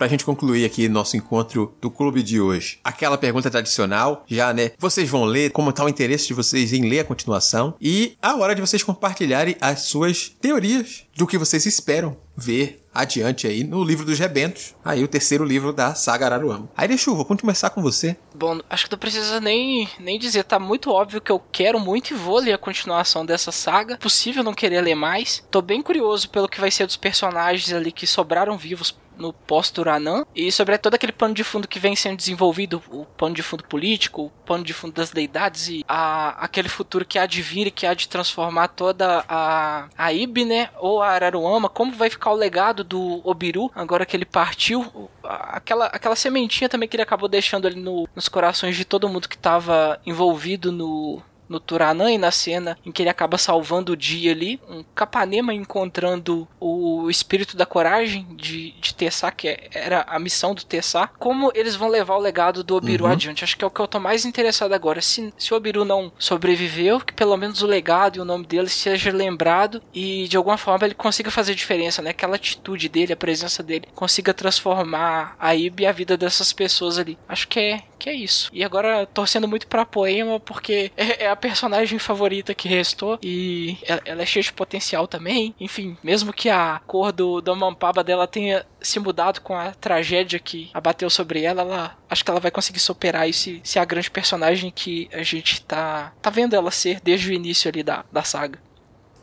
Pra 0.00 0.08
gente 0.08 0.24
concluir 0.24 0.64
aqui 0.64 0.88
nosso 0.88 1.14
encontro 1.14 1.76
do 1.78 1.90
clube 1.90 2.22
de 2.22 2.40
hoje. 2.40 2.78
Aquela 2.82 3.18
pergunta 3.18 3.50
tradicional, 3.50 4.24
já, 4.26 4.50
né? 4.50 4.70
Vocês 4.78 5.06
vão 5.10 5.24
ler, 5.24 5.50
como 5.50 5.74
tá 5.74 5.84
o 5.84 5.90
interesse 5.90 6.26
de 6.26 6.32
vocês 6.32 6.72
em 6.72 6.88
ler 6.88 7.00
a 7.00 7.04
continuação 7.04 7.74
e 7.78 8.16
a 8.22 8.34
hora 8.34 8.54
de 8.54 8.62
vocês 8.62 8.82
compartilharem 8.82 9.58
as 9.60 9.80
suas 9.80 10.34
teorias 10.40 11.04
do 11.14 11.26
que 11.26 11.36
vocês 11.36 11.66
esperam 11.66 12.16
ver 12.34 12.80
adiante 12.94 13.46
aí 13.46 13.62
no 13.62 13.84
livro 13.84 14.06
dos 14.06 14.18
rebentos, 14.18 14.74
aí 14.82 15.04
o 15.04 15.08
terceiro 15.08 15.44
livro 15.44 15.70
da 15.70 15.94
saga 15.94 16.24
Araruama. 16.24 16.70
Aí 16.74 16.88
deixa 16.88 17.10
vou 17.10 17.24
começar 17.24 17.68
com 17.68 17.82
você. 17.82 18.16
Bom, 18.34 18.58
acho 18.70 18.86
que 18.86 18.92
não 18.92 18.98
precisa 18.98 19.38
nem, 19.38 19.86
nem 19.98 20.18
dizer, 20.18 20.44
tá 20.44 20.58
muito 20.58 20.90
óbvio 20.90 21.20
que 21.20 21.30
eu 21.30 21.40
quero 21.52 21.78
muito 21.78 22.12
e 22.12 22.16
vou 22.16 22.38
ler 22.38 22.54
a 22.54 22.58
continuação 22.58 23.26
dessa 23.26 23.52
saga. 23.52 23.98
Possível 23.98 24.42
não 24.42 24.54
querer 24.54 24.80
ler 24.80 24.94
mais. 24.94 25.44
Tô 25.50 25.60
bem 25.60 25.82
curioso 25.82 26.30
pelo 26.30 26.48
que 26.48 26.58
vai 26.58 26.70
ser 26.70 26.86
dos 26.86 26.96
personagens 26.96 27.70
ali 27.70 27.92
que 27.92 28.06
sobraram 28.06 28.56
vivos 28.56 28.98
no 29.20 29.32
pós-Turanã 29.32 30.24
e 30.34 30.50
sobre 30.50 30.76
todo 30.78 30.94
aquele 30.94 31.12
pano 31.12 31.34
de 31.34 31.44
fundo 31.44 31.68
que 31.68 31.78
vem 31.78 31.94
sendo 31.94 32.16
desenvolvido, 32.16 32.82
o 32.90 33.04
pano 33.04 33.34
de 33.34 33.42
fundo 33.42 33.64
político, 33.64 34.22
o 34.22 34.30
pano 34.44 34.64
de 34.64 34.72
fundo 34.72 34.94
das 34.94 35.10
deidades 35.10 35.68
e 35.68 35.84
a, 35.86 36.30
aquele 36.44 36.68
futuro 36.68 37.04
que 37.04 37.18
há 37.18 37.26
de 37.26 37.42
vir 37.42 37.68
e 37.68 37.70
que 37.70 37.86
há 37.86 37.94
de 37.94 38.08
transformar 38.08 38.68
toda 38.68 39.24
a, 39.28 39.88
a 39.96 40.12
Ibe, 40.12 40.44
né, 40.44 40.70
ou 40.78 41.02
a 41.02 41.08
Araruama, 41.08 41.68
como 41.68 41.92
vai 41.92 42.10
ficar 42.10 42.32
o 42.32 42.36
legado 42.36 42.82
do 42.82 43.20
Obiru 43.24 43.70
agora 43.74 44.06
que 44.06 44.16
ele 44.16 44.24
partiu, 44.24 45.10
aquela, 45.22 45.86
aquela 45.86 46.16
sementinha 46.16 46.68
também 46.68 46.88
que 46.88 46.96
ele 46.96 47.02
acabou 47.02 47.28
deixando 47.28 47.66
ali 47.66 47.80
no, 47.80 48.08
nos 48.14 48.28
corações 48.28 48.76
de 48.76 48.84
todo 48.84 49.08
mundo 49.08 49.28
que 49.28 49.36
estava 49.36 50.00
envolvido 50.06 50.72
no, 50.72 51.22
no 51.50 51.58
Turanã 51.58 52.10
e 52.12 52.16
na 52.16 52.30
cena 52.30 52.78
em 52.86 52.92
que 52.92 53.02
ele 53.02 53.10
acaba 53.10 53.36
salvando 53.36 53.92
o 53.92 53.96
dia 53.96 54.30
ali, 54.30 54.60
um 54.68 54.84
Capanema 54.94 55.52
encontrando 55.52 56.46
o 56.60 57.10
espírito 57.10 57.56
da 57.56 57.66
coragem 57.66 58.26
de, 58.36 58.70
de 58.72 58.94
Tessá, 58.94 59.32
que 59.32 59.48
é, 59.48 59.68
era 59.72 60.02
a 60.08 60.18
missão 60.18 60.54
do 60.54 60.64
Tessá, 60.64 61.08
como 61.18 61.50
eles 61.54 61.74
vão 61.74 61.88
levar 61.88 62.14
o 62.14 62.20
legado 62.20 62.62
do 62.62 62.76
Obiru 62.76 63.04
uhum. 63.04 63.10
adiante. 63.10 63.42
Acho 63.42 63.56
que 63.56 63.64
é 63.64 63.66
o 63.66 63.70
que 63.70 63.80
eu 63.80 63.88
tô 63.88 63.98
mais 63.98 64.24
interessado 64.24 64.72
agora. 64.72 65.02
Se, 65.02 65.34
se 65.36 65.52
o 65.52 65.56
Obiru 65.56 65.84
não 65.84 66.12
sobreviveu, 66.18 67.00
que 67.00 67.12
pelo 67.12 67.36
menos 67.36 67.62
o 67.62 67.66
legado 67.66 68.16
e 68.16 68.20
o 68.20 68.24
nome 68.24 68.46
dele 68.46 68.68
seja 68.68 69.10
lembrado 69.10 69.82
e 69.92 70.28
de 70.28 70.36
alguma 70.36 70.56
forma 70.56 70.86
ele 70.86 70.94
consiga 70.94 71.30
fazer 71.30 71.54
diferença, 71.54 72.00
né? 72.00 72.10
Aquela 72.10 72.36
atitude 72.36 72.88
dele, 72.88 73.12
a 73.12 73.16
presença 73.16 73.62
dele, 73.62 73.88
consiga 73.94 74.32
transformar 74.32 75.34
a 75.38 75.54
Ibe 75.54 75.82
e 75.82 75.86
a 75.86 75.92
vida 75.92 76.16
dessas 76.16 76.52
pessoas 76.52 76.98
ali. 76.98 77.18
Acho 77.28 77.48
que 77.48 77.58
é, 77.58 77.82
que 77.98 78.08
é 78.08 78.14
isso. 78.14 78.50
E 78.52 78.62
agora 78.62 79.06
torcendo 79.06 79.48
muito 79.48 79.66
pra 79.66 79.84
Poema, 79.84 80.38
porque 80.38 80.92
é, 80.96 81.24
é 81.24 81.30
a 81.30 81.39
personagem 81.40 81.98
favorita 81.98 82.54
que 82.54 82.68
restou 82.68 83.18
e 83.22 83.78
ela 84.04 84.22
é 84.22 84.26
cheia 84.26 84.42
de 84.42 84.52
potencial 84.52 85.08
também. 85.08 85.54
Enfim, 85.58 85.96
mesmo 86.02 86.32
que 86.32 86.48
a 86.48 86.80
cor 86.86 87.12
do, 87.12 87.40
do 87.40 87.56
Mampaba 87.56 88.04
dela 88.04 88.26
tenha 88.26 88.64
se 88.80 88.98
mudado 89.00 89.40
com 89.40 89.56
a 89.56 89.72
tragédia 89.72 90.38
que 90.38 90.70
abateu 90.72 91.10
sobre 91.10 91.42
ela, 91.42 91.62
ela 91.62 91.98
acho 92.08 92.24
que 92.24 92.30
ela 92.30 92.40
vai 92.40 92.50
conseguir 92.50 92.80
superar 92.80 93.28
isso 93.28 93.50
e 93.50 93.60
ser 93.64 93.78
a 93.78 93.84
grande 93.84 94.10
personagem 94.10 94.70
que 94.70 95.08
a 95.12 95.22
gente 95.22 95.62
tá, 95.62 96.12
tá 96.20 96.30
vendo 96.30 96.54
ela 96.54 96.70
ser 96.70 97.00
desde 97.00 97.30
o 97.30 97.32
início 97.32 97.68
ali 97.68 97.82
da, 97.82 98.04
da 98.12 98.22
saga. 98.22 98.58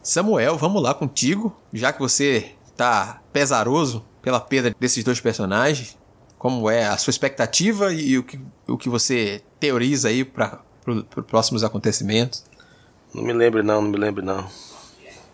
Samuel, 0.02 0.58
vamos 0.58 0.82
lá 0.82 0.94
contigo, 0.94 1.56
já 1.74 1.92
que 1.92 2.00
você 2.00 2.54
tá 2.76 3.22
pesaroso 3.34 4.06
pela 4.22 4.40
perda 4.40 4.74
desses 4.80 5.04
dois 5.04 5.20
personagens. 5.20 5.98
Como 6.38 6.70
é 6.70 6.86
a 6.86 6.98
sua 6.98 7.12
expectativa 7.12 7.92
e 7.92 8.18
o 8.18 8.24
que, 8.24 8.40
o 8.68 8.78
que 8.78 8.90
você 8.90 9.42
teoriza 9.60 10.10
aí 10.10 10.24
para 10.24 10.62
para 11.10 11.24
próximos 11.24 11.64
acontecimentos? 11.64 12.46
Não 13.14 13.24
me 13.24 13.34
lembro 13.34 13.64
não, 13.64 13.82
não 13.82 13.90
me 13.90 13.98
lembro 13.98 14.24
não. 14.24 14.48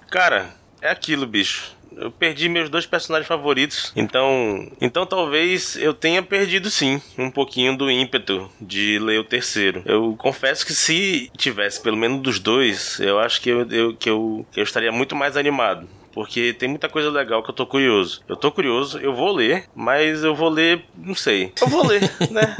Cara, 0.10 0.54
é 0.82 0.90
aquilo, 0.90 1.26
bicho. 1.26 1.76
eu 1.96 2.12
perdi 2.12 2.48
meus 2.50 2.70
dois 2.70 2.86
personagens 2.86 3.28
favoritos. 3.28 3.92
Então, 3.96 4.72
então 4.80 5.06
talvez 5.06 5.76
eu 5.76 5.94
tenha 5.94 6.22
perdido 6.22 6.70
sim 6.70 7.02
um 7.18 7.30
pouquinho 7.32 7.78
do 7.78 7.90
ímpeto 7.90 8.50
de 8.60 9.00
ler 9.00 9.20
o 9.20 9.24
terceiro. 9.24 9.82
Eu 9.86 10.16
confesso 10.18 10.66
que 10.66 10.74
se 10.74 11.32
tivesse 11.38 11.82
pelo 11.82 11.98
menos 11.98 12.22
dos 12.22 12.40
dois, 12.40 13.00
eu 13.00 13.20
acho 13.20 13.42
que 13.42 13.50
eu, 13.50 13.70
eu 13.70 13.96
que 13.96 14.10
eu, 14.10 14.46
que 14.52 14.60
eu 14.60 14.64
estaria 14.64 14.92
muito 14.92 15.16
mais 15.16 15.36
animado 15.38 15.88
porque 16.14 16.54
tem 16.54 16.70
muita 16.70 16.88
coisa 16.88 17.10
legal 17.10 17.44
que 17.44 17.50
eu 17.50 17.54
tô 17.54 17.66
curioso. 17.66 18.22
Eu 18.28 18.36
tô 18.36 18.52
curioso, 18.52 19.00
eu 19.00 19.14
vou 19.14 19.32
ler, 19.34 19.66
mas 19.76 20.24
eu 20.24 20.36
vou 20.36 20.50
ler, 20.50 20.86
não 20.96 21.16
sei. 21.16 21.52
Eu 21.62 21.68
vou 21.68 21.86
ler, 21.86 22.02
né? 22.32 22.56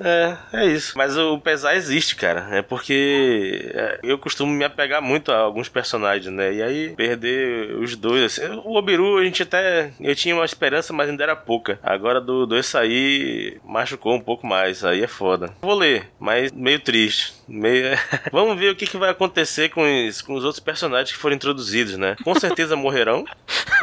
É, 0.00 0.36
é 0.52 0.66
isso. 0.66 0.94
Mas 0.96 1.16
o 1.16 1.38
pesar 1.38 1.76
existe, 1.76 2.16
cara. 2.16 2.48
É 2.50 2.62
porque 2.62 3.70
é, 3.74 4.00
eu 4.02 4.18
costumo 4.18 4.52
me 4.52 4.64
apegar 4.64 5.02
muito 5.02 5.30
a 5.30 5.38
alguns 5.38 5.68
personagens, 5.68 6.32
né? 6.32 6.52
E 6.54 6.62
aí 6.62 6.94
perder 6.96 7.76
os 7.76 7.96
dois. 7.96 8.24
Assim, 8.38 8.60
o 8.64 8.76
Obiru, 8.76 9.18
a 9.18 9.24
gente 9.24 9.42
até. 9.42 9.90
Eu 10.00 10.14
tinha 10.14 10.34
uma 10.34 10.44
esperança, 10.44 10.92
mas 10.92 11.08
ainda 11.08 11.22
era 11.22 11.36
pouca. 11.36 11.78
Agora 11.82 12.20
do 12.20 12.46
dois 12.46 12.66
sair 12.66 13.60
machucou 13.64 14.14
um 14.14 14.20
pouco 14.20 14.46
mais. 14.46 14.84
Aí 14.84 15.02
é 15.02 15.08
foda. 15.08 15.52
Vou 15.60 15.74
ler, 15.74 16.08
mas 16.18 16.50
meio 16.52 16.80
triste. 16.80 17.34
Meio... 17.46 17.96
Vamos 18.32 18.58
ver 18.58 18.70
o 18.70 18.76
que, 18.76 18.86
que 18.86 18.96
vai 18.96 19.10
acontecer 19.10 19.68
com 19.70 19.82
os, 19.82 20.22
com 20.22 20.34
os 20.34 20.44
outros 20.44 20.60
personagens 20.60 21.12
que 21.12 21.18
foram 21.18 21.36
introduzidos, 21.36 21.96
né? 21.96 22.16
Com 22.24 22.34
certeza 22.34 22.76
morrerão. 22.76 23.24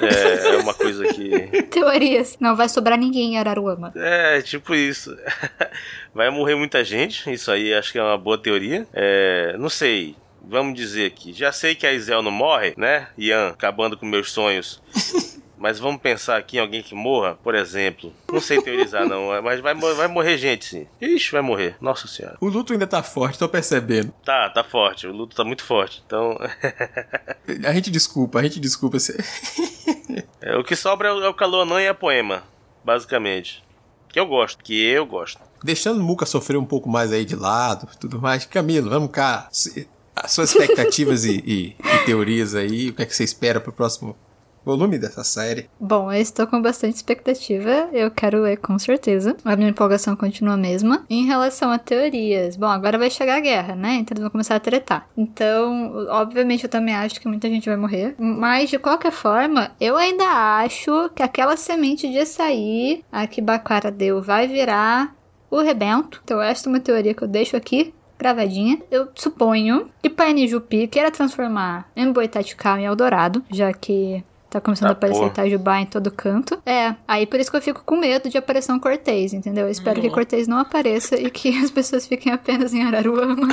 É, 0.02 0.56
é 0.56 0.58
uma 0.58 0.74
coisa 0.74 1.06
que. 1.14 1.62
Teorias. 1.64 2.38
Não 2.40 2.56
vai 2.56 2.68
sobrar 2.68 2.98
ninguém 2.98 3.34
em 3.34 3.38
Araruama. 3.38 3.92
É, 3.96 4.42
tipo 4.42 4.74
isso. 4.74 5.16
Vai 6.16 6.30
morrer 6.32 6.56
muita 6.56 6.84
gente. 6.84 7.32
Isso 7.32 7.52
aí 7.52 7.72
acho 7.74 7.92
que 7.92 8.00
é 8.00 8.04
uma 8.04 8.18
boa 8.18 8.38
teoria. 8.38 8.88
É, 8.94 9.56
não 9.60 9.70
sei 9.70 10.16
vamos 10.44 10.74
dizer 10.74 11.06
aqui, 11.06 11.34
já 11.34 11.52
sei 11.52 11.76
que 11.76 11.86
a 11.86 11.94
Isel 11.94 12.22
não 12.22 12.32
morre, 12.32 12.74
né? 12.76 13.08
Ian, 13.18 13.50
acabando 13.50 13.98
com 13.98 14.06
meus 14.06 14.32
sonhos. 14.32 14.82
Mas 15.62 15.78
vamos 15.78 16.02
pensar 16.02 16.38
aqui 16.38 16.58
em 16.58 16.60
alguém 16.60 16.82
que 16.82 16.96
morra, 16.96 17.38
por 17.44 17.54
exemplo. 17.54 18.12
Não 18.32 18.42
sei 18.42 18.60
teorizar, 18.60 19.08
não, 19.08 19.30
mas 19.44 19.60
vai, 19.60 19.76
vai 19.76 20.08
morrer 20.08 20.36
gente, 20.36 20.66
sim. 20.66 20.88
Ixi, 21.00 21.32
vai 21.32 21.42
morrer. 21.42 21.76
Nossa 21.80 22.08
senhora. 22.08 22.36
O 22.42 22.48
luto 22.48 22.74
ainda 22.74 22.88
tá 22.88 23.04
forte, 23.04 23.38
tô 23.38 23.48
percebendo. 23.48 24.12
Tá, 24.26 24.50
tá 24.50 24.64
forte. 24.64 25.06
O 25.06 25.14
luto 25.14 25.36
tá 25.36 25.44
muito 25.44 25.64
forte. 25.64 26.02
Então. 26.04 26.36
a 27.64 27.74
gente 27.74 27.92
desculpa, 27.92 28.40
a 28.40 28.44
gente 28.44 28.60
desculpa. 28.60 28.98
é, 30.42 30.58
o 30.58 30.64
que 30.64 30.76
sobra 30.76 31.10
é 31.10 31.14
o 31.14 31.28
é 31.28 31.34
Caloanã 31.34 31.80
e 31.80 31.88
a 31.88 31.94
poema, 31.94 32.42
basicamente. 32.84 33.64
Que 34.10 34.20
eu 34.20 34.26
gosto, 34.26 34.64
que 34.64 34.84
eu 34.84 35.06
gosto. 35.06 35.40
Deixando 35.64 36.00
o 36.00 36.04
Muka 36.04 36.26
sofrer 36.26 36.58
um 36.58 36.66
pouco 36.66 36.90
mais 36.90 37.12
aí 37.12 37.24
de 37.24 37.36
lado, 37.36 37.88
tudo 38.00 38.20
mais. 38.20 38.46
Camilo, 38.46 38.90
vamos 38.90 39.12
cá. 39.12 39.48
As 40.16 40.32
suas 40.32 40.50
expectativas 40.50 41.24
e, 41.24 41.38
e, 41.46 41.76
e 41.80 42.06
teorias 42.06 42.56
aí, 42.56 42.90
o 42.90 42.94
que 42.96 43.04
é 43.04 43.06
que 43.06 43.16
você 43.16 43.24
espera 43.24 43.60
pro 43.62 43.72
próximo 43.72 44.18
volume 44.64 44.98
dessa 44.98 45.24
série. 45.24 45.70
Bom, 45.80 46.12
eu 46.12 46.22
estou 46.22 46.48
com 46.48 46.62
bastante 46.62 46.96
expectativa. 46.96 47.90
Eu 47.92 48.12
quero 48.12 48.42
ler 48.42 48.58
com 48.58 48.78
certeza. 48.78 49.36
A 49.44 49.56
minha 49.56 49.70
empolgação 49.70 50.16
continua 50.16 50.54
a 50.54 50.58
mesma. 50.58 51.06
Em 51.10 51.26
relação 51.26 51.72
a 51.72 51.78
teorias, 51.78 52.56
bom, 52.56 52.68
agora 52.68 52.98
vai 52.98 53.10
chegar 53.10 53.38
a 53.38 53.42
guerra, 53.42 53.76
né? 53.76 53.96
Então 53.96 54.14
eles 54.14 54.22
vão 54.22 54.30
começar 54.32 54.56
a 54.56 54.60
tretar. 54.60 55.08
Então, 55.18 56.08
obviamente, 56.10 56.64
eu 56.64 56.70
também 56.70 56.96
acho 56.96 57.20
que 57.20 57.28
muita 57.28 57.50
gente 57.50 57.68
vai 57.68 57.78
morrer. 57.78 58.16
Mas, 58.18 58.70
de 58.70 58.78
qualquer 58.78 59.12
forma, 59.12 59.72
eu 59.80 59.98
ainda 59.98 60.26
acho 60.64 61.10
que 61.16 61.24
aquela 61.24 61.58
semente 61.58 62.10
de 62.10 62.20
açaí 62.20 63.04
a 63.12 63.28
que 63.28 63.42
Bakara 63.42 63.92
deu 63.92 64.22
vai 64.22 64.48
virar 64.48 65.16
o 65.50 65.60
rebento. 65.62 66.22
Então, 66.24 66.42
esta 66.42 66.70
é 66.70 66.72
uma 66.72 66.80
teoria 66.80 67.14
que 67.14 67.24
eu 67.24 67.28
deixo 67.28 67.58
aqui 67.58 67.94
gravadinha. 68.18 68.80
Eu 68.92 69.08
suponho 69.16 69.90
que 70.02 70.10
Paine 70.10 70.48
Jupi 70.48 70.88
queira 70.88 71.10
transformar 71.10 71.90
em 71.96 72.12
Boitatikawa 72.12 72.80
em 72.80 72.86
Eldorado, 72.86 73.44
já 73.50 73.74
que 73.74 74.24
Tá 74.52 74.60
começando 74.60 74.90
ah, 74.90 74.92
a 74.92 74.92
aparecer 74.92 75.20
porra. 75.20 75.32
Itajubá 75.32 75.80
em 75.80 75.86
todo 75.86 76.12
canto. 76.12 76.62
É, 76.66 76.94
aí 77.08 77.26
por 77.26 77.40
isso 77.40 77.50
que 77.50 77.56
eu 77.56 77.62
fico 77.62 77.84
com 77.86 77.96
medo 77.96 78.30
de 78.30 78.38
aparecer 78.38 78.74
um 78.74 78.80
Cortez, 78.80 79.32
entendeu? 79.32 79.64
Eu 79.64 79.72
espero 79.72 79.96
uhum. 79.96 80.02
que 80.02 80.14
Cortez 80.14 80.46
não 80.46 80.58
apareça 80.58 81.16
e 81.16 81.32
que 81.32 81.56
as 81.64 81.72
pessoas 81.72 82.06
fiquem 82.06 82.34
apenas 82.34 82.74
em 82.74 82.84
Araruama. 82.84 83.48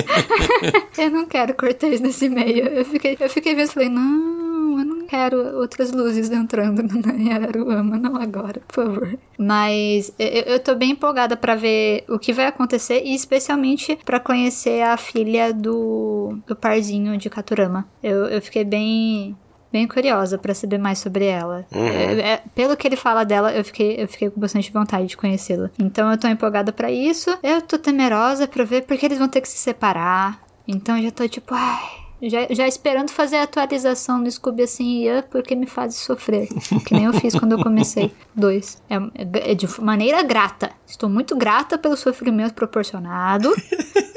eu 0.96 1.10
não 1.10 1.26
quero 1.26 1.52
Cortez 1.52 2.00
nesse 2.00 2.30
meio. 2.30 2.66
Eu 2.68 2.86
fiquei, 2.86 3.18
eu 3.20 3.28
fiquei 3.28 3.54
vendo 3.54 3.68
e 3.68 3.72
falei, 3.72 3.90
não, 3.90 4.78
eu 4.78 4.84
não 4.86 5.06
quero 5.06 5.58
outras 5.58 5.92
luzes 5.92 6.30
entrando 6.30 6.80
em 7.14 7.30
Araruama, 7.30 7.98
não 7.98 8.16
agora, 8.16 8.62
por 8.66 8.74
favor. 8.86 9.18
Mas 9.36 10.10
eu, 10.18 10.54
eu 10.54 10.58
tô 10.58 10.74
bem 10.74 10.92
empolgada 10.92 11.36
para 11.36 11.54
ver 11.54 12.02
o 12.08 12.18
que 12.18 12.32
vai 12.32 12.46
acontecer 12.46 13.02
e 13.04 13.14
especialmente 13.14 13.98
para 14.06 14.18
conhecer 14.18 14.80
a 14.80 14.96
filha 14.96 15.52
do, 15.52 16.38
do 16.46 16.56
parzinho 16.56 17.14
de 17.18 17.28
Katurama. 17.28 17.86
Eu, 18.02 18.24
eu 18.24 18.40
fiquei 18.40 18.64
bem 18.64 19.36
bem 19.74 19.88
curiosa 19.88 20.38
para 20.38 20.54
saber 20.54 20.78
mais 20.78 21.00
sobre 21.00 21.24
ela. 21.24 21.66
Uhum. 21.74 21.84
É, 21.84 22.20
é, 22.34 22.42
pelo 22.54 22.76
que 22.76 22.86
ele 22.86 22.94
fala 22.94 23.24
dela, 23.24 23.52
eu 23.52 23.64
fiquei, 23.64 23.96
eu 24.00 24.06
fiquei 24.06 24.30
com 24.30 24.38
bastante 24.38 24.72
vontade 24.72 25.08
de 25.08 25.16
conhecê-la. 25.16 25.68
Então 25.76 26.12
eu 26.12 26.16
tô 26.16 26.28
empolgada 26.28 26.72
para 26.72 26.92
isso. 26.92 27.36
Eu 27.42 27.60
tô 27.60 27.76
temerosa 27.76 28.46
para 28.46 28.62
ver 28.62 28.82
porque 28.82 29.04
eles 29.04 29.18
vão 29.18 29.28
ter 29.28 29.40
que 29.40 29.48
se 29.48 29.58
separar. 29.58 30.40
Então 30.68 30.96
eu 30.96 31.02
já 31.02 31.10
tô 31.10 31.26
tipo, 31.26 31.52
ai. 31.54 32.04
Já, 32.22 32.46
já 32.50 32.68
esperando 32.68 33.10
fazer 33.10 33.36
a 33.36 33.42
atualização 33.42 34.18
no 34.18 34.30
Scooby 34.30 34.62
assim, 34.62 35.06
porque 35.28 35.56
me 35.56 35.66
faz 35.66 35.96
sofrer. 35.96 36.48
Que 36.86 36.94
nem 36.94 37.06
eu 37.06 37.12
fiz 37.12 37.34
quando 37.34 37.52
eu 37.52 37.58
comecei. 37.58 38.12
Dois. 38.32 38.80
É, 38.88 39.50
é 39.50 39.54
de 39.56 39.68
maneira 39.80 40.22
grata. 40.22 40.70
Estou 40.86 41.10
muito 41.10 41.36
grata 41.36 41.76
pelo 41.76 41.96
sofrimento 41.96 42.54
proporcionado, 42.54 43.52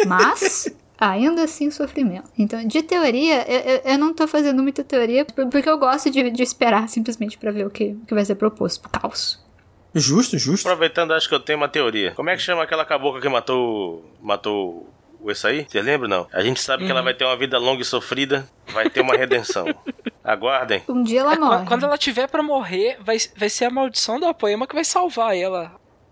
mas 0.05 0.71
ainda 0.97 1.43
assim 1.43 1.69
sofrimento. 1.69 2.29
Então, 2.37 2.65
de 2.65 2.81
teoria, 2.81 3.45
eu, 3.49 3.91
eu, 3.91 3.97
não 3.97 4.13
tô 4.13 4.27
fazendo 4.27 4.61
muita 4.63 4.83
teoria 4.83 5.25
porque 5.25 5.69
eu 5.69 5.77
gosto 5.77 6.09
de, 6.09 6.29
de 6.29 6.43
esperar 6.43 6.89
simplesmente 6.89 7.37
para 7.37 7.51
ver 7.51 7.65
o 7.65 7.69
que, 7.69 7.97
o 8.01 8.05
que 8.05 8.13
vai 8.13 8.25
ser 8.25 8.35
proposto. 8.35 8.89
Caos. 8.89 9.45
Justo, 9.93 10.37
justo. 10.37 10.67
Aproveitando, 10.67 11.13
acho 11.13 11.27
que 11.27 11.35
eu 11.35 11.39
tenho 11.39 11.57
uma 11.57 11.67
teoria. 11.67 12.11
Como 12.11 12.29
é 12.29 12.35
que 12.35 12.41
chama 12.41 12.63
aquela 12.63 12.85
cabocla 12.85 13.21
que 13.21 13.29
matou 13.29 14.05
matou 14.21 14.89
o 15.19 15.29
aí? 15.45 15.65
Você 15.67 15.81
lembra 15.81 16.07
não? 16.07 16.27
A 16.31 16.41
gente 16.41 16.59
sabe 16.59 16.83
uhum. 16.83 16.87
que 16.87 16.91
ela 16.91 17.01
uhum. 17.01 17.05
vai 17.05 17.13
ter 17.13 17.25
uma 17.25 17.37
vida 17.37 17.57
longa 17.57 17.81
e 17.81 17.85
sofrida, 17.85 18.47
vai 18.67 18.89
ter 18.89 19.01
uma 19.01 19.15
redenção. 19.15 19.65
Aguardem. 20.23 20.83
Um 20.89 21.03
dia 21.03 21.21
ela 21.21 21.33
é, 21.33 21.39
morre. 21.39 21.65
Quando 21.65 21.85
ela 21.85 21.97
tiver 21.97 22.27
para 22.27 22.43
morrer, 22.43 22.97
vai, 23.01 23.17
vai 23.35 23.49
ser 23.49 23.65
a 23.65 23.69
maldição 23.69 24.19
da 24.19 24.33
poema 24.33 24.67
que 24.67 24.75
vai 24.75 24.83
salvar 24.83 25.35
ela. 25.35 25.71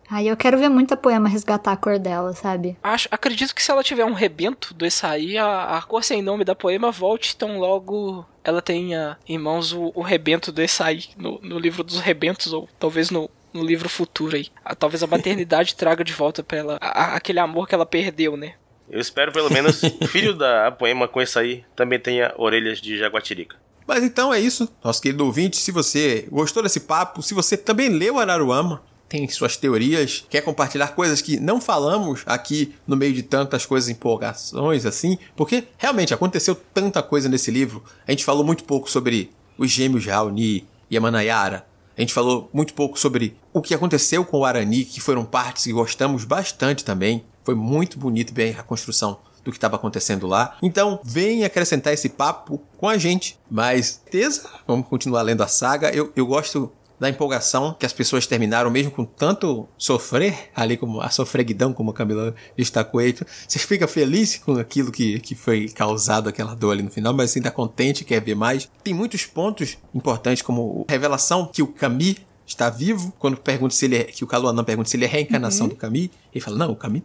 Aí 0.09 0.27
eu 0.27 0.37
quero 0.37 0.57
ver 0.57 0.69
muita 0.69 0.95
poema 0.95 1.27
resgatar 1.27 1.71
a 1.71 1.77
cor 1.77 1.97
dela, 1.97 2.33
sabe? 2.33 2.77
Acho, 2.83 3.07
acredito 3.11 3.55
que 3.55 3.63
se 3.63 3.71
ela 3.71 3.83
tiver 3.83 4.05
um 4.05 4.13
rebento 4.13 4.73
do 4.73 4.85
açaí, 4.85 5.37
a, 5.37 5.77
a 5.77 5.81
cor 5.81 6.03
sem 6.03 6.21
nome 6.21 6.43
da 6.43 6.55
poema 6.55 6.91
volte 6.91 7.35
tão 7.35 7.59
logo 7.59 8.25
ela 8.43 8.61
tenha 8.61 9.17
em 9.27 9.37
mãos 9.37 9.73
o, 9.73 9.91
o 9.95 10.01
rebento 10.01 10.51
do 10.51 10.61
açaí 10.61 11.05
no, 11.17 11.39
no 11.41 11.57
livro 11.57 11.83
dos 11.83 11.99
rebentos, 11.99 12.53
ou 12.53 12.69
talvez 12.79 13.09
no, 13.09 13.29
no 13.51 13.63
livro 13.63 13.89
futuro 13.89 14.35
aí. 14.35 14.47
A, 14.63 14.75
talvez 14.75 15.01
a 15.01 15.07
maternidade 15.07 15.73
traga 15.75 16.03
de 16.03 16.13
volta 16.13 16.43
pra 16.43 16.57
ela 16.57 16.77
a, 16.79 17.15
aquele 17.15 17.39
amor 17.39 17.67
que 17.67 17.73
ela 17.73 17.85
perdeu, 17.85 18.37
né? 18.37 18.53
Eu 18.87 19.01
espero 19.01 19.31
pelo 19.31 19.51
menos 19.51 19.81
o 19.81 20.05
filho 20.07 20.35
da 20.35 20.71
poema 20.71 21.07
com 21.07 21.19
esse 21.19 21.39
aí 21.39 21.65
também 21.75 21.99
tenha 21.99 22.33
orelhas 22.37 22.79
de 22.79 22.97
jaguatirica. 22.97 23.57
Mas 23.87 24.03
então 24.03 24.33
é 24.33 24.39
isso, 24.39 24.71
nosso 24.83 25.01
querido 25.01 25.25
ouvinte. 25.25 25.57
Se 25.57 25.71
você 25.71 26.27
gostou 26.31 26.61
desse 26.61 26.81
papo, 26.81 27.21
se 27.21 27.33
você 27.33 27.55
também 27.55 27.89
leu 27.89 28.19
Araruama, 28.19 28.83
tem 29.07 29.27
suas 29.27 29.55
teorias, 29.55 30.25
quer 30.29 30.41
compartilhar 30.41 30.89
coisas 30.89 31.21
que 31.21 31.39
não 31.39 31.61
falamos 31.61 32.23
aqui 32.25 32.73
no 32.87 32.95
meio 32.95 33.13
de 33.13 33.23
tantas 33.23 33.65
coisas, 33.65 33.89
empolgações 33.89 34.85
assim, 34.85 35.17
porque 35.35 35.65
realmente 35.77 36.13
aconteceu 36.13 36.55
tanta 36.73 37.03
coisa 37.03 37.29
nesse 37.29 37.51
livro. 37.51 37.83
A 38.07 38.11
gente 38.11 38.25
falou 38.25 38.43
muito 38.43 38.63
pouco 38.63 38.89
sobre 38.89 39.31
os 39.57 39.71
gêmeos 39.71 40.05
Raoni 40.05 40.67
e 40.89 40.97
a 40.97 41.01
Manayara. 41.01 41.65
A 41.97 42.01
gente 42.01 42.13
falou 42.13 42.49
muito 42.53 42.73
pouco 42.73 42.99
sobre 42.99 43.37
o 43.53 43.61
que 43.61 43.73
aconteceu 43.73 44.25
com 44.25 44.39
o 44.39 44.45
Arani, 44.45 44.83
que 44.83 44.99
foram 44.99 45.23
partes 45.23 45.63
que 45.63 45.71
gostamos 45.71 46.25
bastante 46.25 46.83
também. 46.83 47.23
Foi 47.43 47.55
muito 47.55 47.97
bonito 47.97 48.33
bem 48.33 48.53
a 48.57 48.63
construção 48.63 49.19
do 49.45 49.51
que 49.51 49.57
estava 49.57 49.77
acontecendo 49.77 50.27
lá. 50.27 50.57
Então, 50.61 50.99
vem 51.03 51.45
acrescentar 51.45 51.93
esse 51.93 52.09
papo 52.09 52.61
com 52.77 52.89
a 52.89 52.97
gente. 52.97 53.39
Mas, 53.49 54.01
certeza, 54.03 54.49
vamos 54.67 54.87
continuar 54.87 55.21
lendo 55.21 55.43
a 55.43 55.47
saga. 55.47 55.89
Eu, 55.91 56.11
eu 56.15 56.25
gosto 56.25 56.71
da 57.05 57.09
empolgação 57.09 57.75
que 57.79 57.85
as 57.85 57.93
pessoas 57.93 58.25
terminaram, 58.25 58.69
mesmo 58.69 58.91
com 58.91 59.05
tanto 59.05 59.67
sofrer, 59.77 60.49
ali 60.55 60.75
como 60.75 61.01
a 61.01 61.09
sofreguidão, 61.09 61.71
como 61.71 61.91
a 61.91 61.93
Camila 61.93 62.33
destacou 62.57 62.99
aí. 62.99 63.15
Você 63.47 63.59
fica 63.59 63.87
feliz 63.87 64.37
com 64.37 64.57
aquilo 64.57 64.91
que, 64.91 65.19
que 65.19 65.35
foi 65.35 65.69
causado, 65.69 66.27
aquela 66.27 66.55
dor 66.55 66.71
ali 66.71 66.83
no 66.83 66.89
final, 66.89 67.13
mas 67.13 67.35
ainda 67.35 67.51
contente, 67.51 68.03
quer 68.03 68.21
ver 68.21 68.35
mais. 68.35 68.69
Tem 68.83 68.93
muitos 68.93 69.25
pontos 69.25 69.77
importantes, 69.93 70.41
como 70.41 70.85
a 70.87 70.91
revelação 70.91 71.49
que 71.51 71.61
o 71.61 71.67
Kami 71.67 72.17
está 72.45 72.69
vivo, 72.69 73.13
quando 73.19 73.37
pergunta 73.37 73.73
se 73.73 73.85
ele 73.85 73.97
é, 73.97 74.03
que 74.03 74.23
o 74.23 74.27
Kaluanã 74.27 74.63
pergunta 74.63 74.89
se 74.89 74.97
ele 74.97 75.05
é 75.05 75.07
reencarnação 75.07 75.67
uhum. 75.67 75.73
do 75.73 75.75
Kami, 75.75 76.11
ele 76.33 76.43
fala, 76.43 76.57
não, 76.57 76.71
o 76.71 76.75
Kami, 76.75 77.03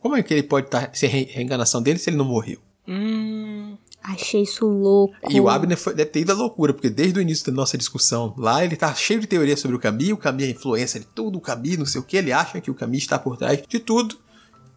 como 0.00 0.16
é 0.16 0.22
que 0.22 0.34
ele 0.34 0.42
pode 0.42 0.66
estar, 0.66 0.90
ser 0.94 1.08
reencarnação 1.08 1.82
dele 1.82 1.98
se 1.98 2.10
ele 2.10 2.16
não 2.16 2.24
morreu? 2.24 2.58
Hum... 2.86 3.76
Achei 4.08 4.42
isso 4.42 4.66
louco. 4.66 5.14
E 5.28 5.38
o 5.38 5.50
Abner 5.50 5.76
foi, 5.76 5.92
deve 5.92 6.10
ter 6.10 6.20
ido 6.20 6.32
à 6.32 6.34
loucura, 6.34 6.72
porque 6.72 6.88
desde 6.88 7.18
o 7.18 7.22
início 7.22 7.44
da 7.44 7.52
nossa 7.52 7.76
discussão 7.76 8.34
lá, 8.38 8.64
ele 8.64 8.74
tá 8.74 8.94
cheio 8.94 9.20
de 9.20 9.26
teorias 9.26 9.60
sobre 9.60 9.76
o 9.76 9.78
Camus, 9.78 10.12
o 10.12 10.16
Camus 10.16 10.44
é 10.44 10.46
a 10.46 10.50
influência 10.50 10.98
de 10.98 11.04
tudo, 11.06 11.36
o 11.36 11.40
Camus 11.42 11.76
não 11.76 11.84
sei 11.84 12.00
o 12.00 12.04
que, 12.04 12.16
ele 12.16 12.32
acha 12.32 12.58
que 12.58 12.70
o 12.70 12.74
Camus 12.74 12.98
está 12.98 13.18
por 13.18 13.36
trás 13.36 13.62
de 13.68 13.78
tudo. 13.78 14.16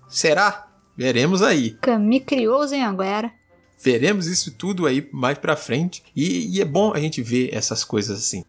Será? 0.10 0.68
Veremos 0.98 1.42
aí. 1.42 1.78
Camus 1.82 2.24
criou 2.26 2.60
o 2.60 2.68
Zenhaguera. 2.68 3.32
Veremos 3.82 4.28
isso 4.28 4.52
tudo 4.52 4.86
aí 4.86 5.08
mais 5.14 5.38
pra 5.38 5.56
frente. 5.56 6.04
E, 6.14 6.58
e 6.58 6.62
é 6.62 6.66
bom 6.66 6.92
a 6.94 7.00
gente 7.00 7.22
ver 7.22 7.50
essas 7.54 7.86
coisas 7.86 8.20
assim. 8.20 8.44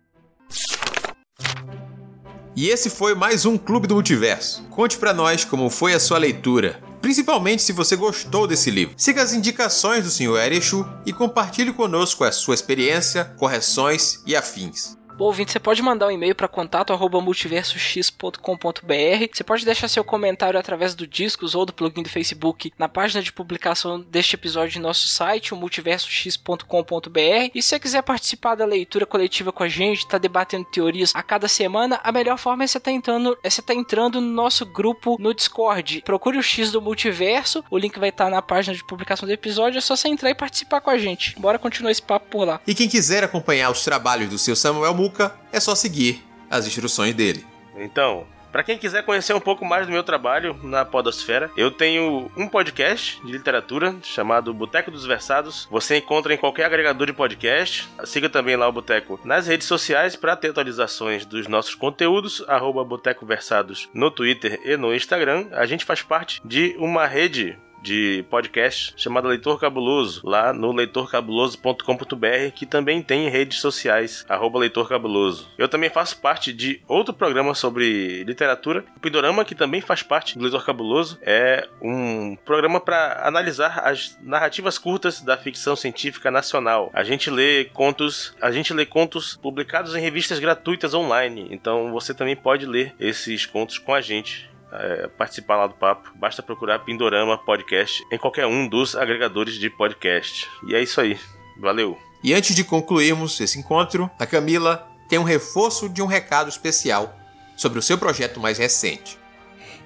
E 2.56 2.68
esse 2.68 2.90
foi 2.90 3.14
mais 3.14 3.46
um 3.46 3.56
Clube 3.56 3.86
do 3.86 3.94
Multiverso. 3.94 4.64
Conte 4.64 4.98
para 4.98 5.14
nós 5.14 5.44
como 5.44 5.70
foi 5.70 5.94
a 5.94 6.00
sua 6.00 6.18
leitura, 6.18 6.82
principalmente 7.02 7.62
se 7.62 7.72
você 7.72 7.96
gostou 7.96 8.46
desse 8.46 8.70
livro. 8.70 8.94
Siga 8.96 9.22
as 9.22 9.34
indicações 9.34 10.04
do 10.04 10.10
Sr. 10.10 10.38
Erechu 10.38 10.88
e 11.04 11.12
compartilhe 11.12 11.72
conosco 11.72 12.24
a 12.24 12.32
sua 12.32 12.54
experiência, 12.54 13.24
correções 13.36 14.22
e 14.24 14.34
afins. 14.34 14.96
Bom, 15.22 15.26
ouvinte, 15.26 15.52
você 15.52 15.60
pode 15.60 15.80
mandar 15.80 16.08
um 16.08 16.10
e-mail 16.10 16.34
para 16.34 16.48
contato@multiversox.com.br. 16.48 19.28
Você 19.32 19.44
pode 19.44 19.64
deixar 19.64 19.86
seu 19.86 20.02
comentário 20.02 20.58
através 20.58 20.96
do 20.96 21.06
Discos 21.06 21.54
ou 21.54 21.64
do 21.64 21.72
plugin 21.72 22.02
do 22.02 22.08
Facebook 22.08 22.72
na 22.76 22.88
página 22.88 23.22
de 23.22 23.32
publicação 23.32 24.00
deste 24.00 24.34
episódio 24.34 24.80
em 24.80 24.82
nosso 24.82 25.06
site, 25.06 25.54
o 25.54 25.56
multiversox.com.br. 25.56 27.50
E 27.54 27.62
se 27.62 27.68
você 27.68 27.78
quiser 27.78 28.02
participar 28.02 28.56
da 28.56 28.64
leitura 28.64 29.06
coletiva 29.06 29.52
com 29.52 29.62
a 29.62 29.68
gente, 29.68 30.08
tá 30.08 30.18
debatendo 30.18 30.64
teorias 30.64 31.12
a 31.14 31.22
cada 31.22 31.46
semana, 31.46 32.00
a 32.02 32.10
melhor 32.10 32.36
forma 32.36 32.64
é 32.64 32.66
você 32.66 32.78
estar 32.78 32.90
tá 32.90 32.96
entrando, 32.96 33.38
é 33.44 33.50
você 33.50 33.62
tá 33.62 33.72
entrando 33.72 34.20
no 34.20 34.26
nosso 34.26 34.66
grupo 34.66 35.16
no 35.20 35.32
Discord. 35.32 36.02
Procure 36.04 36.36
o 36.36 36.42
X 36.42 36.72
do 36.72 36.82
Multiverso, 36.82 37.62
o 37.70 37.78
link 37.78 37.96
vai 37.96 38.08
estar 38.08 38.24
tá 38.24 38.30
na 38.32 38.42
página 38.42 38.76
de 38.76 38.84
publicação 38.84 39.28
do 39.28 39.32
episódio, 39.32 39.78
é 39.78 39.80
só 39.80 39.94
você 39.94 40.08
entrar 40.08 40.30
e 40.30 40.34
participar 40.34 40.80
com 40.80 40.90
a 40.90 40.98
gente. 40.98 41.38
Bora 41.38 41.60
continuar 41.60 41.92
esse 41.92 42.02
papo 42.02 42.26
por 42.28 42.44
lá. 42.44 42.60
E 42.66 42.74
quem 42.74 42.88
quiser 42.88 43.22
acompanhar 43.22 43.70
os 43.70 43.84
trabalhos 43.84 44.28
do 44.28 44.36
seu 44.36 44.56
Samuel 44.56 45.11
Muca, 45.12 45.34
é 45.52 45.60
só 45.60 45.74
seguir 45.74 46.24
as 46.50 46.66
instruções 46.66 47.14
dele. 47.14 47.44
Então, 47.76 48.26
para 48.50 48.62
quem 48.62 48.78
quiser 48.78 49.04
conhecer 49.04 49.34
um 49.34 49.40
pouco 49.40 49.62
mais 49.62 49.86
do 49.86 49.92
meu 49.92 50.02
trabalho 50.02 50.58
na 50.62 50.86
Podosfera, 50.86 51.50
eu 51.54 51.70
tenho 51.70 52.30
um 52.34 52.48
podcast 52.48 53.20
de 53.22 53.30
literatura 53.30 53.94
chamado 54.02 54.54
Boteco 54.54 54.90
dos 54.90 55.04
Versados. 55.04 55.68
Você 55.70 55.98
encontra 55.98 56.32
em 56.32 56.38
qualquer 56.38 56.64
agregador 56.64 57.06
de 57.06 57.12
podcast. 57.12 57.90
Siga 58.04 58.30
também 58.30 58.56
lá 58.56 58.66
o 58.66 58.72
Boteco 58.72 59.20
nas 59.22 59.46
redes 59.46 59.66
sociais 59.66 60.16
para 60.16 60.34
ter 60.34 60.48
atualizações 60.48 61.26
dos 61.26 61.46
nossos 61.46 61.74
conteúdos, 61.74 62.42
Boteco 62.86 63.26
Versados 63.26 63.90
no 63.92 64.10
Twitter 64.10 64.60
e 64.64 64.78
no 64.78 64.94
Instagram. 64.94 65.48
A 65.52 65.66
gente 65.66 65.84
faz 65.84 66.00
parte 66.00 66.40
de 66.42 66.74
uma 66.78 67.06
rede 67.06 67.58
de 67.82 68.24
podcast 68.30 68.94
chamado 68.96 69.28
Leitor 69.28 69.58
Cabuloso, 69.58 70.22
lá 70.24 70.52
no 70.52 70.72
leitorcabuloso.com.br, 70.72 72.52
que 72.54 72.64
também 72.64 73.02
tem 73.02 73.28
redes 73.28 73.58
sociais, 73.60 74.24
arroba 74.28 74.58
Leitor 74.58 74.88
Cabuloso. 74.88 75.50
Eu 75.58 75.68
também 75.68 75.90
faço 75.90 76.18
parte 76.18 76.52
de 76.52 76.80
outro 76.86 77.12
programa 77.12 77.54
sobre 77.54 78.22
literatura, 78.24 78.84
o 78.96 79.00
Pindorama, 79.00 79.44
que 79.44 79.54
também 79.54 79.80
faz 79.80 80.02
parte 80.02 80.38
do 80.38 80.42
Leitor 80.42 80.64
Cabuloso. 80.64 81.18
É 81.22 81.68
um 81.80 82.36
programa 82.36 82.80
para 82.80 83.26
analisar 83.26 83.80
as 83.80 84.16
narrativas 84.22 84.78
curtas 84.78 85.20
da 85.20 85.36
ficção 85.36 85.74
científica 85.74 86.30
nacional. 86.30 86.90
A 86.94 87.02
gente 87.02 87.30
lê 87.30 87.64
contos, 87.72 88.34
a 88.40 88.50
gente 88.50 88.72
lê 88.72 88.86
contos 88.86 89.36
publicados 89.36 89.96
em 89.96 90.00
revistas 90.00 90.38
gratuitas 90.38 90.94
online, 90.94 91.48
então 91.50 91.90
você 91.90 92.14
também 92.14 92.36
pode 92.36 92.66
ler 92.66 92.94
esses 93.00 93.46
contos 93.46 93.78
com 93.78 93.92
a 93.92 94.00
gente 94.00 94.51
é, 94.72 95.08
participar 95.08 95.56
lá 95.56 95.66
do 95.66 95.74
papo, 95.74 96.10
basta 96.16 96.42
procurar 96.42 96.80
Pindorama 96.80 97.36
Podcast 97.38 98.04
em 98.10 98.18
qualquer 98.18 98.46
um 98.46 98.66
dos 98.66 98.96
agregadores 98.96 99.54
de 99.54 99.68
podcast. 99.68 100.48
E 100.66 100.74
é 100.74 100.82
isso 100.82 101.00
aí. 101.00 101.18
Valeu! 101.58 101.98
E 102.22 102.32
antes 102.32 102.54
de 102.54 102.64
concluirmos 102.64 103.38
esse 103.40 103.58
encontro, 103.58 104.10
a 104.18 104.26
Camila 104.26 104.88
tem 105.08 105.18
um 105.18 105.24
reforço 105.24 105.88
de 105.88 106.00
um 106.00 106.06
recado 106.06 106.48
especial 106.48 107.14
sobre 107.56 107.78
o 107.78 107.82
seu 107.82 107.98
projeto 107.98 108.40
mais 108.40 108.58
recente. 108.58 109.21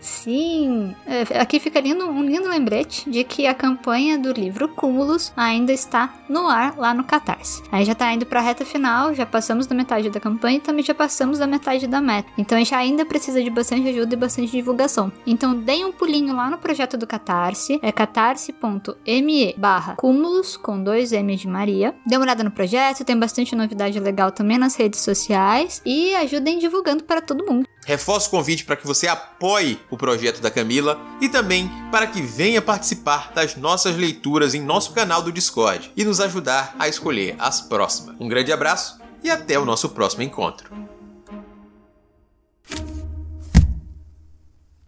Sim, 0.01 0.95
é, 1.07 1.39
aqui 1.39 1.59
fica 1.59 1.81
lindo, 1.81 2.09
um 2.09 2.25
lindo 2.25 2.49
lembrete 2.49 3.09
de 3.11 3.25
que 3.25 3.47
a 3.47 3.55
campanha 3.55 4.19
do 4.19 4.33
livro 4.33 4.69
Cúmulos 4.69 5.33
ainda 5.37 5.73
está 5.73 6.15
no 6.29 6.47
ar 6.47 6.77
lá 6.77 6.95
no 6.95 7.05
Catarse. 7.05 7.63
Aí 7.71 7.85
já 7.85 7.95
tá 7.95 8.13
indo 8.13 8.27
pra 8.27 8.41
reta 8.41 8.65
final, 8.65 9.15
já 9.15 9.27
passamos 9.27 9.67
da 9.67 9.75
metade 9.75 10.11
da 10.11 10.21
campanha 10.21 10.59
e 10.59 10.61
também 10.61 10.85
já 10.85 10.95
passamos 10.95 11.39
da 11.39 11.47
metade 11.47 11.87
da 11.87 12.01
meta. 12.01 12.29
Então 12.39 12.57
a 12.57 12.61
gente 12.61 12.75
ainda 12.75 13.05
precisa 13.05 13.43
de 13.43 13.51
bastante 13.51 13.89
ajuda 13.89 14.15
e 14.15 14.17
bastante 14.17 14.51
divulgação. 14.51 15.13
Então 15.27 15.55
deem 15.55 15.85
um 15.85 15.93
pulinho 15.93 16.35
lá 16.35 16.51
no 16.51 16.59
projeto 16.59 16.97
do 16.97 17.07
Catarse, 17.07 17.79
é 17.83 17.91
catarse.me 17.91 19.55
barra 19.57 19.97
cúmulos 19.97 20.57
com 20.57 20.83
dois 20.83 21.13
M 21.13 21.37
de 21.37 21.49
Maria. 21.49 21.95
Dê 22.07 22.17
uma 22.17 22.25
olhada 22.25 22.45
no 22.45 22.51
projeto, 22.51 23.05
tem 23.05 23.19
bastante 23.19 23.55
novidade 23.55 23.99
legal 23.99 24.31
também 24.31 24.59
nas 24.59 24.77
redes 24.77 25.01
sociais 25.01 25.83
e 25.85 26.15
ajudem 26.17 26.59
divulgando 26.59 27.05
para 27.05 27.21
todo 27.21 27.47
mundo. 27.47 27.67
Reforço 27.87 28.27
o 28.27 28.31
convite 28.33 28.65
para 28.65 28.75
que 28.75 28.85
você 28.85 29.07
apoie 29.07 29.79
o 29.91 29.97
projeto 29.97 30.41
da 30.41 30.51
Camila 30.51 31.01
e 31.21 31.29
também 31.29 31.71
para 31.91 32.07
que 32.07 32.21
venha 32.21 32.61
participar 32.63 33.33
das 33.33 33.57
nossas 33.57 33.97
leituras 33.97 34.55
em 34.55 34.61
nosso 34.61 34.93
canal 34.93 35.23
do 35.23 35.33
Discord 35.33 35.93
e 35.97 36.05
nos 36.05 36.21
ajudar 36.21 36.75
a 36.79 36.89
escolher 36.89 37.37
as 37.39 37.61
próximas. 37.61 38.17
Um 38.19 38.29
grande 38.29 38.53
abraço 38.53 38.99
e 39.23 39.31
até 39.31 39.59
o 39.59 39.65
nosso 39.65 39.91
próximo 39.91 40.23
encontro. 40.23 40.71